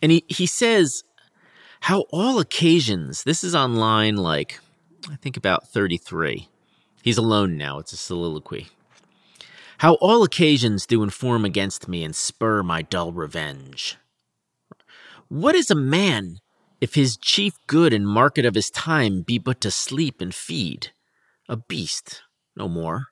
And 0.01 0.13
he, 0.13 0.25
he 0.29 0.47
says 0.47 1.03
how 1.81 2.05
all 2.11 2.39
occasions, 2.39 3.25
this 3.25 3.45
is 3.45 3.55
on 3.55 3.75
line 3.77 4.17
like, 4.17 4.61
I 5.11 5.17
think 5.17 5.37
about 5.37 5.69
33. 5.69 6.49
He's 7.03 7.19
alone 7.19 7.59
now, 7.59 7.79
it's 7.81 7.93
a 7.93 7.97
soliloquy. 7.99 8.69
How 9.85 9.97
all 9.97 10.23
occasions 10.23 10.87
do 10.87 11.03
inform 11.03 11.45
against 11.45 11.89
me 11.89 12.05
and 12.05 12.17
spur 12.17 12.63
my 12.63 12.81
dull 12.81 13.13
revenge. 13.13 13.99
What 15.29 15.55
is 15.55 15.71
a 15.71 15.75
man 15.75 16.39
if 16.81 16.95
his 16.95 17.19
chief 17.19 17.59
good 17.67 17.93
and 17.93 18.09
market 18.09 18.47
of 18.47 18.55
his 18.55 18.71
time 18.71 19.21
be 19.21 19.37
but 19.39 19.61
to 19.61 19.71
sleep 19.71 20.23
and 20.23 20.35
feed? 20.35 20.93
A 21.51 21.59
beast, 21.59 22.23
no 22.57 22.67
more. 22.67 23.09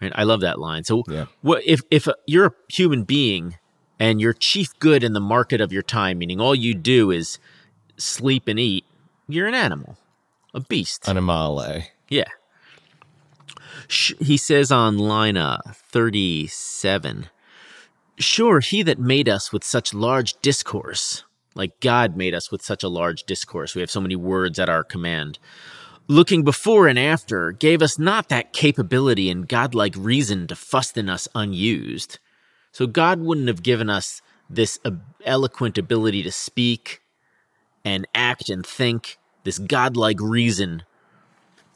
Right? 0.00 0.10
I 0.14 0.22
love 0.22 0.40
that 0.40 0.58
line. 0.58 0.84
So, 0.84 1.02
Yeah. 1.06 1.26
what 1.42 1.62
if 1.66 1.82
if 1.90 2.08
uh, 2.08 2.14
you're 2.26 2.46
a 2.46 2.54
human 2.70 3.04
being 3.04 3.58
and 4.00 4.22
your 4.22 4.32
chief 4.32 4.70
good 4.78 5.04
in 5.04 5.12
the 5.12 5.20
market 5.20 5.60
of 5.60 5.70
your 5.70 5.82
time, 5.82 6.16
meaning 6.16 6.40
all 6.40 6.54
you 6.54 6.72
do 6.72 7.10
is 7.10 7.38
sleep 7.98 8.48
and 8.48 8.58
eat, 8.58 8.86
you're 9.28 9.48
an 9.48 9.54
animal, 9.54 9.98
a 10.54 10.60
beast. 10.60 11.06
Animale. 11.06 11.88
Yeah. 12.08 12.30
He 13.88 14.36
says 14.36 14.72
on 14.72 14.98
line 14.98 15.36
uh, 15.36 15.58
37 15.72 17.28
Sure, 18.16 18.60
he 18.60 18.82
that 18.82 18.98
made 18.98 19.28
us 19.28 19.52
with 19.52 19.64
such 19.64 19.92
large 19.92 20.34
discourse, 20.40 21.24
like 21.54 21.80
God 21.80 22.16
made 22.16 22.32
us 22.32 22.50
with 22.50 22.62
such 22.62 22.84
a 22.84 22.88
large 22.88 23.24
discourse, 23.24 23.74
we 23.74 23.80
have 23.80 23.90
so 23.90 24.00
many 24.00 24.14
words 24.14 24.58
at 24.58 24.68
our 24.68 24.84
command, 24.84 25.38
looking 26.06 26.44
before 26.44 26.86
and 26.86 26.98
after, 26.98 27.50
gave 27.50 27.82
us 27.82 27.98
not 27.98 28.28
that 28.28 28.52
capability 28.52 29.30
and 29.30 29.48
godlike 29.48 29.94
reason 29.96 30.46
to 30.46 30.54
fuss 30.54 30.92
in 30.92 31.08
us 31.08 31.26
unused. 31.34 32.20
So 32.70 32.86
God 32.86 33.20
wouldn't 33.20 33.48
have 33.48 33.62
given 33.62 33.90
us 33.90 34.22
this 34.48 34.78
eloquent 35.24 35.76
ability 35.76 36.22
to 36.22 36.32
speak 36.32 37.00
and 37.84 38.06
act 38.14 38.48
and 38.48 38.64
think, 38.64 39.18
this 39.44 39.58
godlike 39.58 40.20
reason 40.20 40.84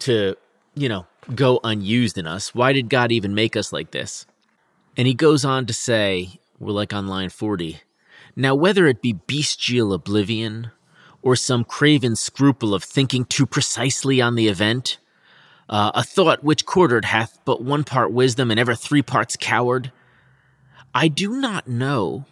to, 0.00 0.36
you 0.80 0.88
know, 0.88 1.06
go 1.34 1.60
unused 1.64 2.18
in 2.18 2.26
us. 2.26 2.54
Why 2.54 2.72
did 2.72 2.88
God 2.88 3.12
even 3.12 3.34
make 3.34 3.56
us 3.56 3.72
like 3.72 3.90
this? 3.90 4.26
And 4.96 5.06
he 5.06 5.14
goes 5.14 5.44
on 5.44 5.66
to 5.66 5.72
say, 5.72 6.40
we're 6.58 6.72
like 6.72 6.92
on 6.92 7.06
line 7.06 7.30
40. 7.30 7.80
Now, 8.34 8.54
whether 8.54 8.86
it 8.86 9.02
be 9.02 9.12
bestial 9.12 9.92
oblivion 9.92 10.70
or 11.22 11.36
some 11.36 11.64
craven 11.64 12.16
scruple 12.16 12.74
of 12.74 12.84
thinking 12.84 13.24
too 13.24 13.46
precisely 13.46 14.20
on 14.20 14.34
the 14.34 14.48
event, 14.48 14.98
uh, 15.68 15.92
a 15.94 16.02
thought 16.02 16.42
which 16.42 16.64
quartered 16.64 17.04
hath 17.04 17.38
but 17.44 17.62
one 17.62 17.84
part 17.84 18.12
wisdom 18.12 18.50
and 18.50 18.58
ever 18.58 18.74
three 18.74 19.02
parts 19.02 19.36
coward, 19.36 19.92
I 20.94 21.08
do 21.08 21.40
not 21.40 21.68
know 21.68 22.24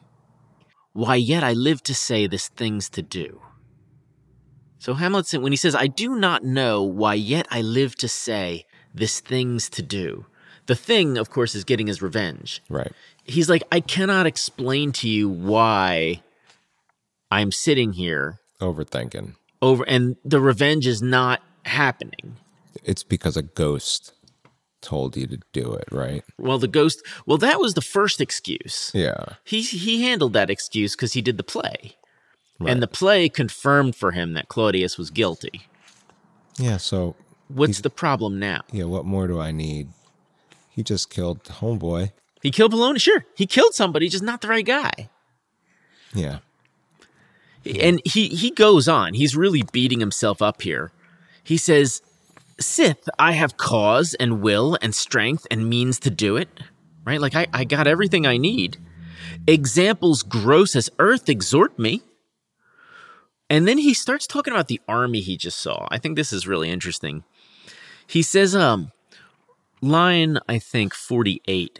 why 0.92 1.16
yet 1.16 1.44
I 1.44 1.52
live 1.52 1.82
to 1.84 1.94
say 1.94 2.26
this 2.26 2.48
thing's 2.48 2.88
to 2.90 3.02
do. 3.02 3.42
So 4.78 4.94
Hamlet, 4.94 5.26
said- 5.26 5.42
when 5.42 5.52
he 5.52 5.56
says, 5.56 5.74
I 5.74 5.86
do 5.86 6.16
not 6.16 6.44
know 6.44 6.82
why 6.82 7.14
yet 7.14 7.46
I 7.50 7.60
live 7.62 7.96
to 7.96 8.08
say 8.08 8.66
this 8.94 9.20
thing's 9.20 9.68
to 9.70 9.82
do. 9.82 10.26
The 10.66 10.74
thing, 10.74 11.16
of 11.16 11.30
course, 11.30 11.54
is 11.54 11.64
getting 11.64 11.86
his 11.86 12.02
revenge. 12.02 12.62
Right. 12.68 12.92
He's 13.24 13.48
like, 13.48 13.62
I 13.70 13.80
cannot 13.80 14.26
explain 14.26 14.92
to 14.92 15.08
you 15.08 15.28
why 15.28 16.22
I'm 17.30 17.52
sitting 17.52 17.92
here 17.92 18.38
Overthinking. 18.60 19.34
over, 19.62 19.84
and 19.84 20.16
the 20.24 20.40
revenge 20.40 20.86
is 20.86 21.02
not 21.02 21.40
happening. 21.64 22.36
It's 22.84 23.02
because 23.02 23.36
a 23.36 23.42
ghost 23.42 24.12
told 24.80 25.16
you 25.16 25.26
to 25.26 25.38
do 25.52 25.72
it, 25.72 25.88
right? 25.90 26.22
Well, 26.38 26.58
the 26.58 26.68
ghost, 26.68 27.02
well, 27.26 27.38
that 27.38 27.58
was 27.60 27.74
the 27.74 27.80
first 27.82 28.20
excuse. 28.20 28.90
Yeah. 28.94 29.24
He, 29.44 29.62
he 29.62 30.02
handled 30.02 30.32
that 30.34 30.50
excuse 30.50 30.94
because 30.94 31.14
he 31.14 31.22
did 31.22 31.36
the 31.36 31.42
play. 31.42 31.96
Right. 32.58 32.70
And 32.72 32.82
the 32.82 32.86
play 32.88 33.28
confirmed 33.28 33.94
for 33.96 34.12
him 34.12 34.32
that 34.32 34.48
Claudius 34.48 34.96
was 34.96 35.10
guilty. 35.10 35.62
Yeah. 36.58 36.78
So, 36.78 37.16
What's 37.48 37.80
the 37.80 37.90
problem 37.90 38.38
now? 38.38 38.62
yeah, 38.72 38.84
what 38.84 39.04
more 39.04 39.26
do 39.28 39.38
I 39.38 39.52
need? 39.52 39.88
He 40.70 40.82
just 40.82 41.10
killed 41.10 41.44
homeboy. 41.44 42.12
He 42.42 42.50
killed 42.50 42.72
Polonius. 42.72 43.02
Sure, 43.02 43.24
he 43.34 43.46
killed 43.46 43.74
somebody, 43.74 44.08
just 44.08 44.24
not 44.24 44.40
the 44.40 44.48
right 44.48 44.64
guy. 44.66 45.08
Yeah. 46.14 46.38
And 47.80 48.00
he 48.04 48.28
he 48.28 48.50
goes 48.50 48.86
on. 48.88 49.14
He's 49.14 49.36
really 49.36 49.62
beating 49.72 50.00
himself 50.00 50.40
up 50.40 50.62
here. 50.62 50.92
He 51.42 51.56
says, 51.56 52.00
"Sith, 52.60 53.08
I 53.18 53.32
have 53.32 53.56
cause 53.56 54.14
and 54.14 54.40
will 54.40 54.78
and 54.80 54.94
strength 54.94 55.46
and 55.50 55.68
means 55.68 55.98
to 56.00 56.10
do 56.10 56.36
it. 56.36 56.48
Right? 57.04 57.20
Like 57.20 57.34
I, 57.34 57.46
I 57.52 57.64
got 57.64 57.86
everything 57.86 58.26
I 58.26 58.36
need. 58.36 58.76
Examples 59.46 60.22
gross 60.22 60.74
as 60.76 60.90
earth 60.98 61.28
exhort 61.28 61.78
me." 61.78 62.02
And 63.48 63.66
then 63.68 63.78
he 63.78 63.94
starts 63.94 64.26
talking 64.26 64.52
about 64.52 64.68
the 64.68 64.80
army 64.88 65.20
he 65.20 65.36
just 65.36 65.58
saw. 65.58 65.86
I 65.90 65.98
think 65.98 66.16
this 66.16 66.32
is 66.32 66.46
really 66.46 66.70
interesting. 66.70 67.24
He 68.06 68.22
says, 68.22 68.54
um, 68.54 68.92
line, 69.80 70.38
I 70.48 70.58
think, 70.58 70.94
48. 70.94 71.78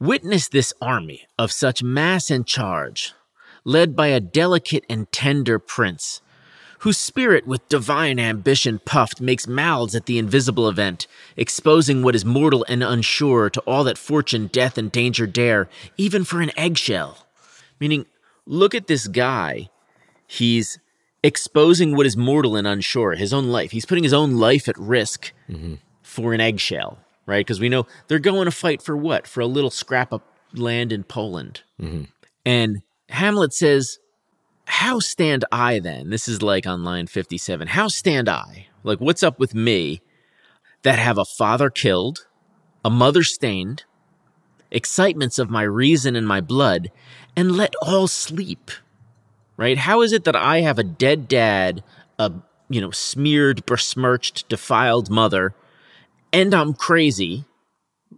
Witness 0.00 0.48
this 0.48 0.72
army 0.82 1.26
of 1.38 1.52
such 1.52 1.82
mass 1.82 2.30
and 2.30 2.46
charge, 2.46 3.12
led 3.64 3.94
by 3.94 4.08
a 4.08 4.20
delicate 4.20 4.84
and 4.88 5.10
tender 5.12 5.60
prince, 5.60 6.20
whose 6.80 6.98
spirit 6.98 7.46
with 7.46 7.68
divine 7.68 8.18
ambition 8.18 8.80
puffed 8.84 9.20
makes 9.20 9.46
mouths 9.46 9.94
at 9.94 10.06
the 10.06 10.18
invisible 10.18 10.68
event, 10.68 11.06
exposing 11.36 12.02
what 12.02 12.16
is 12.16 12.24
mortal 12.24 12.66
and 12.68 12.82
unsure 12.82 13.48
to 13.48 13.60
all 13.60 13.84
that 13.84 13.96
fortune, 13.96 14.48
death, 14.48 14.76
and 14.76 14.90
danger 14.90 15.24
dare, 15.28 15.68
even 15.96 16.24
for 16.24 16.40
an 16.40 16.50
eggshell. 16.56 17.24
Meaning, 17.78 18.06
look 18.46 18.74
at 18.74 18.88
this 18.88 19.06
guy. 19.06 19.68
He's 20.32 20.78
exposing 21.22 21.94
what 21.94 22.06
is 22.06 22.16
mortal 22.16 22.56
and 22.56 22.66
unsure, 22.66 23.16
his 23.16 23.34
own 23.34 23.48
life. 23.48 23.72
He's 23.72 23.84
putting 23.84 24.02
his 24.02 24.14
own 24.14 24.38
life 24.38 24.66
at 24.66 24.78
risk 24.78 25.30
mm-hmm. 25.46 25.74
for 26.00 26.32
an 26.32 26.40
eggshell, 26.40 26.98
right? 27.26 27.44
Because 27.44 27.60
we 27.60 27.68
know 27.68 27.86
they're 28.08 28.18
going 28.18 28.46
to 28.46 28.50
fight 28.50 28.80
for 28.80 28.96
what? 28.96 29.26
For 29.26 29.42
a 29.42 29.46
little 29.46 29.68
scrap 29.70 30.10
of 30.10 30.22
land 30.54 30.90
in 30.90 31.04
Poland. 31.04 31.64
Mm-hmm. 31.78 32.04
And 32.46 32.78
Hamlet 33.10 33.52
says, 33.52 33.98
How 34.64 35.00
stand 35.00 35.44
I 35.52 35.80
then? 35.80 36.08
This 36.08 36.26
is 36.28 36.40
like 36.40 36.66
on 36.66 36.82
line 36.82 37.08
57. 37.08 37.68
How 37.68 37.88
stand 37.88 38.26
I? 38.26 38.68
Like, 38.84 39.02
what's 39.02 39.22
up 39.22 39.38
with 39.38 39.54
me 39.54 40.00
that 40.80 40.98
have 40.98 41.18
a 41.18 41.26
father 41.26 41.68
killed, 41.68 42.26
a 42.82 42.88
mother 42.88 43.22
stained, 43.22 43.84
excitements 44.70 45.38
of 45.38 45.50
my 45.50 45.62
reason 45.62 46.16
and 46.16 46.26
my 46.26 46.40
blood, 46.40 46.90
and 47.36 47.52
let 47.52 47.74
all 47.82 48.08
sleep? 48.08 48.70
Right? 49.56 49.78
How 49.78 50.02
is 50.02 50.12
it 50.12 50.24
that 50.24 50.36
I 50.36 50.60
have 50.60 50.78
a 50.78 50.84
dead 50.84 51.28
dad, 51.28 51.84
a 52.18 52.32
you 52.68 52.80
know, 52.80 52.90
smeared, 52.90 53.66
besmirched, 53.66 54.48
defiled 54.48 55.10
mother, 55.10 55.54
and 56.32 56.54
I'm 56.54 56.74
crazy? 56.74 57.44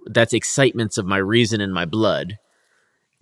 That's 0.06 0.32
excitements 0.32 0.98
of 0.98 1.06
my 1.06 1.16
reason 1.16 1.60
and 1.60 1.72
my 1.72 1.84
blood 1.84 2.38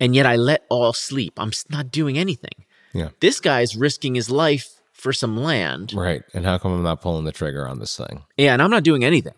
and 0.03 0.13
yet 0.13 0.25
I 0.25 0.35
let 0.35 0.65
all 0.69 0.91
sleep. 0.91 1.33
I'm 1.37 1.51
not 1.69 1.89
doing 1.89 2.17
anything. 2.17 2.65
Yeah. 2.93 3.09
This 3.21 3.39
guy's 3.39 3.77
risking 3.77 4.15
his 4.15 4.29
life 4.29 4.81
for 4.91 5.13
some 5.13 5.37
land. 5.37 5.93
Right. 5.93 6.23
And 6.33 6.43
how 6.45 6.57
come 6.57 6.73
I'm 6.73 6.83
not 6.83 7.01
pulling 7.01 7.23
the 7.23 7.31
trigger 7.31 7.65
on 7.65 7.79
this 7.79 7.95
thing? 7.95 8.23
Yeah, 8.35 8.51
and 8.51 8.61
I'm 8.61 8.69
not 8.69 8.83
doing 8.83 9.05
anything. 9.05 9.33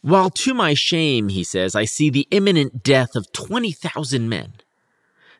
While 0.00 0.30
to 0.30 0.54
my 0.54 0.74
shame, 0.74 1.28
he 1.28 1.42
says, 1.42 1.74
I 1.74 1.84
see 1.84 2.08
the 2.08 2.28
imminent 2.30 2.84
death 2.84 3.16
of 3.16 3.32
20,000 3.32 4.28
men, 4.28 4.54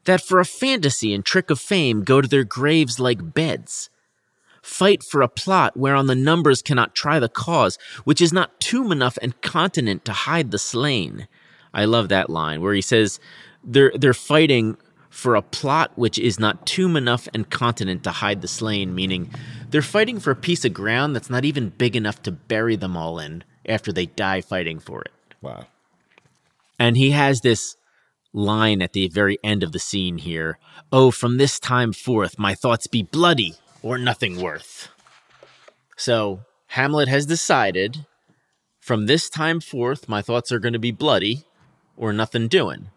that 0.05 0.21
for 0.21 0.41
a 0.41 0.45
fantasy 0.45 1.15
and 1.15 1.25
trick 1.25 1.51
of 1.51 1.61
fame 1.61 2.03
go 2.03 2.21
to 2.21 2.29
their 2.29 2.45
graves 2.45 2.99
like 2.99 3.35
beds. 3.35 3.91
Fight 4.63 5.03
for 5.03 5.23
a 5.23 5.29
plot 5.29 5.77
whereon 5.77 6.07
the 6.07 6.15
numbers 6.15 6.63
cannot 6.63 6.95
try 6.95 7.19
the 7.19 7.29
cause, 7.29 7.79
which 8.05 8.21
is 8.21 8.33
not 8.33 8.61
tomb 8.61 8.93
enough 8.93 9.19
and 9.21 9.41
continent 9.41 10.05
to 10.05 10.13
hide 10.13 10.53
the 10.53 10.59
slain. 10.59 11.27
I 11.75 11.85
love 11.85 12.09
that 12.11 12.31
line 12.31 12.61
where 12.61 12.75
he 12.75 12.81
says 12.81 13.19
they're 13.65 13.93
they're 13.95 14.15
fighting 14.15 14.77
for 15.11 15.35
a 15.35 15.43
plot 15.43 15.93
which 15.97 16.19
is 16.19 16.41
not 16.41 16.65
tomb 16.65 16.97
enough 16.97 17.29
and 17.35 17.51
continent 17.51 18.03
to 18.05 18.11
hide 18.11 18.41
the 18.41 18.49
slain, 18.49 18.95
meaning 18.95 19.31
they're 19.69 19.83
fighting 19.83 20.19
for 20.19 20.31
a 20.31 20.37
piece 20.37 20.65
of 20.65 20.73
ground 20.73 21.15
that's 21.15 21.29
not 21.29 21.45
even 21.45 21.69
big 21.69 21.95
enough 21.97 22.23
to 22.23 22.33
bury 22.33 22.77
them 22.77 22.97
all 22.97 23.19
in 23.19 23.45
after 23.67 23.93
they 23.93 24.07
die 24.07 24.41
fighting 24.41 24.79
for 24.79 25.03
it. 25.03 25.13
Wow. 25.43 25.67
And 26.79 26.97
he 26.97 27.11
has 27.11 27.43
this 27.43 27.77
line 28.33 28.81
at 28.83 28.93
the 28.93 29.09
very 29.09 29.39
end 29.45 29.63
of 29.63 29.73
the 29.73 29.79
scene 29.79 30.19
here 30.19 30.59
Oh, 30.91 31.11
from 31.11 31.39
this 31.39 31.59
time 31.59 31.93
forth, 31.93 32.39
my 32.39 32.55
thoughts 32.55 32.87
be 32.87 33.03
bloody 33.03 33.55
or 33.83 33.99
nothing 33.99 34.41
worth. 34.41 34.89
So 35.97 36.41
Hamlet 36.69 37.09
has 37.09 37.27
decided 37.27 38.07
from 38.81 39.07
this 39.07 39.31
time 39.31 39.61
forth, 39.61 40.09
my 40.09 40.23
thoughts 40.23 40.51
are 40.51 40.59
going 40.59 40.73
to 40.73 40.79
be 40.79 40.91
bloody 40.91 41.45
or 41.97 42.13
nothing 42.13 42.49
doing. 42.49 42.91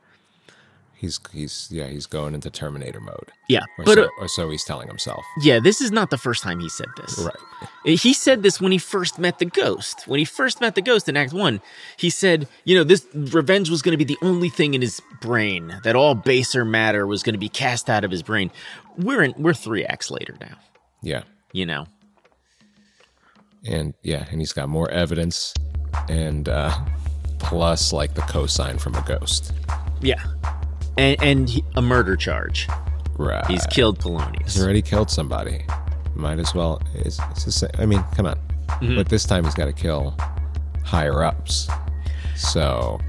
He's 0.98 1.20
he's 1.32 1.68
yeah, 1.72 1.88
he's 1.88 2.06
going 2.06 2.34
into 2.34 2.50
Terminator 2.50 3.02
mode. 3.02 3.32
Yeah. 3.50 3.62
Or, 3.78 3.86
But 3.86 3.94
so, 3.96 4.04
uh, 4.06 4.10
or 4.20 4.28
so 4.28 4.50
he's 4.50 4.64
telling 4.64 4.88
himself. 4.88 5.24
yeah, 5.42 5.60
this 5.60 5.82
is 5.82 5.92
not 5.92 6.10
the 6.10 6.18
first 6.18 6.42
time 6.42 6.60
he 6.60 6.70
said 6.70 6.88
this. 6.98 7.20
Right. 7.20 7.98
He 8.00 8.14
said 8.14 8.42
this 8.44 8.60
when 8.62 8.72
he 8.72 8.78
first 8.78 9.20
met 9.20 9.38
the 9.40 9.46
ghost. 9.46 10.08
When 10.08 10.18
he 10.20 10.26
first 10.26 10.62
met 10.62 10.74
the 10.76 10.82
ghost 10.82 11.08
in 11.10 11.18
Act 11.18 11.34
One, 11.34 11.62
he 11.98 12.10
said, 12.10 12.48
you 12.64 12.76
know, 12.76 12.84
this 12.84 13.06
revenge 13.14 13.70
was 13.70 13.82
going 13.82 13.92
to 13.98 14.04
be 14.04 14.12
the 14.12 14.18
only 14.22 14.50
thing 14.50 14.74
in 14.74 14.82
his 14.82 15.02
brain, 15.22 15.80
that 15.84 15.96
all 15.96 16.16
baser 16.16 16.66
matter 16.66 17.06
was 17.06 17.22
going 17.24 17.34
to 17.36 17.40
be 17.40 17.50
cast 17.50 17.90
out 17.90 18.04
of 18.04 18.10
his 18.12 18.24
brain. 18.24 18.50
We're 18.98 19.22
in, 19.24 19.34
we're 19.38 19.54
three 19.54 19.86
acts 19.86 20.10
later 20.10 20.36
now, 20.42 20.56
Yeah. 21.04 21.24
you 21.52 21.66
know. 21.66 21.86
And 23.68 23.94
yeah, 24.04 24.26
and 24.32 24.40
he's 24.40 24.54
got 24.54 24.70
more 24.70 24.90
evidence 24.92 25.54
and 26.10 26.48
uh 26.50 26.76
plus 27.40 27.92
like 27.94 28.14
the 28.14 28.22
cosign 28.22 28.80
from 28.80 28.96
a 28.96 29.02
ghost. 29.04 29.52
Yeah. 30.02 30.24
And, 30.98 31.22
and 31.22 31.50
he, 31.50 31.64
a 31.76 31.82
murder 31.82 32.16
charge. 32.16 32.68
Right. 33.18 33.46
He's 33.48 33.66
killed 33.68 34.00
Polonius. 34.00 34.54
He's 34.54 34.64
already 34.64 34.82
killed 34.82 35.10
somebody. 35.10 35.66
Might 36.16 36.40
as 36.40 36.54
well. 36.54 36.82
It's, 36.94 37.20
it's 37.32 37.46
the 37.46 37.52
same. 37.52 37.72
I 37.78 37.86
mean, 37.86 38.04
come 38.16 38.26
on. 38.26 38.36
Mm-hmm. 38.68 38.96
But 38.96 39.10
this 39.10 39.26
time 39.26 39.44
he's 39.44 39.54
got 39.54 39.66
to 39.66 39.74
kill 39.74 40.18
higher 40.84 41.24
ups. 41.24 41.68
So 42.36 43.00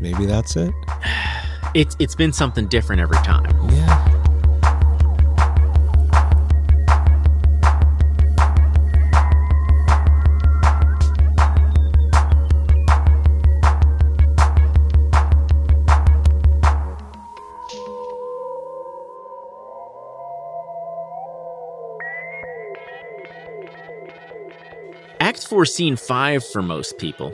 maybe 0.00 0.26
that's 0.26 0.56
it. 0.56 0.72
It's 1.74 1.96
it's 1.98 2.14
been 2.14 2.32
something 2.32 2.68
different 2.68 3.02
every 3.02 3.16
time. 3.16 3.46
Yeah. 3.70 4.13
Act 25.44 25.50
4, 25.50 25.66
Scene 25.66 25.96
5 25.96 26.46
for 26.46 26.62
most 26.62 26.96
people, 26.96 27.30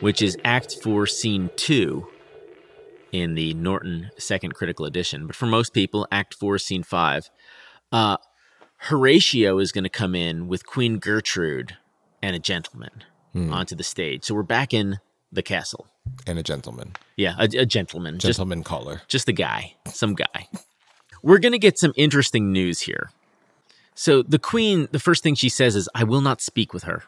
which 0.00 0.22
is 0.22 0.38
Act 0.42 0.76
4, 0.82 1.06
Scene 1.06 1.50
2 1.56 2.06
in 3.12 3.34
the 3.34 3.52
Norton 3.52 4.10
Second 4.16 4.54
Critical 4.54 4.86
Edition. 4.86 5.26
But 5.26 5.36
for 5.36 5.44
most 5.44 5.74
people, 5.74 6.08
Act 6.10 6.32
4, 6.32 6.56
Scene 6.56 6.82
5, 6.82 7.28
uh, 7.92 8.16
Horatio 8.78 9.58
is 9.58 9.70
going 9.70 9.84
to 9.84 9.90
come 9.90 10.14
in 10.14 10.48
with 10.48 10.64
Queen 10.64 10.98
Gertrude 10.98 11.76
and 12.22 12.34
a 12.34 12.38
gentleman 12.38 13.04
onto 13.34 13.76
the 13.76 13.84
stage. 13.84 14.24
So 14.24 14.34
we're 14.34 14.42
back 14.42 14.72
in 14.72 14.98
the 15.30 15.42
castle. 15.42 15.88
And 16.26 16.38
a 16.38 16.42
gentleman. 16.42 16.92
Yeah, 17.18 17.34
a, 17.38 17.44
a 17.58 17.66
gentleman. 17.66 18.14
Just 18.14 18.38
Gentleman 18.38 18.64
caller. 18.64 19.02
just 19.08 19.28
a 19.28 19.32
guy, 19.34 19.74
some 19.88 20.14
guy. 20.14 20.48
We're 21.22 21.38
going 21.38 21.52
to 21.52 21.58
get 21.58 21.78
some 21.78 21.92
interesting 21.96 22.50
news 22.50 22.80
here. 22.80 23.10
So 23.94 24.22
the 24.22 24.38
queen, 24.38 24.88
the 24.92 24.98
first 24.98 25.22
thing 25.22 25.34
she 25.34 25.48
says 25.48 25.76
is, 25.76 25.88
I 25.94 26.04
will 26.04 26.20
not 26.20 26.40
speak 26.40 26.72
with 26.72 26.84
her. 26.84 27.04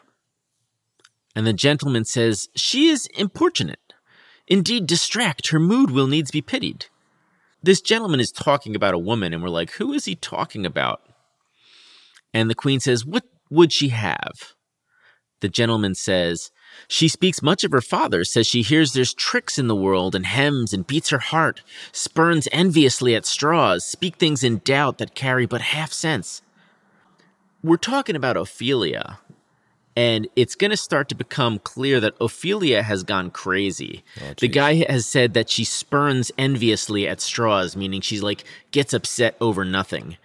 And 1.35 1.45
the 1.45 1.53
gentleman 1.53 2.05
says, 2.05 2.47
She 2.55 2.87
is 2.87 3.07
importunate. 3.17 3.93
Indeed, 4.47 4.85
distract. 4.85 5.49
Her 5.49 5.59
mood 5.59 5.91
will 5.91 6.07
needs 6.07 6.31
be 6.31 6.41
pitied. 6.41 6.85
This 7.63 7.81
gentleman 7.81 8.19
is 8.19 8.31
talking 8.31 8.75
about 8.75 8.93
a 8.93 8.99
woman, 8.99 9.33
and 9.33 9.41
we're 9.41 9.49
like, 9.49 9.71
Who 9.71 9.91
is 9.91 10.05
he 10.05 10.15
talking 10.15 10.65
about? 10.65 11.01
And 12.33 12.49
the 12.49 12.55
queen 12.55 12.79
says, 12.79 13.05
What 13.05 13.23
would 13.49 13.73
she 13.73 13.89
have? 13.89 14.53
The 15.41 15.49
gentleman 15.49 15.95
says, 15.95 16.51
She 16.87 17.07
speaks 17.07 17.41
much 17.41 17.63
of 17.63 17.71
her 17.71 17.81
father, 17.81 18.23
says 18.23 18.47
she 18.47 18.61
hears 18.61 18.93
there's 18.93 19.13
tricks 19.13 19.59
in 19.59 19.67
the 19.67 19.75
world, 19.75 20.15
and 20.15 20.25
hems 20.25 20.73
and 20.73 20.87
beats 20.87 21.09
her 21.09 21.19
heart, 21.19 21.61
spurns 21.91 22.47
enviously 22.51 23.15
at 23.15 23.25
straws, 23.25 23.83
speak 23.83 24.15
things 24.15 24.43
in 24.43 24.61
doubt 24.63 24.99
that 24.99 25.15
carry 25.15 25.45
but 25.45 25.61
half 25.61 25.91
sense. 25.91 26.41
We're 27.65 27.77
talking 27.77 28.15
about 28.15 28.37
Ophelia, 28.37 29.17
and 29.95 30.27
it's 30.35 30.53
going 30.53 30.69
to 30.69 30.77
start 30.77 31.09
to 31.09 31.15
become 31.15 31.57
clear 31.57 31.99
that 31.99 32.13
Ophelia 32.21 32.83
has 32.83 33.01
gone 33.01 33.31
crazy. 33.31 34.03
the 34.39 34.47
guy 34.47 34.85
has 34.87 35.07
said 35.07 35.33
that 35.33 35.49
she 35.49 35.63
spurns 35.63 36.31
enviously 36.37 37.07
at 37.07 37.21
straws, 37.21 37.75
meaning 37.75 38.01
she's 38.01 38.21
like 38.21 38.43
gets 38.69 38.93
upset 38.93 39.35
over 39.41 39.65
nothing. 39.65 40.17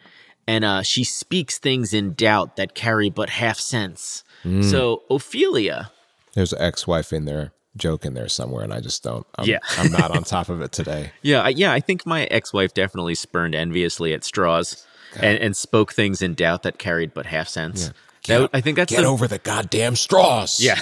And 0.46 0.66
uh, 0.66 0.82
she 0.82 1.02
speaks 1.02 1.58
things 1.58 1.94
in 1.94 2.12
doubt 2.12 2.56
that 2.56 2.74
carry 2.74 3.08
but 3.08 3.30
half 3.30 3.58
sense. 3.58 4.22
So 4.62 5.04
Ophelia, 5.08 5.92
There's 6.34 6.52
an 6.52 6.60
ex-wife 6.60 7.10
in 7.10 7.24
there, 7.24 7.52
joke 7.74 8.04
in 8.04 8.12
there 8.12 8.28
somewhere, 8.28 8.64
and 8.64 8.72
I 8.72 8.80
just 8.80 9.02
don't. 9.02 9.26
I'm, 9.36 9.48
Yeah. 9.48 9.60
I'm 9.78 9.90
not 9.90 10.10
on 10.10 10.24
top 10.24 10.50
of 10.50 10.60
it 10.60 10.72
today. 10.72 11.12
yeah, 11.22 11.48
yeah, 11.48 11.72
I 11.72 11.80
think 11.80 12.04
my 12.04 12.24
ex-wife 12.24 12.74
definitely 12.74 13.14
spurned 13.14 13.54
enviously 13.54 14.12
at 14.12 14.24
straws 14.24 14.86
and, 15.16 15.38
and 15.38 15.56
spoke 15.56 15.92
things 15.92 16.22
in 16.22 16.34
doubt 16.34 16.62
that 16.62 16.78
carried 16.78 17.14
but 17.14 17.26
half 17.26 17.48
sense. 17.48 17.92
That, 18.26 18.50
I 18.52 18.60
think 18.60 18.76
that's 18.76 18.92
Get 18.92 19.02
the, 19.02 19.08
over 19.08 19.26
the 19.26 19.38
goddamn 19.38 19.96
straws. 19.96 20.60
Yeah. 20.60 20.80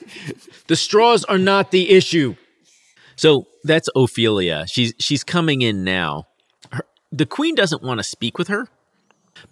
the 0.66 0.76
straws 0.76 1.24
are 1.24 1.38
not 1.38 1.70
the 1.70 1.90
issue. 1.90 2.36
So 3.16 3.46
that's 3.64 3.88
Ophelia. 3.96 4.66
She's 4.68 4.92
she's 4.98 5.24
coming 5.24 5.62
in 5.62 5.84
now. 5.84 6.26
Her, 6.70 6.84
the 7.10 7.26
queen 7.26 7.54
doesn't 7.54 7.82
want 7.82 7.98
to 7.98 8.04
speak 8.04 8.36
with 8.38 8.48
her, 8.48 8.68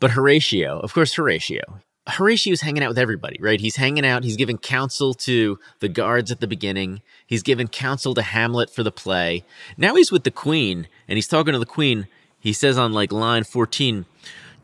but 0.00 0.12
Horatio, 0.12 0.78
of 0.80 0.92
course, 0.92 1.14
Horatio. 1.14 1.80
Horatio's 2.06 2.60
hanging 2.60 2.82
out 2.82 2.90
with 2.90 2.98
everybody, 2.98 3.38
right? 3.40 3.58
He's 3.58 3.76
hanging 3.76 4.04
out. 4.04 4.24
He's 4.24 4.36
giving 4.36 4.58
counsel 4.58 5.14
to 5.14 5.58
the 5.80 5.88
guards 5.88 6.30
at 6.30 6.40
the 6.40 6.46
beginning. 6.46 7.00
He's 7.26 7.42
given 7.42 7.66
counsel 7.66 8.12
to 8.14 8.20
Hamlet 8.20 8.68
for 8.68 8.82
the 8.82 8.92
play. 8.92 9.44
Now 9.78 9.94
he's 9.94 10.12
with 10.12 10.24
the 10.24 10.30
queen, 10.30 10.86
and 11.08 11.16
he's 11.16 11.28
talking 11.28 11.54
to 11.54 11.58
the 11.58 11.64
queen. 11.64 12.06
He 12.44 12.52
says 12.52 12.76
on 12.76 12.92
like 12.92 13.10
line 13.10 13.42
14, 13.44 14.04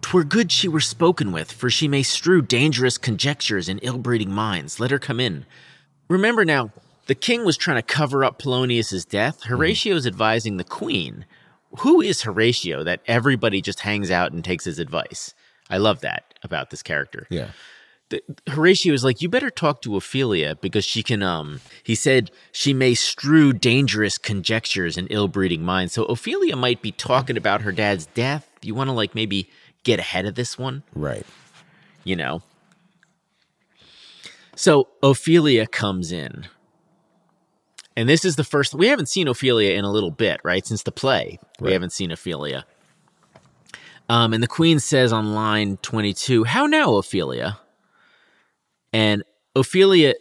'Twere 0.02 0.22
good 0.24 0.52
she 0.52 0.68
were 0.68 0.80
spoken 0.80 1.32
with, 1.32 1.50
for 1.50 1.70
she 1.70 1.88
may 1.88 2.02
strew 2.02 2.42
dangerous 2.42 2.98
conjectures 2.98 3.70
in 3.70 3.78
ill 3.78 3.96
breeding 3.96 4.30
minds. 4.30 4.78
Let 4.78 4.90
her 4.90 4.98
come 4.98 5.18
in. 5.18 5.46
Remember 6.06 6.44
now, 6.44 6.72
the 7.06 7.14
king 7.14 7.42
was 7.42 7.56
trying 7.56 7.78
to 7.78 7.82
cover 7.82 8.22
up 8.22 8.38
Polonius's 8.38 9.06
death. 9.06 9.42
Hmm. 9.44 9.54
Horatio 9.54 9.96
is 9.96 10.06
advising 10.06 10.58
the 10.58 10.64
queen. 10.64 11.24
Who 11.78 12.02
is 12.02 12.20
Horatio 12.20 12.84
that 12.84 13.00
everybody 13.06 13.62
just 13.62 13.80
hangs 13.80 14.10
out 14.10 14.30
and 14.30 14.44
takes 14.44 14.66
his 14.66 14.78
advice? 14.78 15.32
I 15.70 15.78
love 15.78 16.02
that 16.02 16.34
about 16.42 16.68
this 16.68 16.82
character. 16.82 17.26
Yeah. 17.30 17.52
The, 18.10 18.22
Horatio 18.48 18.92
is 18.92 19.04
like, 19.04 19.22
you 19.22 19.28
better 19.28 19.50
talk 19.50 19.82
to 19.82 19.96
Ophelia 19.96 20.56
because 20.60 20.84
she 20.84 21.02
can. 21.02 21.22
Um, 21.22 21.60
he 21.82 21.94
said 21.94 22.30
she 22.52 22.74
may 22.74 22.94
strew 22.94 23.52
dangerous 23.52 24.18
conjectures 24.18 24.96
in 24.98 25.06
ill-breeding 25.08 25.62
minds. 25.62 25.92
So 25.94 26.04
Ophelia 26.04 26.56
might 26.56 26.82
be 26.82 26.92
talking 26.92 27.36
about 27.36 27.62
her 27.62 27.72
dad's 27.72 28.06
death. 28.06 28.48
You 28.62 28.74
want 28.74 28.88
to 28.88 28.92
like 28.92 29.14
maybe 29.14 29.48
get 29.84 29.98
ahead 29.98 30.26
of 30.26 30.34
this 30.34 30.58
one, 30.58 30.82
Right. 30.94 31.24
you 32.04 32.16
know? 32.16 32.42
So 34.56 34.88
Ophelia 35.02 35.66
comes 35.66 36.12
in. 36.12 36.46
And 37.96 38.08
this 38.08 38.24
is 38.24 38.36
the 38.36 38.44
first 38.44 38.74
we 38.74 38.88
haven't 38.88 39.08
seen 39.08 39.28
Ophelia 39.28 39.76
in 39.76 39.84
a 39.84 39.90
little 39.90 40.10
bit, 40.10 40.40
right? 40.44 40.66
Since 40.66 40.82
the 40.82 40.92
play. 40.92 41.38
We 41.60 41.72
haven't 41.72 41.92
seen 41.92 42.10
Ophelia. 42.10 42.64
Um, 44.08 44.32
and 44.32 44.42
the 44.42 44.48
queen 44.48 44.80
says 44.80 45.12
on 45.12 45.34
line 45.34 45.76
22, 45.78 46.44
How 46.44 46.66
now, 46.66 46.96
Ophelia? 46.96 47.58
And 48.92 49.22
Ophelia, 49.54 50.14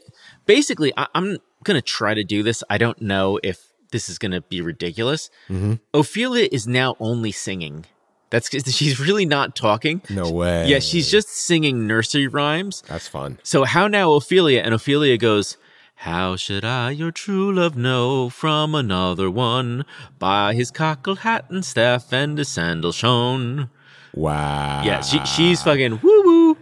basically, 0.45 0.93
I, 0.97 1.07
I'm 1.13 1.37
going 1.63 1.75
to 1.75 1.81
try 1.81 2.13
to 2.13 2.23
do 2.23 2.43
this. 2.43 2.63
I 2.69 2.77
don't 2.77 3.01
know 3.01 3.39
if 3.43 3.69
this 3.91 4.09
is 4.09 4.17
going 4.17 4.31
to 4.31 4.41
be 4.41 4.61
ridiculous. 4.61 5.29
Mm-hmm. 5.49 5.75
Ophelia 5.93 6.47
is 6.51 6.67
now 6.67 6.95
only 6.99 7.31
singing. 7.31 7.85
That's 8.29 8.49
she's 8.75 8.99
really 8.99 9.25
not 9.25 9.55
talking. 9.55 10.01
No 10.09 10.29
way. 10.31 10.67
Yeah, 10.67 10.79
she's 10.79 11.09
just 11.09 11.29
singing 11.29 11.87
nursery 11.87 12.27
rhymes. 12.27 12.83
That's 12.87 13.07
fun. 13.07 13.39
So 13.43 13.63
how 13.63 13.87
now, 13.87 14.13
Ophelia? 14.13 14.61
And 14.61 14.73
Ophelia 14.73 15.17
goes, 15.17 15.57
How 15.95 16.35
should 16.35 16.63
I 16.63 16.91
your 16.91 17.11
true 17.11 17.51
love 17.51 17.75
know 17.75 18.29
from 18.29 18.75
another 18.75 19.29
one? 19.31 19.85
By 20.19 20.53
his 20.53 20.69
cockle 20.69 21.15
hat 21.15 21.45
and 21.49 21.65
staff 21.65 22.13
and 22.13 22.37
his 22.37 22.49
sandal 22.49 22.91
shone." 22.91 23.69
Wow. 24.13 24.81
Yeah, 24.83 25.01
she, 25.01 25.23
she's 25.25 25.61
fucking 25.61 25.99
woo 26.01 26.23
woo. 26.23 26.57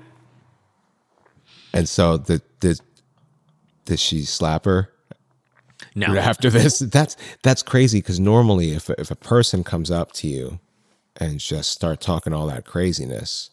And 1.78 1.88
so 1.90 2.18
the 2.18 2.42
did 2.60 2.82
did 3.86 4.00
she 4.00 4.24
slap 4.24 4.66
her 4.66 4.92
No, 5.96 6.16
after 6.16 6.50
this? 6.50 6.80
That's 6.80 7.16
that's 7.44 7.64
crazy 7.64 8.00
because 8.00 8.20
normally 8.20 8.72
if 8.72 8.90
if 8.92 9.12
a 9.12 9.16
person 9.16 9.64
comes 9.64 9.92
up 9.92 10.12
to 10.14 10.28
you 10.28 10.60
and 11.18 11.40
just 11.40 11.72
start 11.72 12.02
talking 12.02 12.34
all 12.34 12.48
that 12.48 12.66
craziness, 12.66 13.50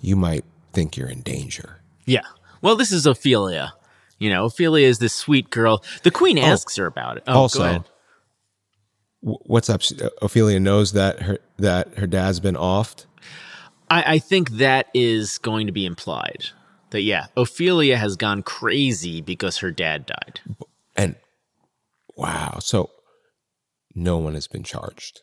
you 0.00 0.16
might 0.16 0.44
think 0.72 0.96
you're 0.96 1.08
in 1.08 1.20
danger. 1.20 1.80
yeah. 2.06 2.22
Well, 2.62 2.76
this 2.76 2.92
is 2.92 3.06
Ophelia. 3.06 3.72
You 4.18 4.28
know, 4.28 4.44
Ophelia 4.44 4.86
is 4.86 4.98
this 4.98 5.14
sweet 5.14 5.48
girl. 5.48 5.82
The 6.02 6.10
queen 6.10 6.38
oh. 6.38 6.42
asks 6.42 6.76
her 6.76 6.84
about 6.84 7.16
it. 7.16 7.22
Oh, 7.26 7.32
also, 7.32 7.84
what's 9.20 9.70
up? 9.70 9.80
Uh, 10.02 10.10
Ophelia 10.20 10.60
knows 10.60 10.92
that 10.92 11.22
her 11.22 11.38
that 11.58 11.96
her 11.98 12.06
dad's 12.06 12.38
been 12.38 12.56
offed. 12.56 13.06
I, 13.88 14.14
I 14.14 14.18
think 14.18 14.50
that 14.52 14.88
is 14.92 15.38
going 15.38 15.66
to 15.66 15.72
be 15.72 15.86
implied. 15.86 16.50
That 16.90 17.02
yeah, 17.02 17.26
Ophelia 17.36 17.96
has 17.96 18.16
gone 18.16 18.42
crazy 18.42 19.20
because 19.20 19.58
her 19.58 19.70
dad 19.70 20.06
died. 20.06 20.40
And 20.96 21.14
wow, 22.16 22.58
so 22.60 22.90
no 23.94 24.18
one 24.18 24.34
has 24.34 24.46
been 24.48 24.64
charged. 24.64 25.20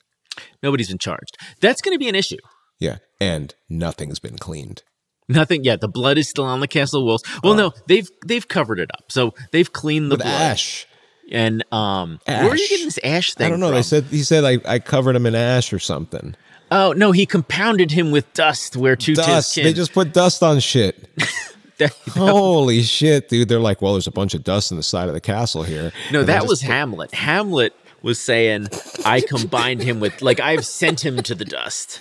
Nobody's 0.63 0.87
been 0.89 0.97
charged. 0.97 1.37
That's 1.61 1.81
going 1.81 1.95
to 1.95 1.99
be 1.99 2.07
an 2.09 2.15
issue. 2.15 2.37
Yeah, 2.79 2.97
and 3.19 3.53
nothing's 3.69 4.19
been 4.19 4.37
cleaned. 4.37 4.83
Nothing 5.29 5.63
yet. 5.63 5.81
The 5.81 5.89
blood 5.89 6.17
is 6.17 6.29
still 6.29 6.45
on 6.45 6.61
the 6.61 6.67
castle 6.67 7.05
walls. 7.05 7.21
Well, 7.43 7.55
no, 7.55 7.73
they've 7.87 8.09
they've 8.25 8.47
covered 8.47 8.79
it 8.79 8.89
up. 8.93 9.11
So 9.11 9.33
they've 9.51 9.71
cleaned 9.71 10.11
the 10.11 10.17
blood. 10.17 10.27
ash. 10.29 10.87
And 11.29 11.65
um, 11.73 12.19
where 12.25 12.51
are 12.51 12.55
you 12.55 12.69
getting 12.69 12.85
this 12.87 12.99
ash 13.03 13.33
thing? 13.33 13.47
I 13.47 13.49
don't 13.49 13.59
know. 13.59 13.67
From? 13.67 13.75
They 13.75 13.81
said 13.81 14.03
he 14.05 14.23
said 14.23 14.45
I, 14.45 14.59
I 14.65 14.79
covered 14.79 15.17
him 15.17 15.25
in 15.25 15.35
ash 15.35 15.73
or 15.73 15.79
something. 15.79 16.35
oh 16.71 16.93
no, 16.93 17.11
he 17.11 17.25
compounded 17.25 17.91
him 17.91 18.11
with 18.11 18.31
dust 18.33 18.77
where 18.77 18.95
two 18.95 19.15
Dust. 19.15 19.55
tis 19.55 19.63
They 19.65 19.73
just 19.73 19.91
put 19.91 20.13
dust 20.13 20.41
on 20.41 20.61
shit. 20.61 21.09
Holy 22.09 22.81
shit, 22.81 23.29
dude! 23.29 23.49
They're 23.49 23.59
like, 23.59 23.81
well, 23.81 23.93
there's 23.93 24.07
a 24.07 24.11
bunch 24.11 24.33
of 24.33 24.43
dust 24.43 24.71
in 24.71 24.77
the 24.77 24.83
side 24.83 25.07
of 25.07 25.13
the 25.13 25.21
castle 25.21 25.63
here. 25.63 25.91
no, 26.11 26.19
And 26.21 26.29
that 26.29 26.39
just 26.39 26.49
was 26.49 26.61
Hamlet. 26.61 27.13
Hamlet 27.13 27.73
was 28.01 28.19
saying, 28.19 28.67
"I 29.05 29.21
combined 29.21 29.81
him 29.83 29.99
with 29.99 30.21
like 30.21 30.39
I've 30.39 30.65
sent 30.65 31.05
him 31.05 31.21
to 31.23 31.35
the 31.35 31.45
dust." 31.45 31.99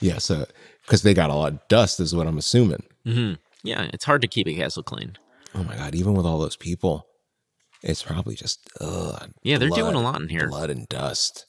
yeah. 0.00 0.18
So 0.18 0.46
because 0.84 1.02
they 1.02 1.14
got 1.14 1.30
a 1.30 1.34
lot 1.34 1.52
of 1.52 1.68
dust, 1.68 2.00
is 2.00 2.14
what 2.14 2.26
I'm 2.26 2.38
assuming. 2.38 2.84
Mm-hmm. 3.06 3.34
Yeah, 3.64 3.88
it's 3.92 4.04
hard 4.04 4.22
to 4.22 4.28
keep 4.28 4.46
a 4.46 4.54
castle 4.54 4.82
clean. 4.82 5.16
Oh 5.54 5.64
my 5.64 5.76
god! 5.76 5.94
Even 5.94 6.14
with 6.14 6.26
all 6.26 6.38
those 6.38 6.56
people, 6.56 7.06
it's 7.82 8.02
probably 8.02 8.34
just 8.36 8.60
ugh, 8.80 9.30
Yeah, 9.42 9.58
they're 9.58 9.68
doing 9.70 9.94
a 9.94 10.00
lot 10.00 10.20
in 10.20 10.28
here. 10.28 10.48
Blood 10.48 10.70
and 10.70 10.88
dust. 10.88 11.46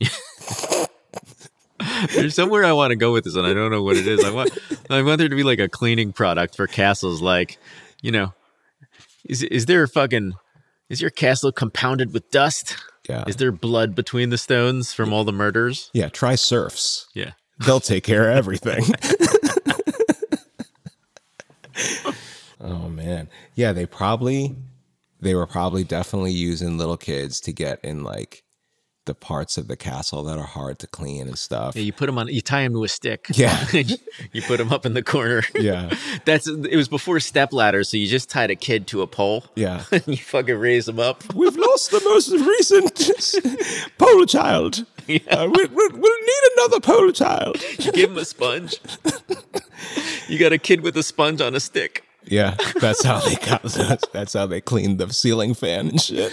There's 2.14 2.34
somewhere 2.34 2.64
I 2.64 2.72
want 2.72 2.90
to 2.90 2.96
go 2.96 3.12
with 3.12 3.24
this, 3.24 3.36
and 3.36 3.46
I 3.46 3.52
don't 3.52 3.70
know 3.70 3.82
what 3.82 3.96
it 3.96 4.06
is. 4.06 4.24
I 4.24 4.30
want 4.30 4.56
I 4.90 5.02
want 5.02 5.18
there 5.18 5.28
to 5.28 5.36
be 5.36 5.42
like 5.42 5.58
a 5.58 5.68
cleaning 5.68 6.12
product 6.12 6.56
for 6.56 6.66
castles. 6.66 7.20
Like, 7.20 7.58
you 8.02 8.10
know, 8.12 8.32
is 9.28 9.42
is 9.42 9.66
there 9.66 9.82
a 9.82 9.88
fucking 9.88 10.34
is 10.88 11.00
your 11.00 11.10
castle 11.10 11.52
compounded 11.52 12.12
with 12.12 12.30
dust? 12.30 12.76
Yeah. 13.08 13.24
Is 13.26 13.36
there 13.36 13.52
blood 13.52 13.94
between 13.94 14.30
the 14.30 14.38
stones 14.38 14.92
from 14.92 15.12
all 15.12 15.24
the 15.24 15.32
murders? 15.32 15.90
Yeah. 15.92 16.08
Try 16.08 16.34
serfs. 16.34 17.06
Yeah. 17.14 17.32
They'll 17.64 17.80
take 17.80 18.04
care 18.04 18.30
of 18.30 18.36
everything. 18.36 18.84
oh 22.60 22.88
man. 22.88 23.28
Yeah, 23.54 23.72
they 23.72 23.86
probably 23.86 24.56
they 25.20 25.34
were 25.34 25.46
probably 25.46 25.84
definitely 25.84 26.32
using 26.32 26.78
little 26.78 26.96
kids 26.96 27.40
to 27.40 27.52
get 27.52 27.84
in 27.84 28.02
like 28.02 28.42
the 29.06 29.14
parts 29.14 29.56
of 29.56 29.68
the 29.68 29.76
castle 29.76 30.22
that 30.24 30.38
are 30.38 30.44
hard 30.44 30.78
to 30.80 30.86
clean 30.86 31.26
and 31.26 31.38
stuff. 31.38 31.74
Yeah, 31.74 31.82
you 31.82 31.92
put 31.92 32.06
them 32.06 32.18
on. 32.18 32.28
You 32.28 32.40
tie 32.40 32.62
them 32.62 32.74
to 32.74 32.84
a 32.84 32.88
stick. 32.88 33.26
Yeah. 33.36 33.66
you 34.32 34.42
put 34.42 34.56
them 34.56 34.72
up 34.72 34.86
in 34.86 34.94
the 34.94 35.02
corner. 35.02 35.42
Yeah. 35.54 35.94
That's 36.24 36.46
it. 36.48 36.74
Was 36.74 36.88
before 36.88 37.20
step 37.20 37.52
ladders, 37.52 37.90
so 37.90 37.96
you 37.96 38.06
just 38.06 38.30
tied 38.30 38.50
a 38.50 38.56
kid 38.56 38.86
to 38.88 39.02
a 39.02 39.06
pole. 39.06 39.44
Yeah. 39.54 39.84
and 39.92 40.06
you 40.06 40.16
fucking 40.16 40.56
raise 40.56 40.86
them 40.86 40.98
up. 40.98 41.34
We've 41.34 41.56
lost 41.56 41.90
the 41.90 42.00
most 42.04 42.30
recent 42.32 43.92
pole 43.98 44.24
child. 44.24 44.86
Uh, 45.08 45.48
we, 45.52 45.64
we, 45.66 45.88
we'll 45.92 46.20
need 46.20 46.50
another 46.56 46.80
pole 46.80 47.12
child. 47.12 47.62
You 47.78 47.92
give 47.92 48.10
him 48.10 48.18
a 48.18 48.24
sponge. 48.24 48.80
you 50.28 50.38
got 50.38 50.52
a 50.52 50.58
kid 50.58 50.80
with 50.80 50.96
a 50.96 51.02
sponge 51.02 51.40
on 51.40 51.54
a 51.54 51.60
stick. 51.60 52.04
Yeah, 52.24 52.56
that's 52.80 53.04
how 53.04 53.20
they 53.20 53.36
got. 53.36 53.62
That's, 53.62 54.08
that's 54.08 54.32
how 54.32 54.46
they 54.46 54.60
cleaned 54.60 54.98
the 54.98 55.12
ceiling 55.12 55.54
fan 55.54 55.88
and 55.88 56.00
shit. 56.00 56.32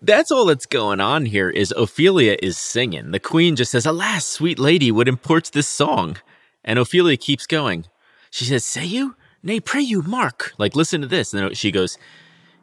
That's 0.00 0.30
all 0.30 0.44
that's 0.46 0.66
going 0.66 1.00
on 1.00 1.26
here 1.26 1.50
is 1.50 1.72
Ophelia 1.76 2.36
is 2.42 2.56
singing. 2.56 3.10
The 3.10 3.18
queen 3.20 3.56
just 3.56 3.72
says, 3.72 3.84
Alas, 3.86 4.24
sweet 4.26 4.58
lady, 4.58 4.92
what 4.92 5.08
imports 5.08 5.50
this 5.50 5.66
song? 5.68 6.18
And 6.64 6.78
Ophelia 6.78 7.16
keeps 7.16 7.46
going. 7.46 7.86
She 8.30 8.44
says, 8.44 8.64
Say 8.64 8.84
you? 8.84 9.16
Nay, 9.42 9.60
pray 9.60 9.80
you, 9.80 10.02
mark. 10.02 10.52
Like, 10.58 10.76
listen 10.76 11.00
to 11.00 11.06
this. 11.06 11.32
And 11.32 11.42
then 11.42 11.54
she 11.54 11.70
goes, 11.72 11.98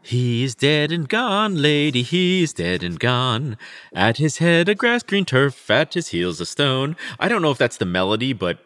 He 0.02 0.44
is 0.44 0.56
dead 0.56 0.92
and 0.92 1.10
gone, 1.10 1.62
lady, 1.62 2.04
he 2.04 2.44
is 2.44 2.54
dead 2.54 2.84
and 2.84 3.00
gone. 3.00 3.58
At 3.94 4.18
his 4.18 4.38
head 4.38 4.70
a 4.70 4.76
grass 4.76 5.04
green 5.04 5.26
turf, 5.26 5.70
at 5.70 5.94
his 5.94 6.10
heels 6.10 6.40
a 6.40 6.46
stone. 6.46 6.96
I 7.20 7.28
don't 7.28 7.42
know 7.42 7.52
if 7.52 7.58
that's 7.58 7.78
the 7.78 7.86
melody, 7.86 8.32
but 8.34 8.60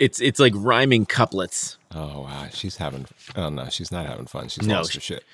it's 0.00 0.20
it's 0.20 0.40
like 0.40 0.54
rhyming 0.56 1.04
couplets. 1.06 1.76
Oh 1.94 2.22
wow, 2.22 2.48
she's 2.52 2.78
having. 2.78 3.06
Oh 3.36 3.50
no, 3.50 3.68
she's 3.68 3.92
not 3.92 4.06
having 4.06 4.26
fun. 4.26 4.48
She's 4.48 4.66
No, 4.66 4.78
lost 4.78 4.94
her 4.94 5.00
shit. 5.00 5.24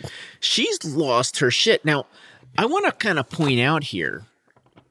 she's 0.41 0.85
lost 0.85 1.39
her 1.39 1.51
shit. 1.53 1.85
Now, 1.85 2.07
I 2.59 2.66
want 2.66 2.84
to 2.84 2.92
kind 2.92 3.18
of 3.18 3.30
point 3.30 3.61
out 3.61 3.84
here 3.84 4.24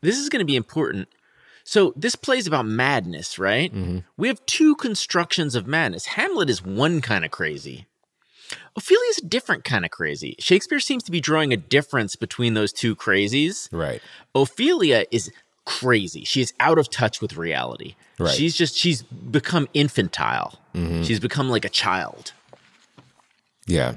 this 0.01 0.18
is 0.18 0.30
going 0.30 0.39
to 0.39 0.45
be 0.45 0.55
important. 0.55 1.07
So, 1.63 1.93
this 1.97 2.15
plays 2.15 2.47
about 2.47 2.65
madness, 2.65 3.38
right? 3.38 3.72
We 4.15 4.30
have 4.30 4.43
two 4.45 4.76
constructions 4.76 5.53
of 5.53 5.68
madness. 5.68 6.05
Hamlet 6.05 6.49
is 6.49 6.63
one 6.63 7.01
kind 7.01 7.26
of 7.26 7.32
crazy. 7.32 7.86
Ophelia 8.78 9.09
is 9.09 9.18
a 9.18 9.26
different 9.26 9.65
kind 9.65 9.84
of 9.84 9.91
crazy. 9.91 10.36
Shakespeare 10.39 10.80
seems 10.80 11.03
to 11.03 11.11
be 11.11 11.20
drawing 11.20 11.51
a 11.51 11.57
difference 11.57 12.15
between 12.15 12.53
those 12.53 12.72
two 12.72 12.95
crazies. 12.95 13.68
Right. 13.74 14.01
Ophelia 14.34 15.05
is 15.11 15.30
crazy. 15.65 16.24
She 16.24 16.39
is 16.39 16.53
out 16.61 16.78
of 16.80 16.89
touch 16.89 17.20
with 17.20 17.36
reality. 17.36 17.95
Right. 18.18 18.34
She's 18.34 18.55
just, 18.55 18.78
she's 18.78 19.01
become 19.01 19.68
infantile. 19.74 20.59
She's 21.03 21.20
become 21.20 21.49
like 21.49 21.65
a 21.65 21.70
child. 21.70 22.32
Yeah, 23.65 23.95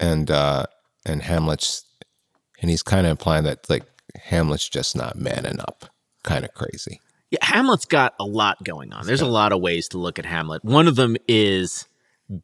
and 0.00 0.30
uh 0.30 0.66
and 1.04 1.22
Hamlet's, 1.22 1.84
and 2.60 2.70
he's 2.70 2.82
kind 2.82 3.06
of 3.06 3.10
implying 3.10 3.44
that 3.44 3.68
like 3.70 3.84
Hamlet's 4.16 4.68
just 4.68 4.96
not 4.96 5.16
manning 5.16 5.60
up, 5.60 5.84
kind 6.22 6.44
of 6.44 6.52
crazy. 6.54 7.00
Yeah, 7.30 7.38
Hamlet's 7.42 7.84
got 7.84 8.14
a 8.18 8.24
lot 8.24 8.62
going 8.64 8.92
on. 8.92 9.06
There's 9.06 9.20
a 9.20 9.26
lot 9.26 9.52
of 9.52 9.60
ways 9.60 9.88
to 9.88 9.98
look 9.98 10.18
at 10.18 10.24
Hamlet. 10.24 10.64
One 10.64 10.88
of 10.88 10.96
them 10.96 11.16
is 11.28 11.86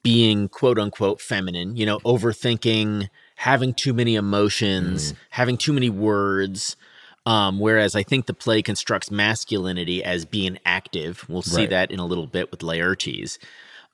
being 0.02 0.48
quote 0.48 0.78
unquote 0.78 1.20
feminine, 1.20 1.76
you 1.76 1.86
know, 1.86 1.98
overthinking, 2.00 3.08
having 3.36 3.74
too 3.74 3.92
many 3.94 4.14
emotions, 4.14 5.14
having 5.30 5.56
too 5.56 5.72
many 5.72 5.90
words. 5.90 6.76
Um, 7.26 7.58
whereas 7.58 7.96
I 7.96 8.02
think 8.02 8.26
the 8.26 8.34
play 8.34 8.60
constructs 8.60 9.10
masculinity 9.10 10.04
as 10.04 10.26
being 10.26 10.58
active. 10.66 11.24
We'll 11.28 11.40
see 11.40 11.62
Right. 11.62 11.70
that 11.70 11.90
in 11.90 11.98
a 11.98 12.04
little 12.04 12.26
bit 12.26 12.50
with 12.50 12.60
Laertes. 12.60 13.38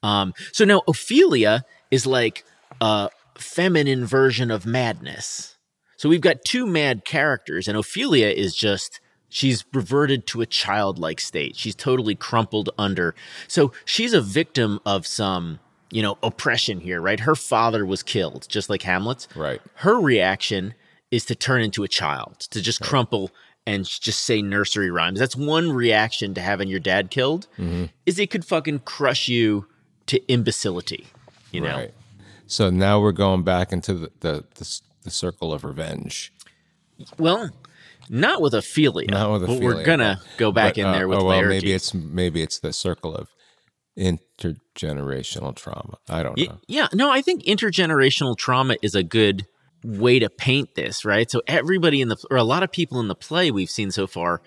Um, 0.02 0.34
so 0.52 0.64
now 0.64 0.82
Ophelia 0.88 1.64
is 1.92 2.06
like 2.06 2.44
a 2.80 3.10
feminine 3.38 4.04
version 4.04 4.50
of 4.50 4.66
madness. 4.66 5.56
So 6.00 6.08
we've 6.08 6.22
got 6.22 6.46
two 6.46 6.64
mad 6.64 7.04
characters, 7.04 7.68
and 7.68 7.76
Ophelia 7.76 8.28
is 8.28 8.56
just 8.56 9.00
she's 9.28 9.66
reverted 9.74 10.26
to 10.28 10.40
a 10.40 10.46
childlike 10.46 11.20
state. 11.20 11.56
She's 11.56 11.74
totally 11.74 12.14
crumpled 12.14 12.70
under. 12.78 13.14
So 13.48 13.72
she's 13.84 14.14
a 14.14 14.22
victim 14.22 14.80
of 14.86 15.06
some, 15.06 15.58
you 15.90 16.00
know, 16.00 16.16
oppression 16.22 16.80
here, 16.80 17.02
right? 17.02 17.20
Her 17.20 17.34
father 17.34 17.84
was 17.84 18.02
killed, 18.02 18.46
just 18.48 18.70
like 18.70 18.80
Hamlet's. 18.80 19.28
Right. 19.36 19.60
Her 19.74 20.00
reaction 20.00 20.72
is 21.10 21.26
to 21.26 21.34
turn 21.34 21.60
into 21.60 21.84
a 21.84 21.88
child, 21.88 22.40
to 22.48 22.62
just 22.62 22.80
crumple 22.80 23.30
and 23.66 23.84
just 23.84 24.22
say 24.22 24.40
nursery 24.40 24.90
rhymes. 24.90 25.18
That's 25.18 25.36
one 25.36 25.70
reaction 25.70 26.32
to 26.32 26.40
having 26.40 26.68
your 26.68 26.80
dad 26.80 27.10
killed. 27.10 27.46
Mm-hmm. 27.58 27.84
Is 28.06 28.18
it 28.18 28.30
could 28.30 28.46
fucking 28.46 28.78
crush 28.86 29.28
you 29.28 29.66
to 30.06 30.18
imbecility, 30.28 31.08
you 31.52 31.60
know? 31.60 31.76
Right. 31.76 31.94
So 32.46 32.70
now 32.70 33.02
we're 33.02 33.12
going 33.12 33.42
back 33.42 33.70
into 33.70 33.92
the 33.92 34.10
the, 34.20 34.44
the, 34.54 34.80
the 35.02 35.10
circle 35.10 35.52
of 35.52 35.64
revenge. 35.64 36.32
Well, 37.18 37.50
not 38.08 38.42
with 38.42 38.54
Ophelia. 38.54 39.08
Not 39.10 39.30
with 39.32 39.46
but 39.46 39.52
Ophelia, 39.54 39.76
we're 39.76 39.84
gonna 39.84 40.20
go 40.36 40.52
back 40.52 40.74
But, 40.74 40.78
in 40.78 40.86
uh, 40.86 40.92
there 40.92 41.08
with 41.08 41.18
oh, 41.18 41.24
well, 41.24 41.42
maybe 41.44 41.72
it's 41.72 41.94
maybe 41.94 42.42
it's 42.42 42.58
the 42.58 42.72
circle 42.72 43.14
of 43.14 43.28
intergenerational 43.98 45.54
trauma. 45.54 45.98
I 46.08 46.22
don't 46.22 46.36
know. 46.38 46.58
Yeah, 46.66 46.88
no, 46.92 47.10
I 47.10 47.22
think 47.22 47.44
intergenerational 47.44 48.36
trauma 48.36 48.76
is 48.82 48.94
a 48.94 49.02
good 49.02 49.46
way 49.84 50.18
to 50.18 50.28
paint 50.28 50.74
this, 50.74 51.04
right? 51.04 51.30
So 51.30 51.40
everybody 51.46 52.00
in 52.00 52.08
the 52.08 52.16
or 52.30 52.36
a 52.36 52.44
lot 52.44 52.62
of 52.62 52.70
people 52.72 53.00
in 53.00 53.08
the 53.08 53.14
play 53.14 53.50
we've 53.50 53.70
seen 53.70 53.90
so 53.90 54.06
far 54.06 54.42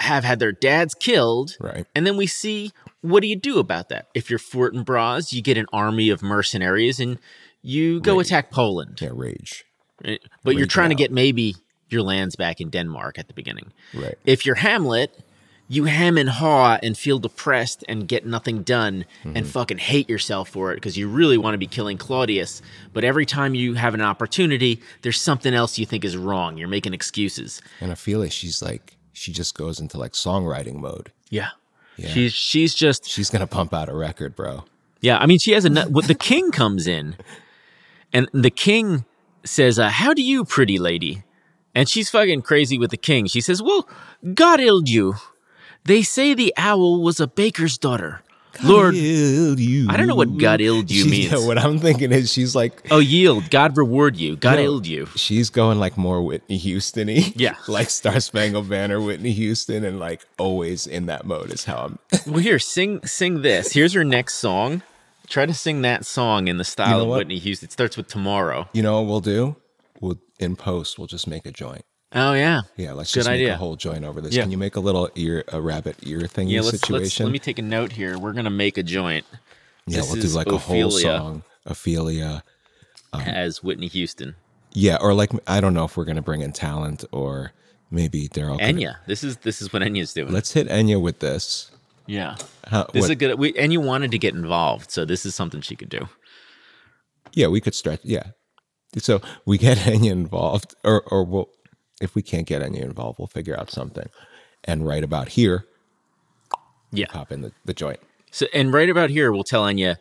have 0.00 0.24
had 0.24 0.38
their 0.38 0.52
dads 0.52 0.94
killed, 0.94 1.56
Right. 1.58 1.84
and 1.94 2.06
then 2.06 2.16
we 2.16 2.26
see 2.26 2.72
what 3.00 3.20
do 3.20 3.26
you 3.28 3.36
do 3.36 3.58
about 3.58 3.88
that? 3.88 4.06
If 4.14 4.30
you're 4.30 4.38
Fortinbras, 4.38 5.32
you 5.32 5.42
get 5.42 5.56
an 5.58 5.66
army 5.72 6.10
of 6.10 6.22
mercenaries 6.22 7.00
and 7.00 7.18
you 7.62 8.00
go 8.00 8.20
attack 8.20 8.50
Poland, 8.50 9.00
Yeah, 9.00 9.10
rage. 9.12 9.64
Right? 10.04 10.20
but 10.44 10.56
you're 10.56 10.66
trying 10.66 10.90
to 10.90 10.94
get 10.94 11.10
maybe 11.12 11.54
your 11.90 12.02
lands 12.02 12.36
back 12.36 12.60
in 12.60 12.70
Denmark 12.70 13.18
at 13.18 13.28
the 13.28 13.34
beginning. 13.34 13.72
Right. 13.94 14.16
If 14.24 14.44
you're 14.44 14.56
Hamlet, 14.56 15.10
you 15.70 15.84
hem 15.84 16.16
and 16.18 16.28
haw 16.30 16.78
and 16.82 16.96
feel 16.96 17.18
depressed 17.18 17.84
and 17.88 18.08
get 18.08 18.24
nothing 18.26 18.62
done 18.62 19.04
Mm-hmm. 19.24 19.36
and 19.36 19.46
fucking 19.46 19.78
hate 19.78 20.08
yourself 20.08 20.48
for 20.48 20.72
it 20.72 20.76
because 20.76 20.96
you 20.96 21.08
really 21.08 21.36
want 21.38 21.54
to 21.54 21.58
be 21.58 21.66
killing 21.66 21.98
Claudius. 21.98 22.62
But 22.92 23.04
every 23.04 23.26
time 23.26 23.54
you 23.54 23.74
have 23.74 23.92
an 23.94 24.00
opportunity, 24.00 24.80
there's 25.02 25.20
something 25.20 25.52
else 25.54 25.78
you 25.78 25.86
think 25.86 26.04
is 26.04 26.16
wrong. 26.16 26.56
You're 26.58 26.68
making 26.68 26.94
excuses. 26.94 27.60
And 27.80 27.92
Ophelia, 27.92 28.30
she's 28.30 28.62
like 28.62 28.96
she 29.12 29.32
just 29.32 29.56
goes 29.58 29.80
into 29.80 29.98
like 29.98 30.12
songwriting 30.12 30.76
mode. 30.76 31.10
Yeah. 31.30 31.48
Yeah. 31.96 32.08
She's 32.10 32.32
she's 32.32 32.74
just 32.74 33.06
She's 33.08 33.28
gonna 33.30 33.46
pump 33.46 33.74
out 33.74 33.88
a 33.88 33.94
record, 33.94 34.36
bro. 34.36 34.64
yeah. 35.00 35.18
I 35.18 35.26
mean, 35.26 35.38
she 35.38 35.52
has 35.52 35.64
a 35.64 35.70
what 35.88 36.06
the 36.06 36.14
king 36.14 36.50
comes 36.52 36.86
in, 36.86 37.16
and 38.12 38.28
the 38.32 38.50
king 38.50 39.04
says, 39.48 39.78
uh, 39.78 39.88
"How 39.88 40.14
do 40.14 40.22
you, 40.22 40.44
pretty 40.44 40.78
lady?" 40.78 41.22
And 41.74 41.88
she's 41.88 42.10
fucking 42.10 42.42
crazy 42.42 42.78
with 42.78 42.90
the 42.90 42.96
king. 42.96 43.26
She 43.26 43.40
says, 43.40 43.62
"Well, 43.62 43.88
God 44.34 44.60
illed 44.60 44.88
you. 44.88 45.14
They 45.84 46.02
say 46.02 46.34
the 46.34 46.52
owl 46.56 47.02
was 47.02 47.20
a 47.20 47.26
baker's 47.26 47.78
daughter. 47.78 48.20
Lord, 48.64 48.94
Illed 48.96 49.58
you. 49.60 49.86
I 49.88 49.96
don't 49.96 50.08
know 50.08 50.16
what 50.16 50.36
God 50.36 50.58
illed 50.58 50.90
you 50.90 51.04
She- 51.04 51.10
means. 51.10 51.46
what 51.46 51.58
I'm 51.58 51.78
thinking 51.78 52.10
is 52.10 52.32
she's 52.32 52.56
like 52.56 52.82
oh, 52.90 52.98
yield. 52.98 53.50
God 53.50 53.76
reward 53.76 54.16
you. 54.16 54.34
God 54.34 54.56
No. 54.56 54.64
illed 54.80 54.86
you. 54.86 55.06
she's 55.14 55.48
going 55.48 55.78
like 55.78 55.96
more 55.96 56.20
Whitney 56.22 56.56
Houston-y. 56.56 57.32
Yeah. 57.36 57.54
like 57.68 57.88
Star 57.88 58.18
Spangled 58.18 58.68
Banner, 58.68 59.00
Whitney 59.00 59.30
Houston, 59.32 59.84
and 59.84 60.00
like 60.00 60.26
always 60.38 60.88
in 60.88 61.06
that 61.06 61.24
mode 61.24 61.52
is 61.52 61.64
how 61.66 61.76
I'm. 61.84 61.98
Well, 62.26 62.40
here, 62.42 62.58
sing 62.58 63.00
sing 63.06 63.42
this. 63.42 63.72
Here's 63.74 63.92
her 63.92 64.02
next 64.04 64.34
song. 64.34 64.82
Try 65.28 65.46
to 65.46 65.54
sing 65.54 65.82
that 65.82 66.06
song 66.06 66.48
in 66.48 66.56
the 66.56 66.64
style 66.64 66.98
know 66.98 67.02
of 67.02 67.08
what? 67.08 67.18
Whitney 67.18 67.38
Houston. 67.38 67.66
It 67.66 67.72
starts 67.72 67.96
with 67.96 68.08
tomorrow. 68.08 68.68
You 68.72 68.82
know 68.82 69.00
what 69.00 69.08
we'll 69.08 69.20
do? 69.20 69.56
We'll 70.00 70.18
in 70.38 70.56
post. 70.56 70.98
We'll 70.98 71.06
just 71.06 71.26
make 71.26 71.44
a 71.46 71.50
joint. 71.50 71.84
Oh 72.14 72.32
yeah. 72.32 72.62
Yeah, 72.76 72.92
let's 72.92 73.12
Good 73.12 73.20
just 73.20 73.28
make 73.28 73.46
a 73.46 73.56
whole 73.56 73.76
joint 73.76 74.04
over 74.04 74.20
this. 74.20 74.34
Yeah. 74.34 74.42
Can 74.42 74.50
you 74.50 74.56
make 74.56 74.76
a 74.76 74.80
little 74.80 75.10
ear, 75.14 75.44
a 75.48 75.60
rabbit 75.60 75.96
ear 76.02 76.20
thingy 76.20 76.52
Yeah, 76.52 76.60
let's, 76.60 76.72
let's 76.72 76.86
situation? 76.86 77.26
let 77.26 77.32
me 77.32 77.38
take 77.38 77.58
a 77.58 77.62
note 77.62 77.92
here. 77.92 78.18
We're 78.18 78.32
gonna 78.32 78.48
make 78.48 78.78
a 78.78 78.82
joint 78.82 79.26
yeah, 79.86 79.98
this 79.98 80.12
we'll 80.12 80.22
do 80.22 80.28
like 80.28 80.46
a 80.46 80.58
whole 80.58 80.88
Ophelia. 80.88 81.00
song, 81.00 81.42
Ophelia. 81.66 82.42
Um, 83.12 83.22
as 83.22 83.62
Whitney 83.62 83.88
Houston. 83.88 84.34
Yeah, 84.72 84.98
or 85.00 85.14
like 85.14 85.30
I 85.46 85.60
don't 85.60 85.74
know 85.74 85.84
if 85.84 85.96
we're 85.96 86.04
gonna 86.04 86.22
bring 86.22 86.42
in 86.42 86.52
talent 86.52 87.04
or 87.12 87.52
maybe 87.90 88.28
Daryl. 88.28 88.60
Enya. 88.60 88.96
This 89.06 89.24
is 89.24 89.38
this 89.38 89.62
is 89.62 89.72
what 89.72 89.82
Enya's 89.82 90.12
doing. 90.12 90.32
Let's 90.32 90.52
hit 90.52 90.68
Enya 90.68 91.00
with 91.00 91.20
this. 91.20 91.70
Yeah. 92.08 92.34
How, 92.66 92.84
This 92.92 93.04
is 93.04 93.10
a 93.10 93.14
good 93.14 93.38
we 93.38 93.54
and 93.56 93.72
you 93.72 93.80
wanted 93.80 94.10
to 94.10 94.18
get 94.18 94.34
involved, 94.34 94.90
so 94.90 95.04
this 95.04 95.24
is 95.24 95.34
something 95.36 95.60
she 95.60 95.76
could 95.76 95.88
do. 95.88 96.08
yeah, 97.32 97.46
we 97.46 97.60
could 97.60 97.74
stretch. 97.74 98.00
Yeah, 98.02 98.24
so 98.98 99.20
we 99.46 99.56
get 99.58 99.78
Enya 99.94 100.10
involved, 100.10 100.74
or 100.84 101.02
or 101.02 101.24
we'll 101.24 101.48
if 102.00 102.14
we 102.14 102.22
can't 102.22 102.46
get 102.46 102.62
Enya 102.62 102.82
involved, 102.82 103.18
we'll 103.18 103.28
figure 103.28 103.58
out 103.58 103.70
something. 103.70 104.08
And 104.64 104.86
right 104.86 105.04
about 105.04 105.28
here, 105.30 105.64
Yeah. 106.90 107.06
pop 107.08 107.30
in 107.32 107.42
the, 107.42 107.52
the 107.64 107.74
joint. 107.74 108.00
So 108.30 108.46
and 108.52 108.72
right 108.72 108.90
about 108.90 109.10
here 109.10 109.30
we'll 109.32 109.44
tell 109.44 109.64
Enya 109.64 109.96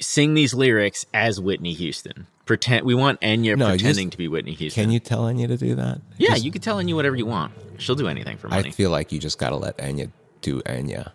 sing 0.00 0.34
these 0.34 0.54
lyrics 0.54 1.04
as 1.14 1.40
Whitney 1.40 1.72
Houston. 1.74 2.26
Pretend 2.46 2.84
we 2.84 2.94
want 2.94 3.20
Enya 3.20 3.56
No, 3.56 3.68
just- 3.72 3.84
pretending 3.84 4.10
to 4.10 4.18
be 4.18 4.26
Whitney 4.28 4.52
Houston. 4.54 4.84
Can 4.84 4.90
you 4.92 4.98
tell 5.00 5.22
Enya 5.24 5.46
to 5.48 5.56
do 5.56 5.74
that? 5.76 6.00
yeah, 6.18 6.30
Just- 6.30 6.44
you 6.44 6.50
can 6.50 6.60
tell 6.60 6.76
Enya 6.78 6.94
whatever 6.94 7.14
you 7.16 7.26
want. 7.26 7.52
She'll 7.78 7.94
do 7.94 8.08
anything 8.08 8.36
for 8.38 8.48
me. 8.48 8.56
I 8.56 8.70
feel 8.70 8.90
like 8.90 9.12
you 9.12 9.18
just 9.18 9.38
got 9.38 9.50
to 9.50 9.56
let 9.56 9.76
Enya 9.78 10.10
do 10.40 10.60
Enya. 10.62 11.12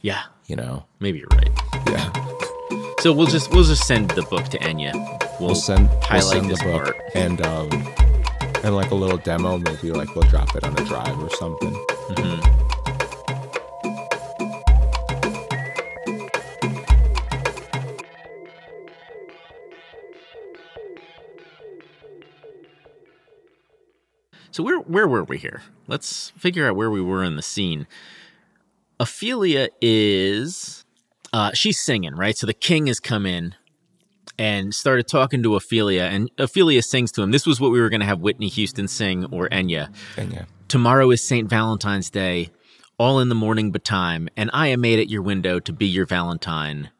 Yeah. 0.00 0.22
You 0.46 0.56
know? 0.56 0.84
Maybe 0.98 1.18
you're 1.18 1.28
right. 1.32 1.50
Yeah. 1.88 2.12
So 3.00 3.12
we'll 3.12 3.26
just 3.28 3.50
we'll 3.52 3.64
just 3.64 3.86
send 3.86 4.10
the 4.10 4.22
book 4.22 4.44
to 4.48 4.58
Enya. 4.58 4.92
We'll, 5.38 5.48
We'll 5.48 5.54
send 5.54 5.88
we'll 5.88 6.00
highlight 6.02 6.22
send 6.22 6.50
the 6.50 6.56
book 6.64 6.84
part. 6.84 6.96
and 7.14 7.40
um 7.46 7.70
and 8.62 8.74
like 8.76 8.90
a 8.90 8.94
little 8.94 9.16
demo. 9.18 9.56
Maybe 9.58 9.90
like 9.92 10.14
we'll 10.14 10.28
drop 10.28 10.54
it 10.56 10.64
on 10.64 10.76
a 10.78 10.84
drive 10.84 11.18
or 11.22 11.30
something. 11.30 11.74
So 24.50 24.62
where 24.64 24.78
where 24.80 25.06
were 25.06 25.24
we 25.24 25.38
here? 25.38 25.62
Let's 25.86 26.30
figure 26.30 26.68
out 26.68 26.76
where 26.76 26.90
we 26.90 27.00
were 27.00 27.22
in 27.22 27.36
the 27.36 27.42
scene. 27.42 27.86
Ophelia 29.00 29.70
is 29.80 30.84
uh 31.32 31.52
she's 31.54 31.80
singing, 31.80 32.14
right? 32.14 32.36
So 32.36 32.46
the 32.46 32.54
king 32.54 32.86
has 32.86 33.00
come 33.00 33.26
in 33.26 33.54
and 34.38 34.74
started 34.74 35.08
talking 35.08 35.42
to 35.42 35.56
Ophelia 35.56 36.04
and 36.04 36.30
Ophelia 36.38 36.82
sings 36.82 37.10
to 37.12 37.22
him. 37.22 37.30
This 37.30 37.46
was 37.46 37.60
what 37.60 37.72
we 37.72 37.80
were 37.80 37.88
going 37.88 38.00
to 38.00 38.06
have 38.06 38.20
Whitney 38.20 38.48
Houston 38.48 38.86
sing 38.88 39.24
or 39.26 39.48
Enya. 39.48 39.92
Enya. 40.16 40.46
Tomorrow 40.68 41.10
is 41.10 41.26
St. 41.26 41.48
Valentine's 41.48 42.10
Day, 42.10 42.50
all 42.98 43.18
in 43.18 43.28
the 43.28 43.34
morning 43.34 43.72
betime, 43.72 44.28
and 44.36 44.50
I 44.52 44.68
am 44.68 44.82
made 44.82 44.98
at 44.98 45.10
your 45.10 45.22
window 45.22 45.58
to 45.60 45.72
be 45.72 45.86
your 45.86 46.06
Valentine. 46.06 46.90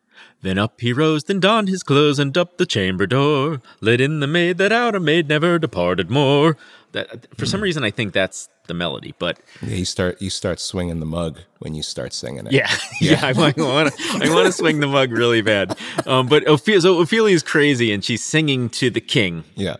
Then 0.42 0.58
up 0.58 0.80
he 0.80 0.92
rose, 0.92 1.24
then 1.24 1.38
donned 1.38 1.68
his 1.68 1.82
clothes, 1.82 2.18
and 2.18 2.36
up 2.36 2.56
the 2.56 2.66
chamber 2.66 3.06
door, 3.06 3.60
let 3.80 4.00
in 4.00 4.20
the 4.20 4.26
maid 4.26 4.58
that 4.58 4.72
out 4.72 4.94
a 4.94 5.00
maid 5.00 5.28
never 5.28 5.58
departed 5.58 6.10
more. 6.10 6.56
That 6.92 7.26
for 7.36 7.46
some 7.46 7.60
reason 7.60 7.84
I 7.84 7.90
think 7.90 8.12
that's 8.12 8.48
the 8.66 8.74
melody, 8.74 9.14
but 9.18 9.38
Yeah, 9.62 9.74
you 9.76 9.84
start 9.84 10.20
you 10.20 10.30
start 10.30 10.60
swinging 10.60 11.00
the 11.00 11.06
mug 11.06 11.38
when 11.60 11.74
you 11.74 11.82
start 11.82 12.12
singing 12.12 12.46
it. 12.46 12.52
yeah, 12.52 12.70
yeah, 13.00 13.20
I 13.24 13.32
want 13.32 13.56
to 13.56 13.62
I 13.64 14.28
want 14.32 14.46
to 14.46 14.52
swing 14.52 14.80
the 14.80 14.86
mug 14.88 15.12
really 15.12 15.42
bad. 15.42 15.78
Um, 16.06 16.26
but 16.26 16.46
Ophelia, 16.48 16.80
so 16.80 16.98
Ophelia's 17.00 17.42
crazy, 17.42 17.92
and 17.92 18.04
she's 18.04 18.24
singing 18.24 18.68
to 18.70 18.90
the 18.90 19.00
king. 19.00 19.44
Yeah. 19.54 19.76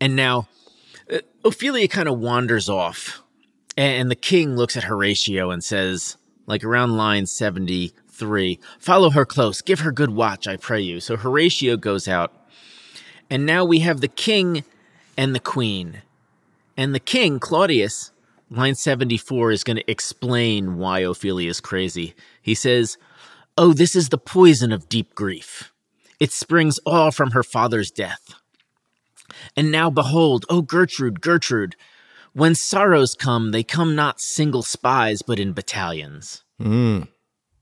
And 0.00 0.16
now 0.16 0.48
uh, 1.12 1.18
Ophelia 1.44 1.88
kind 1.88 2.08
of 2.08 2.18
wanders 2.18 2.68
off, 2.68 3.22
and 3.76 4.10
the 4.10 4.16
king 4.16 4.56
looks 4.56 4.76
at 4.76 4.84
Horatio 4.84 5.50
and 5.50 5.62
says, 5.62 6.16
like 6.46 6.64
around 6.64 6.96
line 6.96 7.26
73, 7.26 8.58
follow 8.78 9.10
her 9.10 9.24
close, 9.24 9.62
give 9.62 9.80
her 9.80 9.92
good 9.92 10.10
watch, 10.10 10.46
I 10.46 10.56
pray 10.56 10.80
you. 10.80 11.00
So 11.00 11.16
Horatio 11.16 11.76
goes 11.76 12.08
out, 12.08 12.32
and 13.30 13.46
now 13.46 13.64
we 13.64 13.80
have 13.80 14.00
the 14.00 14.08
king 14.08 14.64
and 15.16 15.34
the 15.34 15.40
queen. 15.40 16.02
And 16.76 16.94
the 16.94 17.00
king, 17.00 17.38
Claudius, 17.38 18.12
line 18.50 18.74
74, 18.74 19.52
is 19.52 19.64
going 19.64 19.76
to 19.76 19.90
explain 19.90 20.76
why 20.76 21.00
Ophelia 21.00 21.50
is 21.50 21.60
crazy. 21.60 22.14
He 22.40 22.54
says, 22.54 22.96
Oh, 23.58 23.72
this 23.72 23.94
is 23.94 24.08
the 24.08 24.18
poison 24.18 24.72
of 24.72 24.88
deep 24.88 25.14
grief. 25.14 25.72
It 26.18 26.32
springs 26.32 26.78
all 26.86 27.10
from 27.10 27.32
her 27.32 27.42
father's 27.42 27.90
death. 27.90 28.34
And 29.56 29.70
now 29.70 29.90
behold, 29.90 30.46
O 30.48 30.62
Gertrude, 30.62 31.20
Gertrude, 31.20 31.76
when 32.32 32.54
sorrows 32.54 33.14
come, 33.14 33.50
they 33.50 33.62
come 33.62 33.94
not 33.94 34.20
single 34.20 34.62
spies, 34.62 35.20
but 35.22 35.38
in 35.38 35.52
battalions. 35.52 36.44
Mm. 36.60 37.08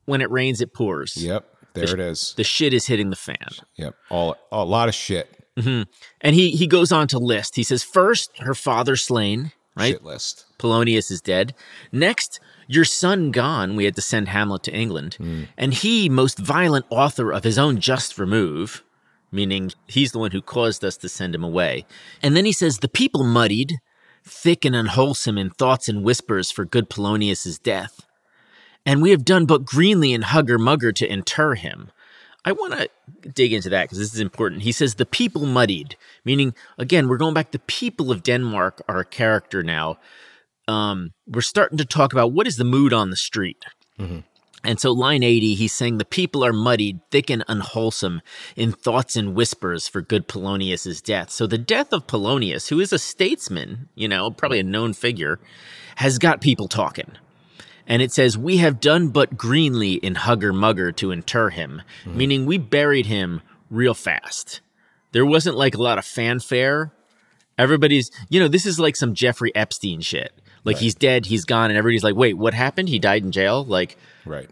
When 0.05 0.21
it 0.21 0.31
rains, 0.31 0.61
it 0.61 0.73
pours. 0.73 1.17
Yep. 1.17 1.47
There 1.75 1.85
it 1.85 2.01
is. 2.01 2.35
The 2.37 2.45
shit 2.45 2.75
is 2.75 2.87
hitting 2.87 3.11
the 3.11 3.17
fan. 3.17 3.49
Yep. 3.77 3.95
All 4.11 4.37
a 4.51 4.65
lot 4.65 4.89
of 4.89 4.95
shit. 4.95 5.40
Mm-hmm. 5.59 5.83
And 6.21 6.35
he 6.35 6.51
he 6.51 6.67
goes 6.67 6.93
on 6.93 7.09
to 7.09 7.19
list. 7.19 7.57
He 7.57 7.63
says, 7.63 7.83
first, 7.83 8.31
her 8.39 8.55
father 8.55 8.97
slain, 8.97 9.53
right? 9.77 9.93
Shit 9.93 10.05
list. 10.05 10.47
Polonius 10.59 11.11
is 11.11 11.21
dead. 11.21 11.55
Next, 11.91 12.41
your 12.67 12.85
son 12.85 13.31
gone, 13.31 13.75
we 13.75 13.85
had 13.85 13.97
to 13.97 14.03
send 14.03 14.29
Hamlet 14.29 14.63
to 14.65 14.73
England. 14.73 15.15
Hmm. 15.15 15.45
And 15.57 15.75
he, 15.75 16.09
most 16.09 16.39
violent 16.39 16.87
author 16.89 17.33
of 17.33 17.43
his 17.43 17.59
own 17.59 17.81
just 17.81 18.19
remove, 18.19 18.85
meaning 19.33 19.73
he's 19.87 20.13
the 20.13 20.19
one 20.19 20.31
who 20.31 20.41
caused 20.41 20.85
us 20.85 20.97
to 20.99 21.09
send 21.09 21.35
him 21.35 21.43
away. 21.43 21.85
And 22.23 22.37
then 22.37 22.45
he 22.45 22.53
says, 22.53 22.79
The 22.79 22.89
people 22.89 23.25
muddied, 23.25 23.79
thick 24.25 24.65
and 24.65 24.77
unwholesome 24.77 25.37
in 25.37 25.51
thoughts 25.51 25.89
and 25.89 26.05
whispers 26.05 26.51
for 26.51 26.65
good 26.65 26.89
Polonius's 26.89 27.59
death. 27.59 28.07
And 28.87 29.03
we 29.03 29.11
have 29.11 29.25
done 29.25 29.47
but 29.47 29.65
greenly 29.65 30.15
and 30.15 30.25
hugger 30.25 30.59
mugger 30.59 30.93
to 30.93 31.13
inter 31.13 31.55
him. 31.55 31.91
I 32.45 32.53
want 32.53 32.73
to 32.75 32.89
dig 33.29 33.53
into 33.53 33.69
that 33.71 33.85
because 33.85 33.99
this 33.99 34.15
is 34.15 34.21
important. 34.21 34.63
He 34.63 34.73
says 34.73 34.95
the 34.95 35.07
people 35.07 35.45
muddied, 35.47 35.97
meaning 36.25 36.55
again, 36.79 37.09
we're 37.09 37.19
going 37.19 37.35
back. 37.35 37.51
The 37.51 37.59
people 37.59 38.11
of 38.11 38.23
Denmark 38.23 38.83
are 38.89 39.01
a 39.01 39.05
character 39.05 39.63
now. 39.63 39.99
Um, 40.67 41.13
we're 41.27 41.41
starting 41.43 41.79
to 41.79 41.85
talk 41.85 42.13
about 42.13 42.33
what 42.33 42.47
is 42.47 42.57
the 42.57 42.65
mood 42.65 42.93
on 42.93 43.11
the 43.11 43.17
street. 43.17 43.65
And 44.63 44.79
so, 44.79 44.93
line 44.93 45.23
80, 45.23 45.55
he's 45.55 45.73
saying 45.73 45.97
the 45.99 46.05
people 46.05 46.45
are 46.45 46.53
muddied, 46.53 47.01
thick 47.11 47.31
and 47.31 47.43
unwholesome 47.49 48.21
in 48.57 48.73
thoughts 48.73 49.17
and 49.17 49.35
whispers 49.35 49.89
for 49.89 50.03
good 50.03 50.29
Polonius's 50.29 51.01
death. 51.01 51.31
So, 51.31 51.47
the 51.47 51.59
death 51.59 51.93
of 51.93 52.07
Polonius, 52.07 52.69
who 52.69 52.79
is 52.79 52.93
a 52.93 52.99
statesman, 52.99 53.89
you 53.95 54.07
know, 54.07 54.31
probably 54.31 54.59
a 54.61 54.63
known 54.63 54.93
figure, 54.93 55.41
has 55.97 56.19
got 56.19 56.43
people 56.43 56.69
talking. 56.69 57.13
And 57.91 58.01
it 58.01 58.13
says, 58.13 58.39
We 58.39 58.59
have 58.59 58.81
done 58.81 59.09
but 59.09 59.37
greenly 59.37 59.95
in 59.95 60.15
hugger 60.15 60.53
mugger 60.53 60.93
to 60.93 61.11
inter 61.11 61.51
him, 61.51 61.83
mm-hmm. 62.05 62.17
meaning 62.17 62.47
we 62.47 62.57
buried 62.57 63.07
him 63.07 63.43
real 63.69 63.95
fast. 63.95 64.61
There 65.11 65.27
wasn't 65.27 65.57
like 65.57 65.75
a 65.75 65.83
lot 65.83 65.99
of 65.99 66.05
fanfare. 66.05 66.93
Everybody's, 67.59 68.11
you 68.29 68.39
know, 68.39 68.47
this 68.47 68.65
is 68.65 68.79
like 68.79 68.95
some 68.95 69.13
Jeffrey 69.13 69.55
Epstein 69.57 70.01
shit. 70.01 70.33
Like 70.63 70.77
he's 70.77 70.95
dead, 70.95 71.27
he's 71.27 71.45
gone, 71.45 71.71
and 71.71 71.77
everybody's 71.77 72.05
like, 72.05 72.15
wait, 72.15 72.39
what 72.39 72.55
happened? 72.55 72.89
He 72.89 72.99
died 72.99 73.25
in 73.25 73.33
jail? 73.33 73.65
Like, 73.65 73.97
Right. 74.25 74.49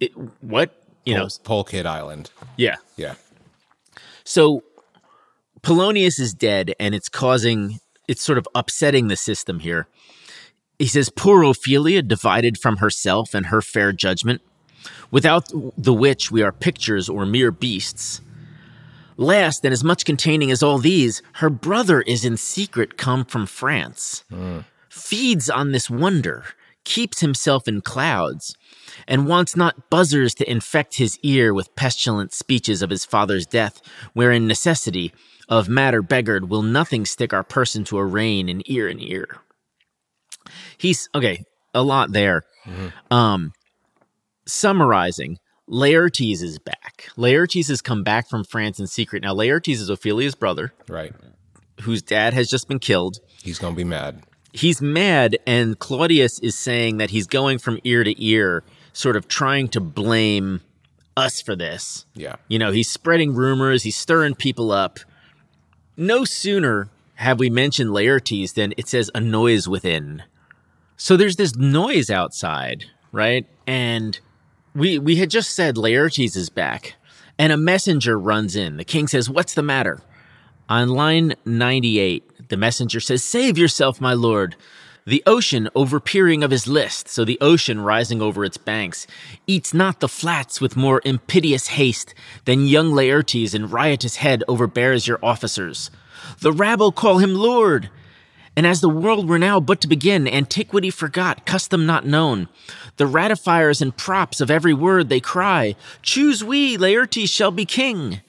it, 0.00 0.12
what? 0.42 0.74
You 1.04 1.14
know, 1.14 1.20
Pol, 1.20 1.38
Pole 1.44 1.64
Kid 1.64 1.86
Island. 1.86 2.30
yeah. 2.56 2.76
Yeah. 2.96 3.14
So 4.24 4.64
Polonius 5.62 6.18
is 6.18 6.32
dead, 6.34 6.74
and 6.80 6.94
it's 6.94 7.08
causing, 7.08 7.78
it's 8.08 8.22
sort 8.22 8.38
of 8.38 8.48
upsetting 8.54 9.08
the 9.08 9.16
system 9.16 9.60
here. 9.60 9.86
He 10.78 10.86
says, 10.86 11.10
Poor 11.10 11.42
Ophelia, 11.44 12.02
divided 12.02 12.58
from 12.58 12.78
herself 12.78 13.34
and 13.34 13.46
her 13.46 13.62
fair 13.62 13.92
judgment, 13.92 14.42
without 15.10 15.50
the 15.76 15.94
which 15.94 16.30
we 16.30 16.42
are 16.42 16.52
pictures 16.52 17.08
or 17.08 17.24
mere 17.24 17.50
beasts. 17.50 18.20
Last, 19.16 19.64
and 19.64 19.72
as 19.72 19.84
much 19.84 20.04
containing 20.04 20.50
as 20.50 20.62
all 20.62 20.78
these, 20.78 21.22
her 21.34 21.50
brother 21.50 22.00
is 22.02 22.24
in 22.24 22.36
secret 22.36 22.96
come 22.96 23.24
from 23.24 23.46
France, 23.46 24.24
hmm. 24.28 24.60
feeds 24.88 25.48
on 25.48 25.70
this 25.70 25.88
wonder, 25.88 26.44
keeps 26.82 27.20
himself 27.20 27.68
in 27.68 27.80
clouds, 27.80 28.56
and 29.06 29.28
wants 29.28 29.54
not 29.54 29.88
buzzers 29.88 30.34
to 30.34 30.50
infect 30.50 30.96
his 30.96 31.18
ear 31.22 31.54
with 31.54 31.74
pestilent 31.76 32.32
speeches 32.32 32.82
of 32.82 32.90
his 32.90 33.04
father's 33.04 33.46
death, 33.46 33.80
wherein 34.12 34.48
necessity 34.48 35.12
of 35.48 35.68
matter 35.68 36.02
beggared 36.02 36.48
will 36.48 36.62
nothing 36.62 37.06
stick 37.06 37.32
our 37.32 37.44
person 37.44 37.84
to 37.84 37.98
a 37.98 38.04
rein 38.04 38.48
in 38.48 38.62
ear 38.66 38.88
and 38.88 39.00
ear. 39.00 39.40
He's 40.78 41.08
okay, 41.14 41.44
a 41.74 41.82
lot 41.82 42.12
there. 42.12 42.42
Um, 43.10 43.52
summarizing, 44.46 45.38
Laertes 45.68 46.42
is 46.42 46.58
back. 46.58 47.08
Laertes 47.16 47.68
has 47.68 47.80
come 47.80 48.02
back 48.02 48.28
from 48.28 48.44
France 48.44 48.78
in 48.78 48.86
secret. 48.86 49.22
Now, 49.22 49.34
Laertes 49.34 49.74
is 49.80 49.90
Ophelia's 49.90 50.34
brother, 50.34 50.72
Right. 50.88 51.12
whose 51.82 52.02
dad 52.02 52.34
has 52.34 52.48
just 52.48 52.68
been 52.68 52.78
killed. 52.78 53.18
He's 53.42 53.58
gonna 53.58 53.76
be 53.76 53.84
mad. 53.84 54.22
He's 54.52 54.80
mad, 54.80 55.36
and 55.46 55.78
Claudius 55.78 56.38
is 56.38 56.54
saying 56.56 56.98
that 56.98 57.10
he's 57.10 57.26
going 57.26 57.58
from 57.58 57.80
ear 57.84 58.04
to 58.04 58.24
ear, 58.24 58.62
sort 58.92 59.16
of 59.16 59.26
trying 59.26 59.68
to 59.68 59.80
blame 59.80 60.60
us 61.16 61.40
for 61.40 61.56
this. 61.56 62.06
Yeah. 62.14 62.36
You 62.48 62.58
know, 62.58 62.70
he's 62.70 62.88
spreading 62.90 63.34
rumors, 63.34 63.82
he's 63.82 63.96
stirring 63.96 64.34
people 64.34 64.70
up. 64.70 65.00
No 65.96 66.24
sooner 66.24 66.88
have 67.16 67.38
we 67.38 67.50
mentioned 67.50 67.90
Laertes 67.90 68.54
than 68.54 68.74
it 68.76 68.88
says 68.88 69.10
a 69.14 69.20
noise 69.20 69.68
within. 69.68 70.22
So 70.96 71.16
there's 71.16 71.36
this 71.36 71.56
noise 71.56 72.10
outside, 72.10 72.86
right? 73.12 73.46
And 73.66 74.18
we 74.74 74.98
we 74.98 75.16
had 75.16 75.30
just 75.30 75.54
said 75.54 75.76
Laertes 75.76 76.36
is 76.36 76.50
back, 76.50 76.94
and 77.38 77.52
a 77.52 77.56
messenger 77.56 78.18
runs 78.18 78.56
in. 78.56 78.76
The 78.76 78.84
king 78.84 79.08
says, 79.08 79.28
"What's 79.28 79.54
the 79.54 79.62
matter?" 79.62 80.00
On 80.68 80.88
line 80.88 81.34
98, 81.44 82.48
the 82.48 82.56
messenger 82.56 82.98
says, 82.98 83.22
Save 83.22 83.58
yourself, 83.58 84.00
my 84.00 84.14
lord. 84.14 84.56
The 85.06 85.22
ocean, 85.26 85.68
overpeering 85.76 86.42
of 86.42 86.50
his 86.50 86.66
list, 86.66 87.08
so 87.08 87.22
the 87.22 87.36
ocean 87.42 87.80
rising 87.82 88.22
over 88.22 88.42
its 88.42 88.56
banks, 88.56 89.06
eats 89.46 89.74
not 89.74 90.00
the 90.00 90.08
flats 90.08 90.62
with 90.62 90.76
more 90.76 91.02
impiteous 91.04 91.66
haste 91.68 92.14
than 92.46 92.66
young 92.66 92.92
Laertes 92.92 93.54
in 93.54 93.68
riotous 93.68 94.16
head 94.16 94.42
overbears 94.48 95.06
your 95.06 95.18
officers. 95.22 95.90
The 96.40 96.52
rabble 96.52 96.92
call 96.92 97.18
him 97.18 97.34
lord. 97.34 97.90
And 98.56 98.66
as 98.66 98.80
the 98.80 98.88
world 98.88 99.28
were 99.28 99.38
now 99.38 99.58
but 99.58 99.80
to 99.80 99.88
begin, 99.88 100.28
antiquity 100.28 100.90
forgot, 100.90 101.44
custom 101.44 101.86
not 101.86 102.06
known. 102.06 102.48
The 102.96 103.06
ratifiers 103.06 103.82
and 103.82 103.96
props 103.96 104.40
of 104.40 104.50
every 104.50 104.74
word 104.74 105.08
they 105.08 105.20
cry, 105.20 105.74
Choose 106.02 106.44
we, 106.44 106.76
Laertes 106.76 107.28
shall 107.28 107.50
be 107.50 107.64
king. 107.64 108.20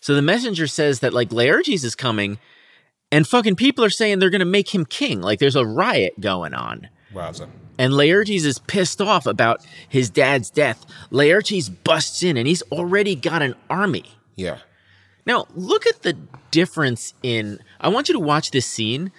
So 0.00 0.14
the 0.14 0.22
messenger 0.22 0.66
says 0.66 1.00
that 1.00 1.12
like 1.12 1.30
Laertes 1.30 1.84
is 1.84 1.94
coming, 1.94 2.38
and 3.12 3.26
fucking 3.26 3.56
people 3.56 3.84
are 3.84 3.90
saying 3.90 4.18
they're 4.18 4.30
gonna 4.30 4.44
make 4.44 4.74
him 4.74 4.84
king. 4.84 5.20
Like 5.20 5.38
there's 5.38 5.56
a 5.56 5.66
riot 5.66 6.20
going 6.20 6.54
on. 6.54 6.88
Wowza. 7.12 7.48
And 7.78 7.92
Laertes 7.92 8.44
is 8.44 8.58
pissed 8.58 9.00
off 9.00 9.26
about 9.26 9.64
his 9.88 10.10
dad's 10.10 10.50
death. 10.50 10.84
Laertes 11.12 11.70
busts 11.84 12.24
in 12.24 12.36
and 12.36 12.48
he's 12.48 12.62
already 12.72 13.14
got 13.14 13.40
an 13.40 13.54
army. 13.70 14.04
Yeah. 14.34 14.58
Now, 15.24 15.46
look 15.54 15.86
at 15.86 16.02
the 16.02 16.16
difference 16.50 17.14
in. 17.22 17.60
I 17.80 17.88
want 17.88 18.08
you 18.08 18.14
to 18.14 18.18
watch 18.18 18.50
this 18.50 18.66
scene. 18.66 19.12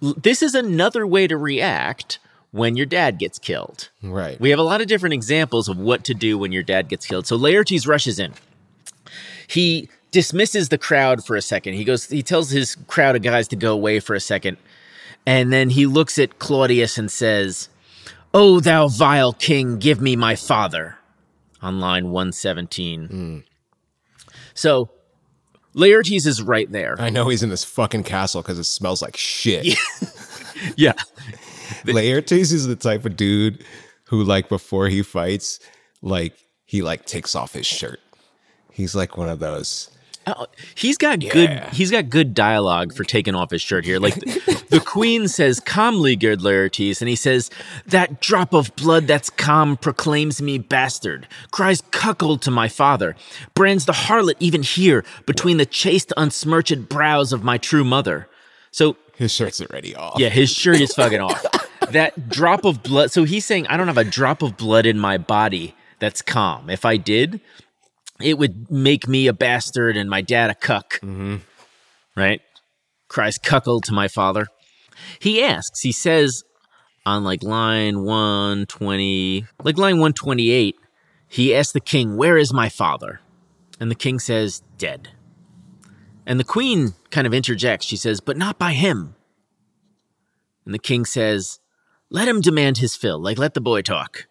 This 0.00 0.42
is 0.42 0.54
another 0.54 1.06
way 1.06 1.26
to 1.26 1.36
react 1.36 2.18
when 2.52 2.76
your 2.76 2.86
dad 2.86 3.18
gets 3.18 3.38
killed. 3.38 3.90
Right. 4.02 4.40
We 4.40 4.50
have 4.50 4.58
a 4.58 4.64
lot 4.64 4.80
of 4.80 4.86
different 4.86 5.14
examples 5.14 5.68
of 5.68 5.78
what 5.78 6.04
to 6.04 6.14
do 6.14 6.38
when 6.38 6.52
your 6.52 6.62
dad 6.62 6.88
gets 6.88 7.06
killed. 7.06 7.26
So 7.26 7.38
Laertes 7.38 7.86
rushes 7.86 8.18
in. 8.18 8.34
He 9.46 9.88
dismisses 10.10 10.68
the 10.68 10.78
crowd 10.78 11.24
for 11.24 11.36
a 11.36 11.42
second. 11.42 11.74
He 11.74 11.84
goes, 11.84 12.08
he 12.08 12.22
tells 12.22 12.50
his 12.50 12.76
crowd 12.86 13.16
of 13.16 13.22
guys 13.22 13.48
to 13.48 13.56
go 13.56 13.72
away 13.72 14.00
for 14.00 14.14
a 14.14 14.20
second. 14.20 14.56
And 15.26 15.52
then 15.52 15.70
he 15.70 15.86
looks 15.86 16.18
at 16.18 16.38
Claudius 16.38 16.98
and 16.98 17.10
says, 17.10 17.68
O 18.32 18.60
thou 18.60 18.88
vile 18.88 19.32
king, 19.32 19.78
give 19.78 20.00
me 20.00 20.16
my 20.16 20.34
father. 20.34 20.96
On 21.62 21.78
line 21.78 22.10
117. 22.10 23.06
Hmm. 23.06 23.38
So 24.54 24.90
Laertes 25.74 26.26
is 26.26 26.42
right 26.42 26.70
there. 26.70 26.96
I 26.98 27.10
know 27.10 27.28
he's 27.28 27.42
in 27.42 27.48
this 27.48 27.64
fucking 27.64 28.04
castle 28.04 28.42
because 28.42 28.58
it 28.58 28.64
smells 28.64 29.02
like 29.02 29.16
shit. 29.16 29.78
Yeah. 30.76 30.92
Laertes 31.86 32.52
is 32.52 32.66
the 32.66 32.76
type 32.76 33.04
of 33.04 33.16
dude 33.16 33.64
who, 34.04 34.22
like, 34.22 34.48
before 34.48 34.88
he 34.88 35.02
fights, 35.02 35.60
like, 36.02 36.36
he 36.64 36.82
like 36.82 37.06
takes 37.06 37.34
off 37.34 37.54
his 37.54 37.66
shirt. 37.66 38.00
He's 38.72 38.94
like 38.94 39.16
one 39.16 39.28
of 39.28 39.38
those. 39.38 39.90
Oh, 40.26 40.46
he's 40.74 40.98
got 40.98 41.18
good 41.20 41.50
he's 41.72 41.90
got 41.90 42.10
good 42.10 42.34
dialogue 42.34 42.92
for 42.94 43.04
taking 43.04 43.34
off 43.34 43.50
his 43.50 43.62
shirt 43.62 43.84
here. 43.86 43.98
Like 43.98 44.16
the, 44.16 44.64
the 44.68 44.80
queen 44.80 45.28
says, 45.28 45.60
calmly, 45.60 46.14
good 46.14 46.40
Laertes, 46.40 47.00
and 47.00 47.08
he 47.08 47.16
says, 47.16 47.50
That 47.86 48.20
drop 48.20 48.52
of 48.52 48.74
blood 48.76 49.06
that's 49.06 49.30
calm 49.30 49.76
proclaims 49.78 50.42
me 50.42 50.58
bastard, 50.58 51.26
cries 51.50 51.82
cuckold 51.90 52.42
to 52.42 52.50
my 52.50 52.68
father, 52.68 53.16
brands 53.54 53.86
the 53.86 53.92
harlot 53.92 54.36
even 54.40 54.62
here 54.62 55.04
between 55.24 55.56
the 55.56 55.66
chaste 55.66 56.12
unsmirched 56.18 56.88
brows 56.88 57.32
of 57.32 57.42
my 57.42 57.56
true 57.56 57.82
mother. 57.84 58.28
So 58.70 58.96
His 59.16 59.32
shirt's 59.32 59.60
already 59.62 59.96
off. 59.96 60.18
yeah, 60.18 60.28
his 60.28 60.50
shirt 60.50 60.80
is 60.80 60.94
fucking 60.94 61.20
off. 61.20 61.44
That 61.90 62.28
drop 62.28 62.64
of 62.66 62.82
blood. 62.82 63.10
So 63.10 63.24
he's 63.24 63.44
saying, 63.46 63.66
I 63.68 63.76
don't 63.76 63.88
have 63.88 63.98
a 63.98 64.04
drop 64.04 64.42
of 64.42 64.56
blood 64.56 64.84
in 64.86 64.98
my 64.98 65.16
body 65.18 65.74
that's 65.98 66.22
calm. 66.22 66.70
If 66.70 66.84
I 66.84 66.98
did, 66.98 67.40
it 68.22 68.38
would 68.38 68.70
make 68.70 69.08
me 69.08 69.26
a 69.26 69.32
bastard 69.32 69.96
and 69.96 70.08
my 70.08 70.20
dad 70.20 70.50
a 70.50 70.54
cuck. 70.54 70.94
Mm-hmm. 71.00 71.36
Right? 72.16 72.40
Cries 73.08 73.38
cuckold 73.38 73.84
to 73.84 73.92
my 73.92 74.08
father. 74.08 74.46
He 75.18 75.42
asks, 75.42 75.80
he 75.80 75.92
says 75.92 76.44
on 77.06 77.24
like 77.24 77.42
line 77.42 78.02
120, 78.02 79.46
like 79.62 79.78
line 79.78 79.94
128, 79.94 80.76
he 81.28 81.54
asks 81.54 81.72
the 81.72 81.80
king, 81.80 82.16
Where 82.16 82.36
is 82.36 82.52
my 82.52 82.68
father? 82.68 83.20
And 83.78 83.90
the 83.90 83.96
king 83.96 84.18
says, 84.18 84.62
Dead. 84.76 85.10
And 86.26 86.38
the 86.38 86.44
queen 86.44 86.94
kind 87.10 87.26
of 87.26 87.34
interjects. 87.34 87.86
She 87.86 87.96
says, 87.96 88.20
But 88.20 88.36
not 88.36 88.58
by 88.58 88.72
him. 88.72 89.14
And 90.64 90.74
the 90.74 90.78
king 90.78 91.04
says, 91.04 91.60
Let 92.10 92.28
him 92.28 92.40
demand 92.40 92.78
his 92.78 92.96
fill. 92.96 93.20
Like, 93.20 93.38
let 93.38 93.54
the 93.54 93.60
boy 93.60 93.82
talk. 93.82 94.26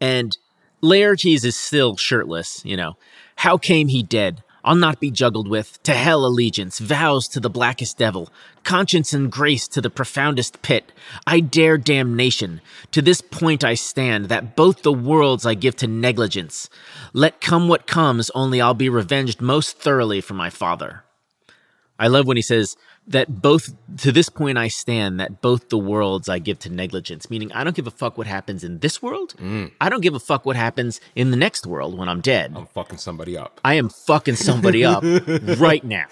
And 0.00 0.36
Laertes 0.82 1.44
is 1.44 1.56
still 1.56 1.96
shirtless, 1.96 2.62
you 2.64 2.76
know. 2.76 2.96
How 3.36 3.58
came 3.58 3.88
he 3.88 4.02
dead? 4.02 4.42
I'll 4.64 4.76
not 4.76 5.00
be 5.00 5.10
juggled 5.10 5.48
with. 5.48 5.82
To 5.84 5.94
hell 5.94 6.26
allegiance, 6.26 6.78
vows 6.78 7.28
to 7.28 7.40
the 7.40 7.48
blackest 7.48 7.96
devil, 7.96 8.30
conscience 8.62 9.12
and 9.12 9.32
grace 9.32 9.66
to 9.68 9.80
the 9.80 9.90
profoundest 9.90 10.60
pit. 10.62 10.92
I 11.26 11.40
dare 11.40 11.78
damnation. 11.78 12.60
To 12.92 13.00
this 13.00 13.20
point 13.20 13.64
I 13.64 13.74
stand, 13.74 14.26
that 14.26 14.56
both 14.56 14.82
the 14.82 14.92
worlds 14.92 15.46
I 15.46 15.54
give 15.54 15.76
to 15.76 15.86
negligence. 15.86 16.68
Let 17.12 17.40
come 17.40 17.68
what 17.68 17.86
comes, 17.86 18.30
only 18.34 18.60
I'll 18.60 18.74
be 18.74 18.88
revenged 18.88 19.40
most 19.40 19.78
thoroughly 19.78 20.20
for 20.20 20.34
my 20.34 20.50
father. 20.50 21.04
I 21.98 22.08
love 22.08 22.26
when 22.26 22.36
he 22.36 22.42
says, 22.42 22.76
that 23.06 23.42
both 23.42 23.72
to 23.98 24.12
this 24.12 24.28
point 24.28 24.56
I 24.56 24.68
stand 24.68 25.18
that 25.18 25.40
both 25.40 25.68
the 25.68 25.78
worlds 25.78 26.28
I 26.28 26.38
give 26.38 26.58
to 26.60 26.70
negligence, 26.70 27.28
meaning 27.28 27.50
I 27.52 27.64
don't 27.64 27.74
give 27.74 27.86
a 27.86 27.90
fuck 27.90 28.16
what 28.16 28.26
happens 28.26 28.62
in 28.62 28.78
this 28.78 29.02
world. 29.02 29.34
Mm. 29.38 29.72
I 29.80 29.88
don't 29.88 30.00
give 30.00 30.14
a 30.14 30.20
fuck 30.20 30.46
what 30.46 30.54
happens 30.56 31.00
in 31.16 31.30
the 31.30 31.36
next 31.36 31.66
world 31.66 31.98
when 31.98 32.08
I'm 32.08 32.20
dead. 32.20 32.52
I'm 32.54 32.66
fucking 32.66 32.98
somebody 32.98 33.36
up. 33.36 33.60
I 33.64 33.74
am 33.74 33.88
fucking 33.88 34.36
somebody 34.36 34.84
up 34.84 35.02
right 35.58 35.82
now. 35.82 36.06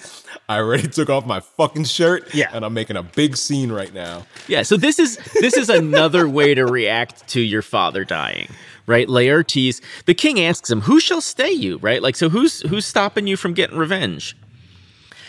I 0.49 0.59
already 0.59 0.89
took 0.89 1.09
off 1.09 1.25
my 1.25 1.41
fucking 1.41 1.85
shirt. 1.85 2.35
Yeah. 2.35 2.51
And 2.53 2.65
I'm 2.65 2.75
making 2.75 2.97
a 2.97 3.03
big 3.03 3.37
scene 3.37 3.71
right 3.71 3.93
now. 3.95 4.27
Yeah, 4.49 4.63
so 4.63 4.77
this 4.77 4.99
is 4.99 5.19
this 5.41 5.57
is 5.57 5.69
another 5.69 6.29
way 6.29 6.55
to 6.55 6.67
react 6.67 7.29
to 7.29 7.41
your 7.41 7.63
father 7.63 8.05
dying. 8.05 8.49
Right? 8.87 9.07
Laertes, 9.07 9.83
the 10.07 10.15
king 10.15 10.41
asks 10.41 10.71
him, 10.71 10.81
Who 10.81 10.99
shall 10.99 11.21
stay 11.21 11.51
you? 11.51 11.77
Right? 11.79 12.03
Like, 12.03 12.17
so 12.17 12.31
who's 12.31 12.63
who's 12.63 12.87
stopping 12.87 13.27
you 13.27 13.37
from 13.37 13.53
getting 13.53 13.77
revenge? 13.77 14.35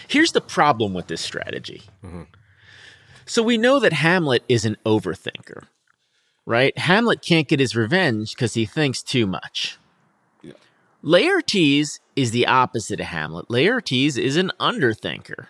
Here's 0.10 0.32
the 0.32 0.42
problem 0.42 0.94
with 0.94 1.08
this 1.08 1.22
strategy. 1.22 1.84
Mm-hmm. 2.04 2.24
So 3.28 3.44
we 3.44 3.60
know 3.60 3.80
that 3.80 3.94
Hamlet 3.94 4.44
is 4.50 4.66
an 4.66 4.76
overthinker, 4.86 5.68
right? 6.48 6.76
Hamlet 6.78 7.22
can't 7.22 7.48
get 7.48 7.60
his 7.60 7.76
revenge 7.76 8.34
because 8.34 8.56
he 8.56 8.66
thinks 8.66 9.04
too 9.04 9.28
much. 9.28 9.78
Laertes 11.04 12.00
is 12.16 12.32
the 12.32 12.48
opposite 12.48 13.00
of 13.00 13.06
Hamlet. 13.06 13.48
Laertes 13.50 14.18
is 14.18 14.36
an 14.36 14.52
underthinker. 14.60 15.46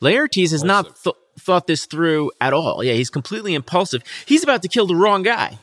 Laertes 0.00 0.52
has 0.52 0.64
not 0.64 0.96
th- 1.02 1.16
thought 1.38 1.66
this 1.66 1.84
through 1.84 2.30
at 2.40 2.52
all. 2.52 2.84
Yeah, 2.84 2.94
he's 2.94 3.10
completely 3.10 3.54
impulsive. 3.54 4.02
He's 4.24 4.44
about 4.44 4.62
to 4.62 4.68
kill 4.68 4.86
the 4.86 4.96
wrong 4.96 5.22
guy. 5.24 5.58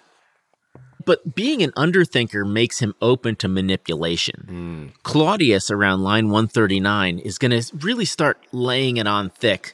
But 1.08 1.34
being 1.36 1.64
an 1.64 1.72
underthinker 1.72 2.46
makes 2.46 2.80
him 2.80 2.94
open 3.02 3.38
to 3.38 3.48
manipulation. 3.48 4.92
Claudius, 5.04 5.72
around 5.72 6.04
line 6.04 6.26
139, 6.26 7.18
is 7.20 7.38
going 7.38 7.60
to 7.60 7.76
really 7.78 8.04
start 8.06 8.38
laying 8.52 8.98
it 8.98 9.08
on 9.08 9.30
thick. 9.30 9.74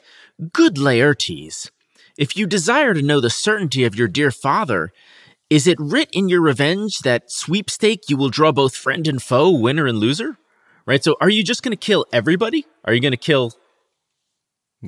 Good 0.54 0.76
Laertes, 0.76 1.72
if 2.18 2.38
you 2.38 2.46
desire 2.46 2.94
to 2.94 3.02
know 3.02 3.20
the 3.20 3.32
certainty 3.32 3.84
of 3.84 3.96
your 3.96 4.08
dear 4.08 4.30
father, 4.30 4.94
is 5.50 5.66
it 5.66 5.80
writ 5.80 6.10
in 6.14 6.30
your 6.30 6.42
revenge 6.42 7.00
that 7.00 7.32
sweepstake 7.32 8.10
you 8.10 8.16
will 8.16 8.30
draw 8.30 8.52
both 8.52 8.76
friend 8.76 9.08
and 9.08 9.22
foe, 9.22 9.50
winner 9.50 9.88
and 9.88 9.98
loser? 9.98 10.38
Right? 10.86 11.04
So 11.04 11.16
are 11.20 11.30
you 11.30 11.44
just 11.44 11.64
going 11.64 11.72
to 11.72 11.78
kill 11.78 12.06
everybody? 12.14 12.66
Are 12.86 12.94
you 12.94 13.00
going 13.00 13.12
to 13.12 13.18
kill, 13.18 13.54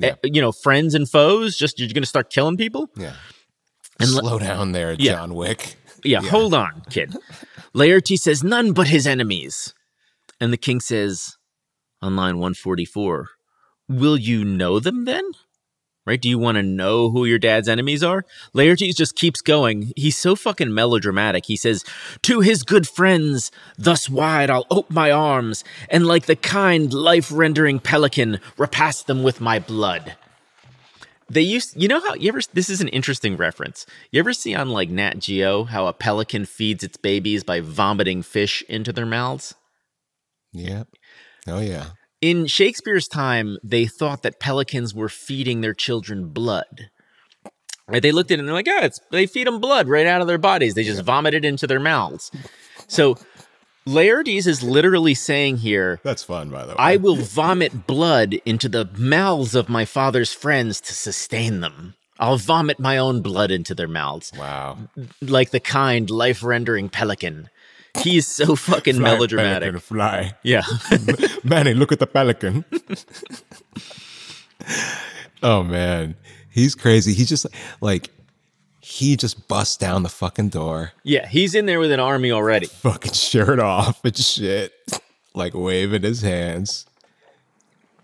eh, 0.00 0.14
you 0.22 0.40
know, 0.40 0.52
friends 0.52 0.94
and 0.94 1.08
foes? 1.10 1.56
Just 1.56 1.80
you're 1.80 1.88
going 1.88 2.02
to 2.02 2.08
start 2.08 2.30
killing 2.30 2.56
people? 2.56 2.88
Yeah. 2.96 3.14
And 3.98 4.10
le- 4.12 4.20
Slow 4.20 4.38
down 4.38 4.72
there, 4.72 4.94
Yeah. 4.96 5.14
John 5.14 5.34
Wick. 5.34 5.76
Yeah, 6.06 6.22
hold 6.22 6.54
on, 6.54 6.82
kid. 6.90 7.16
Laertes 7.74 8.20
says, 8.20 8.42
none 8.42 8.72
but 8.72 8.88
his 8.88 9.06
enemies. 9.06 9.74
And 10.40 10.52
the 10.52 10.56
king 10.56 10.80
says, 10.80 11.36
on 12.00 12.16
line 12.16 12.36
144, 12.36 13.28
will 13.88 14.16
you 14.16 14.44
know 14.44 14.80
them 14.80 15.04
then? 15.04 15.24
Right? 16.06 16.20
Do 16.20 16.28
you 16.28 16.38
want 16.38 16.54
to 16.56 16.62
know 16.62 17.10
who 17.10 17.24
your 17.24 17.40
dad's 17.40 17.68
enemies 17.68 18.04
are? 18.04 18.24
Laertes 18.54 18.94
just 18.94 19.16
keeps 19.16 19.40
going. 19.40 19.92
He's 19.96 20.16
so 20.16 20.36
fucking 20.36 20.72
melodramatic. 20.72 21.46
He 21.46 21.56
says, 21.56 21.84
To 22.22 22.40
his 22.40 22.62
good 22.62 22.86
friends, 22.86 23.50
thus 23.76 24.08
wide 24.08 24.48
I'll 24.48 24.68
ope 24.70 24.88
my 24.88 25.10
arms, 25.10 25.64
and 25.90 26.06
like 26.06 26.26
the 26.26 26.36
kind, 26.36 26.92
life 26.94 27.32
rendering 27.32 27.80
pelican, 27.80 28.38
repast 28.56 29.08
them 29.08 29.24
with 29.24 29.40
my 29.40 29.58
blood. 29.58 30.16
They 31.28 31.42
used, 31.42 31.80
you 31.80 31.88
know 31.88 32.00
how 32.00 32.14
you 32.14 32.28
ever? 32.28 32.40
This 32.52 32.70
is 32.70 32.80
an 32.80 32.88
interesting 32.88 33.36
reference. 33.36 33.84
You 34.12 34.20
ever 34.20 34.32
see 34.32 34.54
on 34.54 34.70
like 34.70 34.90
Nat 34.90 35.18
Geo 35.18 35.64
how 35.64 35.86
a 35.86 35.92
pelican 35.92 36.44
feeds 36.44 36.84
its 36.84 36.96
babies 36.96 37.42
by 37.42 37.60
vomiting 37.60 38.22
fish 38.22 38.62
into 38.68 38.92
their 38.92 39.06
mouths? 39.06 39.54
Yep. 40.52 40.88
Oh 41.48 41.60
yeah. 41.60 41.90
In 42.20 42.46
Shakespeare's 42.46 43.08
time, 43.08 43.58
they 43.62 43.86
thought 43.86 44.22
that 44.22 44.40
pelicans 44.40 44.94
were 44.94 45.08
feeding 45.08 45.60
their 45.60 45.74
children 45.74 46.28
blood. 46.28 46.90
Right? 47.88 48.02
They 48.02 48.12
looked 48.12 48.30
at 48.30 48.34
it 48.34 48.40
and 48.40 48.48
they're 48.48 48.54
like, 48.54 48.68
"Oh, 48.68 48.84
it's 48.84 49.00
they 49.10 49.26
feed 49.26 49.46
them 49.46 49.60
blood 49.60 49.88
right 49.88 50.06
out 50.06 50.20
of 50.20 50.26
their 50.26 50.38
bodies. 50.38 50.74
They 50.74 50.82
just 50.84 51.02
vomit 51.02 51.34
it 51.34 51.44
into 51.44 51.66
their 51.66 51.80
mouths." 51.80 52.30
So 52.88 53.16
Laertes 53.86 54.46
is 54.46 54.62
literally 54.62 55.14
saying 55.14 55.58
here, 55.58 56.00
That's 56.02 56.24
fun, 56.24 56.50
by 56.50 56.62
the 56.66 56.72
way. 56.72 56.76
I 56.78 56.96
will 56.96 57.16
vomit 57.16 57.86
blood 57.86 58.34
into 58.44 58.68
the 58.68 58.88
mouths 58.96 59.54
of 59.54 59.68
my 59.68 59.84
father's 59.84 60.32
friends 60.32 60.80
to 60.82 60.92
sustain 60.92 61.60
them. 61.60 61.94
I'll 62.18 62.38
vomit 62.38 62.80
my 62.80 62.98
own 62.98 63.20
blood 63.20 63.50
into 63.50 63.74
their 63.74 63.88
mouths, 63.88 64.32
wow. 64.36 64.78
like 65.20 65.50
the 65.50 65.60
kind, 65.60 66.10
life 66.10 66.42
rendering 66.42 66.88
pelican. 66.88 67.50
He's 68.02 68.26
so 68.26 68.56
fucking 68.56 69.00
melodramatic. 69.00 69.70
Pelican, 69.70 69.80
fly. 69.80 70.34
Yeah. 70.42 70.62
Manny, 71.44 71.74
look 71.74 71.92
at 71.92 71.98
the 71.98 72.06
pelican. 72.06 72.64
oh 75.42 75.62
man, 75.62 76.16
he's 76.50 76.74
crazy. 76.74 77.14
He's 77.14 77.28
just 77.28 77.46
like 77.80 78.10
he 78.88 79.16
just 79.16 79.48
busts 79.48 79.76
down 79.76 80.04
the 80.04 80.08
fucking 80.08 80.48
door, 80.48 80.92
yeah. 81.02 81.26
He's 81.26 81.56
in 81.56 81.66
there 81.66 81.80
with 81.80 81.90
an 81.90 81.98
army 81.98 82.30
already. 82.30 82.66
fucking 82.66 83.14
shirt 83.14 83.58
off 83.58 84.04
and 84.04 84.16
shit, 84.16 84.72
like 85.34 85.54
waving 85.54 86.02
his 86.02 86.22
hands. 86.22 86.86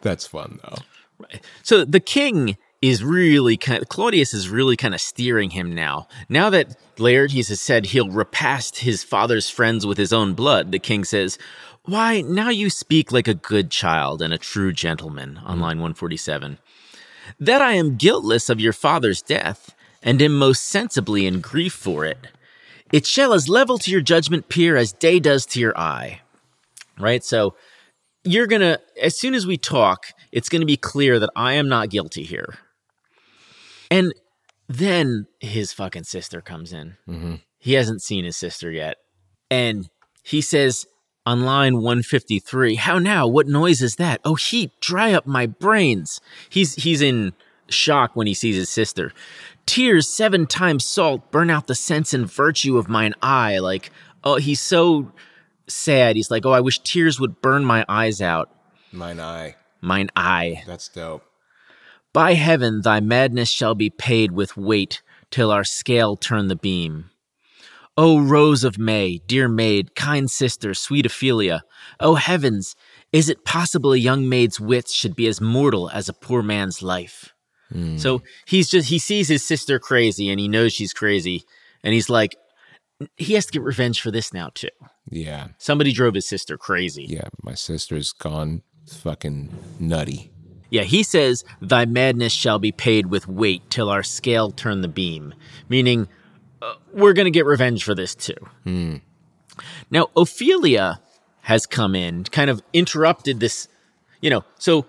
That's 0.00 0.26
fun 0.26 0.58
though. 0.64 0.78
Right. 1.20 1.40
So 1.62 1.84
the 1.84 2.00
king 2.00 2.56
is 2.82 3.04
really 3.04 3.56
kind 3.56 3.80
of, 3.80 3.88
Claudius 3.88 4.34
is 4.34 4.48
really 4.48 4.76
kind 4.76 4.92
of 4.92 5.00
steering 5.00 5.50
him 5.50 5.72
now. 5.72 6.08
Now 6.28 6.50
that 6.50 6.76
Laertes 6.96 7.48
has 7.48 7.60
said 7.60 7.86
he'll 7.86 8.10
repast 8.10 8.78
his 8.78 9.04
father's 9.04 9.48
friends 9.48 9.86
with 9.86 9.98
his 9.98 10.12
own 10.12 10.34
blood, 10.34 10.72
the 10.72 10.80
king 10.80 11.04
says, 11.04 11.38
Why, 11.84 12.22
now 12.22 12.48
you 12.48 12.70
speak 12.70 13.12
like 13.12 13.28
a 13.28 13.34
good 13.34 13.70
child 13.70 14.20
and 14.20 14.34
a 14.34 14.38
true 14.38 14.72
gentleman, 14.72 15.38
on 15.44 15.58
mm. 15.58 15.62
line 15.62 15.78
147. 15.78 16.58
That 17.38 17.62
I 17.62 17.74
am 17.74 17.96
guiltless 17.96 18.50
of 18.50 18.58
your 18.58 18.72
father's 18.72 19.22
death, 19.22 19.76
and 20.02 20.20
am 20.20 20.36
most 20.36 20.64
sensibly 20.64 21.26
in 21.26 21.40
grief 21.40 21.72
for 21.72 22.04
it. 22.04 22.28
It 22.92 23.06
shall 23.06 23.32
as 23.32 23.48
level 23.48 23.78
to 23.78 23.90
your 23.90 24.00
judgment 24.00 24.48
peer 24.48 24.76
as 24.76 24.92
day 24.92 25.18
does 25.18 25.46
to 25.46 25.60
your 25.60 25.76
eye. 25.78 26.20
Right? 26.98 27.24
So 27.24 27.54
you're 28.24 28.46
gonna 28.46 28.78
as 29.00 29.18
soon 29.18 29.34
as 29.34 29.46
we 29.46 29.56
talk 29.56 30.06
it's 30.30 30.48
gonna 30.48 30.64
be 30.64 30.76
clear 30.76 31.18
that 31.18 31.30
i 31.34 31.54
am 31.54 31.68
not 31.68 31.90
guilty 31.90 32.22
here. 32.22 32.54
And 33.90 34.14
then 34.68 35.26
his 35.40 35.72
fucking 35.72 36.04
sister 36.04 36.40
comes 36.40 36.72
in. 36.72 36.96
Mm-hmm. 37.08 37.34
He 37.58 37.74
hasn't 37.74 38.02
seen 38.02 38.24
his 38.24 38.36
sister 38.36 38.70
yet. 38.70 38.96
And 39.50 39.88
he 40.22 40.40
says 40.40 40.86
on 41.26 41.42
line 41.42 41.76
153 41.76 42.76
how 42.76 42.98
now? 42.98 43.26
What 43.26 43.46
noise 43.46 43.82
is 43.82 43.96
that? 43.96 44.20
Oh 44.24 44.34
heat 44.34 44.70
dry 44.80 45.12
up 45.12 45.26
my 45.26 45.46
brains. 45.46 46.20
He's 46.48 46.74
he's 46.74 47.02
in 47.02 47.32
shock 47.72 48.14
when 48.14 48.26
he 48.26 48.34
sees 48.34 48.56
his 48.56 48.68
sister. 48.68 49.12
Tears 49.66 50.08
seven 50.08 50.46
times 50.46 50.84
salt 50.84 51.30
burn 51.30 51.50
out 51.50 51.66
the 51.66 51.74
sense 51.74 52.12
and 52.14 52.30
virtue 52.30 52.78
of 52.78 52.88
mine 52.88 53.14
eye. 53.22 53.58
Like 53.58 53.90
oh 54.24 54.36
he's 54.36 54.60
so 54.60 55.12
sad. 55.68 56.16
He's 56.16 56.30
like 56.30 56.46
oh 56.46 56.52
i 56.52 56.60
wish 56.60 56.78
tears 56.80 57.18
would 57.20 57.40
burn 57.42 57.64
my 57.64 57.84
eyes 57.88 58.20
out. 58.20 58.50
Mine 58.92 59.20
eye. 59.20 59.56
mine 59.80 60.10
eye. 60.14 60.62
That's 60.66 60.88
dope. 60.88 61.24
by 62.12 62.34
heaven 62.34 62.82
thy 62.82 63.00
madness 63.00 63.48
shall 63.48 63.74
be 63.74 63.90
paid 63.90 64.32
with 64.32 64.56
weight 64.56 65.02
till 65.30 65.50
our 65.50 65.64
scale 65.64 66.16
turn 66.16 66.48
the 66.48 66.56
beam. 66.56 67.08
O 67.96 68.18
rose 68.18 68.64
of 68.64 68.78
may 68.78 69.18
dear 69.26 69.48
maid 69.48 69.94
kind 69.94 70.30
sister 70.30 70.72
sweet 70.74 71.04
ophelia 71.06 71.62
o 72.00 72.14
heavens 72.14 72.74
is 73.12 73.28
it 73.28 73.44
possible 73.44 73.92
a 73.92 73.98
young 73.98 74.28
maid's 74.28 74.58
wits 74.58 74.94
should 74.94 75.14
be 75.14 75.26
as 75.26 75.42
mortal 75.42 75.90
as 75.90 76.08
a 76.08 76.14
poor 76.14 76.42
man's 76.42 76.82
life 76.82 77.34
so 77.96 78.22
he's 78.46 78.68
just 78.70 78.88
he 78.88 78.98
sees 78.98 79.28
his 79.28 79.44
sister 79.44 79.78
crazy 79.78 80.28
and 80.30 80.38
he 80.40 80.48
knows 80.48 80.72
she's 80.72 80.92
crazy 80.92 81.42
and 81.82 81.94
he's 81.94 82.10
like 82.10 82.36
he 83.16 83.34
has 83.34 83.46
to 83.46 83.52
get 83.52 83.62
revenge 83.62 84.00
for 84.00 84.10
this 84.10 84.32
now 84.32 84.50
too 84.54 84.68
Yeah. 85.10 85.48
somebody 85.58 85.92
drove 85.92 86.14
his 86.14 86.26
sister 86.28 86.56
crazy 86.58 87.04
Yeah. 87.08 87.28
My 87.42 87.54
sister's 87.54 88.12
gone 88.12 88.62
fucking 88.86 89.50
nutty. 89.80 90.30
Yeah, 90.70 90.82
he 90.84 91.02
says, 91.02 91.44
Thy 91.60 91.84
madness 91.84 92.32
shall 92.32 92.58
be 92.58 92.72
paid 92.72 93.06
with 93.06 93.28
weight 93.28 93.62
till 93.68 93.90
our 93.90 94.02
scale 94.02 94.50
turn 94.50 94.80
the 94.80 94.88
beam, 94.88 95.34
meaning 95.68 96.08
uh, 96.62 96.72
we're 96.94 97.12
going 97.12 97.26
to 97.26 97.30
get 97.30 97.44
revenge 97.44 97.84
for 97.84 97.94
this 97.94 98.14
too. 98.14 98.36
Now, 99.90 100.08
Ophelia 100.16 101.00
has 101.42 101.66
come 101.66 101.94
in, 101.94 102.24
kind 102.24 102.48
of 102.48 102.62
interrupted 102.72 103.38
this, 103.40 103.68
you 104.22 104.30
know, 104.30 104.44
so 104.58 104.86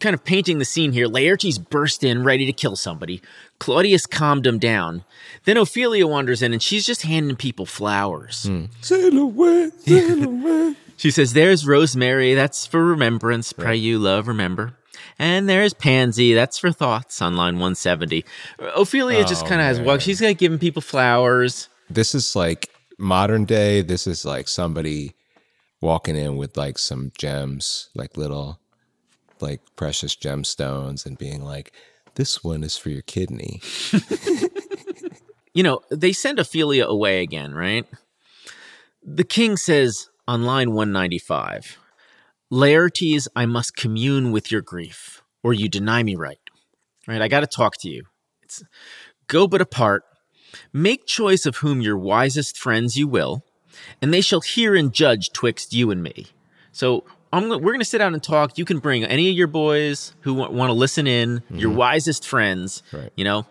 kind 0.00 0.14
of 0.14 0.24
painting 0.24 0.58
the 0.58 0.64
scene 0.64 0.92
here. 0.92 1.06
Laertes 1.06 1.58
burst 1.58 2.04
in, 2.04 2.22
ready 2.24 2.46
to 2.46 2.52
kill 2.52 2.76
somebody. 2.76 3.20
Claudius 3.58 4.06
calmed 4.06 4.46
him 4.46 4.58
down. 4.58 5.04
Then 5.44 5.56
Ophelia 5.56 6.06
wanders 6.06 6.42
in, 6.42 6.52
and 6.52 6.62
she's 6.62 6.86
just 6.86 7.02
handing 7.02 7.36
people 7.36 7.66
flowers. 7.66 8.44
Hmm. 8.44 8.64
Sail 8.80 9.18
away, 9.18 9.70
sail 9.78 10.24
away. 10.24 10.74
She 10.98 11.12
says, 11.12 11.32
There's 11.32 11.64
rosemary, 11.64 12.34
that's 12.34 12.66
for 12.66 12.84
remembrance. 12.84 13.52
Pray 13.52 13.76
you 13.76 14.00
love, 14.00 14.26
remember. 14.26 14.74
And 15.16 15.48
there's 15.48 15.72
pansy, 15.72 16.34
that's 16.34 16.58
for 16.58 16.72
thoughts 16.72 17.22
on 17.22 17.36
line 17.36 17.54
170. 17.54 18.24
Ophelia 18.74 19.24
just 19.24 19.44
Oh, 19.44 19.48
kind 19.48 19.60
of 19.60 19.66
has 19.68 19.78
walked. 19.80 20.02
She's 20.02 20.20
like 20.20 20.38
giving 20.38 20.58
people 20.58 20.82
flowers. 20.82 21.68
This 21.88 22.16
is 22.16 22.34
like 22.34 22.68
modern 22.98 23.44
day. 23.44 23.80
This 23.82 24.08
is 24.08 24.24
like 24.24 24.48
somebody 24.48 25.14
walking 25.80 26.16
in 26.16 26.36
with 26.36 26.56
like 26.56 26.78
some 26.78 27.12
gems, 27.16 27.90
like 27.94 28.16
little, 28.16 28.58
like 29.42 29.60
precious 29.76 30.14
gemstones, 30.16 31.06
and 31.06 31.18
being 31.18 31.42
like, 31.42 31.72
"This 32.14 32.44
one 32.44 32.62
is 32.64 32.76
for 32.76 32.90
your 32.90 33.02
kidney." 33.02 33.60
You 35.58 35.64
know, 35.64 35.80
they 35.90 36.12
send 36.12 36.38
Ophelia 36.38 36.86
away 36.86 37.20
again, 37.20 37.52
right? 37.52 37.84
The 39.02 39.24
king 39.24 39.56
says 39.56 40.08
on 40.28 40.44
line 40.44 40.72
195 40.72 41.78
Laertes, 42.52 43.26
I 43.34 43.44
must 43.46 43.76
commune 43.76 44.30
with 44.30 44.52
your 44.52 44.60
grief, 44.62 45.20
or 45.42 45.52
you 45.52 45.68
deny 45.68 46.04
me 46.04 46.14
right. 46.14 46.38
Right? 47.08 47.20
I 47.20 47.26
got 47.26 47.40
to 47.40 47.48
talk 47.48 47.74
to 47.80 47.88
you. 47.88 48.04
It's 48.40 48.62
go 49.26 49.48
but 49.48 49.60
apart. 49.60 50.04
Make 50.72 51.06
choice 51.06 51.44
of 51.44 51.56
whom 51.56 51.80
your 51.80 51.98
wisest 51.98 52.56
friends 52.56 52.96
you 52.96 53.08
will, 53.08 53.44
and 54.00 54.14
they 54.14 54.20
shall 54.20 54.40
hear 54.40 54.76
and 54.76 54.94
judge 54.94 55.32
twixt 55.32 55.74
you 55.74 55.90
and 55.90 56.04
me. 56.04 56.26
So 56.70 57.02
I'm, 57.32 57.48
we're 57.48 57.58
going 57.58 57.80
to 57.80 57.84
sit 57.84 57.98
down 57.98 58.14
and 58.14 58.22
talk. 58.22 58.58
You 58.58 58.64
can 58.64 58.78
bring 58.78 59.04
any 59.04 59.28
of 59.28 59.36
your 59.36 59.46
boys 59.46 60.14
who 60.20 60.34
want, 60.34 60.52
want 60.52 60.70
to 60.70 60.74
listen 60.74 61.06
in, 61.06 61.42
your 61.50 61.70
mm-hmm. 61.70 61.78
wisest 61.78 62.26
friends, 62.26 62.82
Right. 62.92 63.12
you 63.16 63.24
know. 63.24 63.46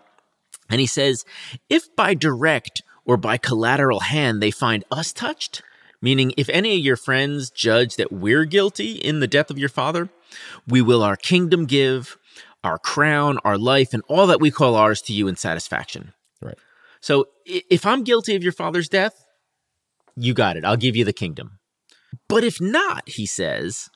And 0.70 0.80
he 0.80 0.86
says, 0.86 1.24
if 1.68 1.94
by 1.96 2.14
direct 2.14 2.82
or 3.04 3.16
by 3.16 3.38
collateral 3.38 4.00
hand 4.00 4.42
they 4.42 4.50
find 4.50 4.84
us 4.90 5.12
touched, 5.12 5.62
meaning 6.02 6.32
if 6.36 6.48
any 6.50 6.74
of 6.74 6.84
your 6.84 6.96
friends 6.96 7.50
judge 7.50 7.96
that 7.96 8.12
we're 8.12 8.44
guilty 8.44 8.92
in 8.92 9.20
the 9.20 9.26
death 9.26 9.50
of 9.50 9.58
your 9.58 9.68
father, 9.68 10.10
we 10.66 10.82
will 10.82 11.02
our 11.02 11.16
kingdom 11.16 11.64
give, 11.64 12.18
our 12.62 12.78
crown, 12.78 13.38
our 13.44 13.56
life, 13.56 13.94
and 13.94 14.02
all 14.08 14.26
that 14.26 14.40
we 14.40 14.50
call 14.50 14.74
ours 14.74 15.00
to 15.02 15.12
you 15.12 15.28
in 15.28 15.36
satisfaction. 15.36 16.12
Right. 16.42 16.58
So 17.00 17.28
if 17.46 17.86
I'm 17.86 18.04
guilty 18.04 18.34
of 18.34 18.42
your 18.42 18.52
father's 18.52 18.88
death, 18.88 19.24
you 20.16 20.34
got 20.34 20.56
it. 20.56 20.64
I'll 20.64 20.76
give 20.76 20.96
you 20.96 21.04
the 21.04 21.12
kingdom. 21.12 21.57
But 22.28 22.44
if 22.44 22.60
not, 22.60 23.08
he 23.08 23.26
says, 23.26 23.90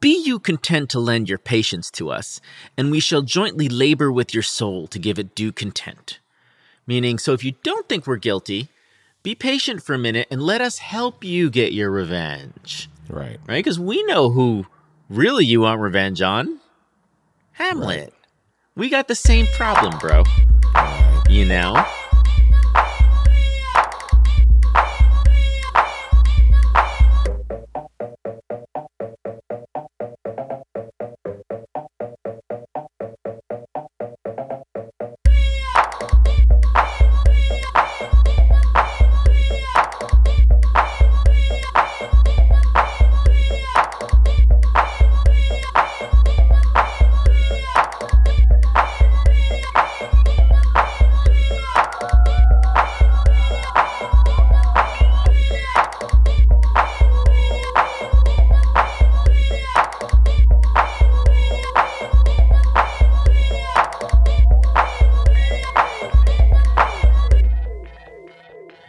be 0.00 0.22
you 0.24 0.38
content 0.38 0.90
to 0.90 1.00
lend 1.00 1.28
your 1.28 1.38
patience 1.38 1.90
to 1.92 2.10
us, 2.10 2.40
and 2.76 2.90
we 2.90 3.00
shall 3.00 3.22
jointly 3.22 3.68
labor 3.68 4.12
with 4.12 4.34
your 4.34 4.42
soul 4.42 4.86
to 4.88 4.98
give 4.98 5.18
it 5.18 5.34
due 5.34 5.52
content. 5.52 6.20
Meaning, 6.86 7.18
so 7.18 7.32
if 7.32 7.44
you 7.44 7.52
don't 7.62 7.88
think 7.88 8.06
we're 8.06 8.16
guilty, 8.16 8.68
be 9.22 9.34
patient 9.34 9.82
for 9.82 9.94
a 9.94 9.98
minute 9.98 10.26
and 10.30 10.42
let 10.42 10.60
us 10.60 10.78
help 10.78 11.24
you 11.24 11.50
get 11.50 11.72
your 11.72 11.90
revenge. 11.90 12.90
Right. 13.08 13.38
Right? 13.46 13.64
Because 13.64 13.78
we 13.78 14.02
know 14.04 14.30
who 14.30 14.66
really 15.08 15.44
you 15.44 15.62
want 15.62 15.80
revenge 15.80 16.20
on 16.20 16.60
Hamlet. 17.52 18.14
We 18.76 18.88
got 18.88 19.08
the 19.08 19.14
same 19.14 19.46
problem, 19.56 19.98
bro. 19.98 20.24
You 21.28 21.44
know? 21.44 21.84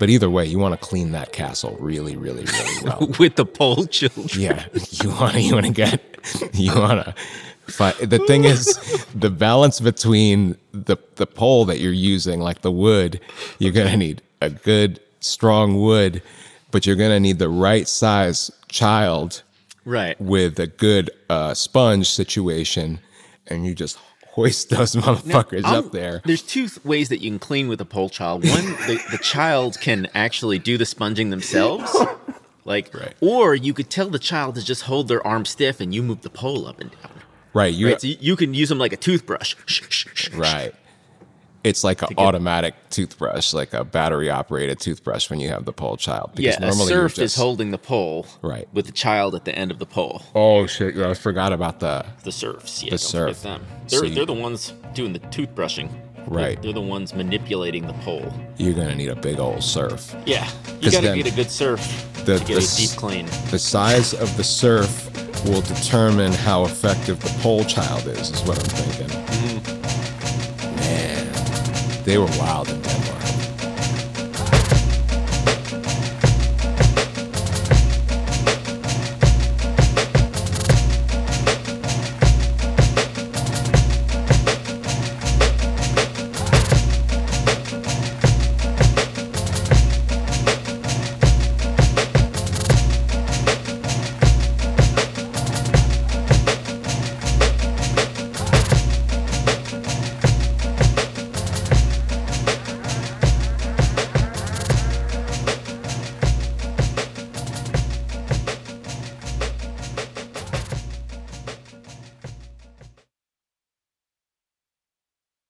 But 0.02 0.10
either 0.10 0.32
way, 0.32 0.48
you 0.48 0.58
want 0.58 0.74
to 0.74 0.84
clean 0.84 1.12
that 1.12 1.32
castle 1.32 1.78
really, 1.80 2.16
really, 2.18 2.44
really 2.44 2.76
well. 2.84 3.14
With 3.20 3.36
the 3.36 3.46
pole 3.46 3.86
children. 3.86 4.28
yeah, 4.36 4.66
you 5.04 5.10
want 5.12 5.34
to. 5.34 5.42
You 5.42 5.54
want 5.54 5.68
to 5.68 5.72
get. 5.72 6.02
You 6.54 6.74
want 6.74 7.06
to. 7.06 7.14
Fight. 7.68 8.10
The 8.10 8.18
thing 8.26 8.46
is, 8.46 8.66
the 9.16 9.30
balance 9.30 9.80
between 9.80 10.58
the 10.72 10.98
the 11.18 11.28
pole 11.28 11.66
that 11.66 11.80
you're 11.80 11.94
using, 11.94 12.40
like 12.40 12.62
the 12.64 12.72
wood, 12.72 13.20
you're 13.60 13.72
gonna 13.72 13.96
need 13.96 14.24
a 14.42 14.50
good 14.50 15.00
strong 15.20 15.80
wood, 15.80 16.24
but 16.72 16.88
you're 16.88 16.96
gonna 16.96 17.20
need 17.20 17.38
the 17.38 17.48
right 17.50 17.88
size 17.88 18.50
child 18.70 19.44
Right. 19.86 20.20
with 20.20 20.60
a 20.60 20.66
good 20.66 21.12
uh, 21.30 21.54
sponge 21.54 22.10
situation, 22.10 23.00
and 23.46 23.68
you 23.68 23.76
just 23.76 24.00
hoist 24.32 24.70
those 24.70 24.96
motherfuckers 24.96 25.64
Um, 25.66 25.76
up 25.86 25.92
there. 25.92 26.22
There's 26.26 26.42
two 26.42 26.68
ways 26.84 27.10
that 27.10 27.22
you 27.22 27.30
can 27.32 27.40
clean 27.40 27.68
with 27.68 27.80
a 27.82 27.86
pole 27.86 28.10
child. 28.10 28.44
One, 28.48 28.66
the, 28.88 29.02
the 29.12 29.18
child 29.18 29.80
can 29.82 30.08
actually 30.14 30.58
do 30.60 30.78
the 30.78 30.86
sponging 30.86 31.30
themselves. 31.30 31.96
Like, 32.64 32.94
Right. 32.94 33.16
or 33.22 33.56
you 33.56 33.74
could 33.74 33.90
tell 33.90 34.10
the 34.12 34.20
child 34.20 34.54
to 34.54 34.64
just 34.64 34.84
hold 34.84 35.08
their 35.08 35.26
arm 35.26 35.46
stiff 35.46 35.82
and 35.82 35.96
you 35.96 36.04
move 36.04 36.22
the 36.22 36.30
pole 36.30 36.68
up 36.68 36.80
and 36.80 36.92
down. 36.92 37.12
Right, 37.56 37.74
you 37.74 37.88
Right. 37.88 38.00
So 38.00 38.06
you, 38.06 38.18
you 38.20 38.36
can 38.36 38.54
use 38.54 38.70
them 38.70 38.78
like 38.78 38.94
a 38.94 38.98
toothbrush. 38.98 39.56
right. 40.36 40.72
It's 41.64 41.84
like 41.84 42.02
an 42.02 42.10
automatic 42.18 42.74
toothbrush, 42.90 43.54
like 43.54 43.74
a 43.74 43.84
battery 43.84 44.30
operated 44.30 44.80
toothbrush 44.80 45.30
when 45.30 45.40
you 45.40 45.50
have 45.50 45.66
the 45.66 45.74
pole 45.74 45.96
child. 45.98 46.32
Yeah, 46.36 46.58
a 46.60 46.66
you're 46.66 46.74
serf 46.74 47.20
is 47.20 47.36
holding 47.36 47.70
the 47.72 47.78
pole. 47.78 48.26
Right. 48.42 48.68
With 48.74 48.88
the 48.88 48.92
child 48.92 49.36
at 49.36 49.46
the 49.46 49.54
end 49.56 49.70
of 49.72 49.78
the 49.80 49.86
pole. 49.86 50.24
Oh 50.34 50.66
shit! 50.66 50.98
I 50.98 51.14
forgot 51.14 51.54
about 51.54 51.80
the 51.80 52.06
The 52.24 52.32
serfs. 52.32 52.82
Yeah, 52.84 52.88
The 52.88 52.98
don't 52.98 53.00
serf. 53.00 53.38
forget 53.38 53.44
them. 53.44 53.66
They're, 53.90 54.00
So 54.00 54.06
you- 54.06 54.16
they're 54.16 54.26
the 54.26 54.34
ones 54.34 54.74
doing 54.94 55.14
the 55.14 55.20
toothbrushing. 55.20 55.90
Right. 56.28 56.62
They're, 56.62 56.72
the 56.74 56.82
ones 56.82 57.16
manipulating 57.16 57.88
the 57.88 57.94
pole. 57.94 58.32
You're 58.58 58.74
gonna 58.74 58.96
need 58.96 59.10
a 59.10 59.16
big 59.16 59.40
old 59.40 59.64
serf. 59.64 60.16
Yeah. 60.26 60.48
You 60.80 60.92
gotta 60.92 61.16
get 61.16 61.28
a 61.32 61.36
good 61.36 61.50
serf 61.52 61.82
the- 62.26 62.38
to 62.40 62.46
get 62.46 62.60
the 62.60 62.66
a 62.74 62.78
deep 62.78 62.92
clean. 62.98 63.26
The 63.50 63.60
size 63.60 64.14
of 64.14 64.36
the 64.38 64.44
serf 64.44 65.10
will 65.46 65.62
determine 65.62 66.32
how 66.32 66.64
effective 66.66 67.20
the 67.20 67.30
pole 67.42 67.64
child 67.66 68.06
is. 68.08 68.30
Is 68.32 68.42
what 68.44 68.58
I'm 68.60 68.66
thinking 68.66 69.41
they 72.12 72.18
were 72.18 72.26
wild 72.38 72.68
in 72.68 72.82
Denmark. 72.82 73.21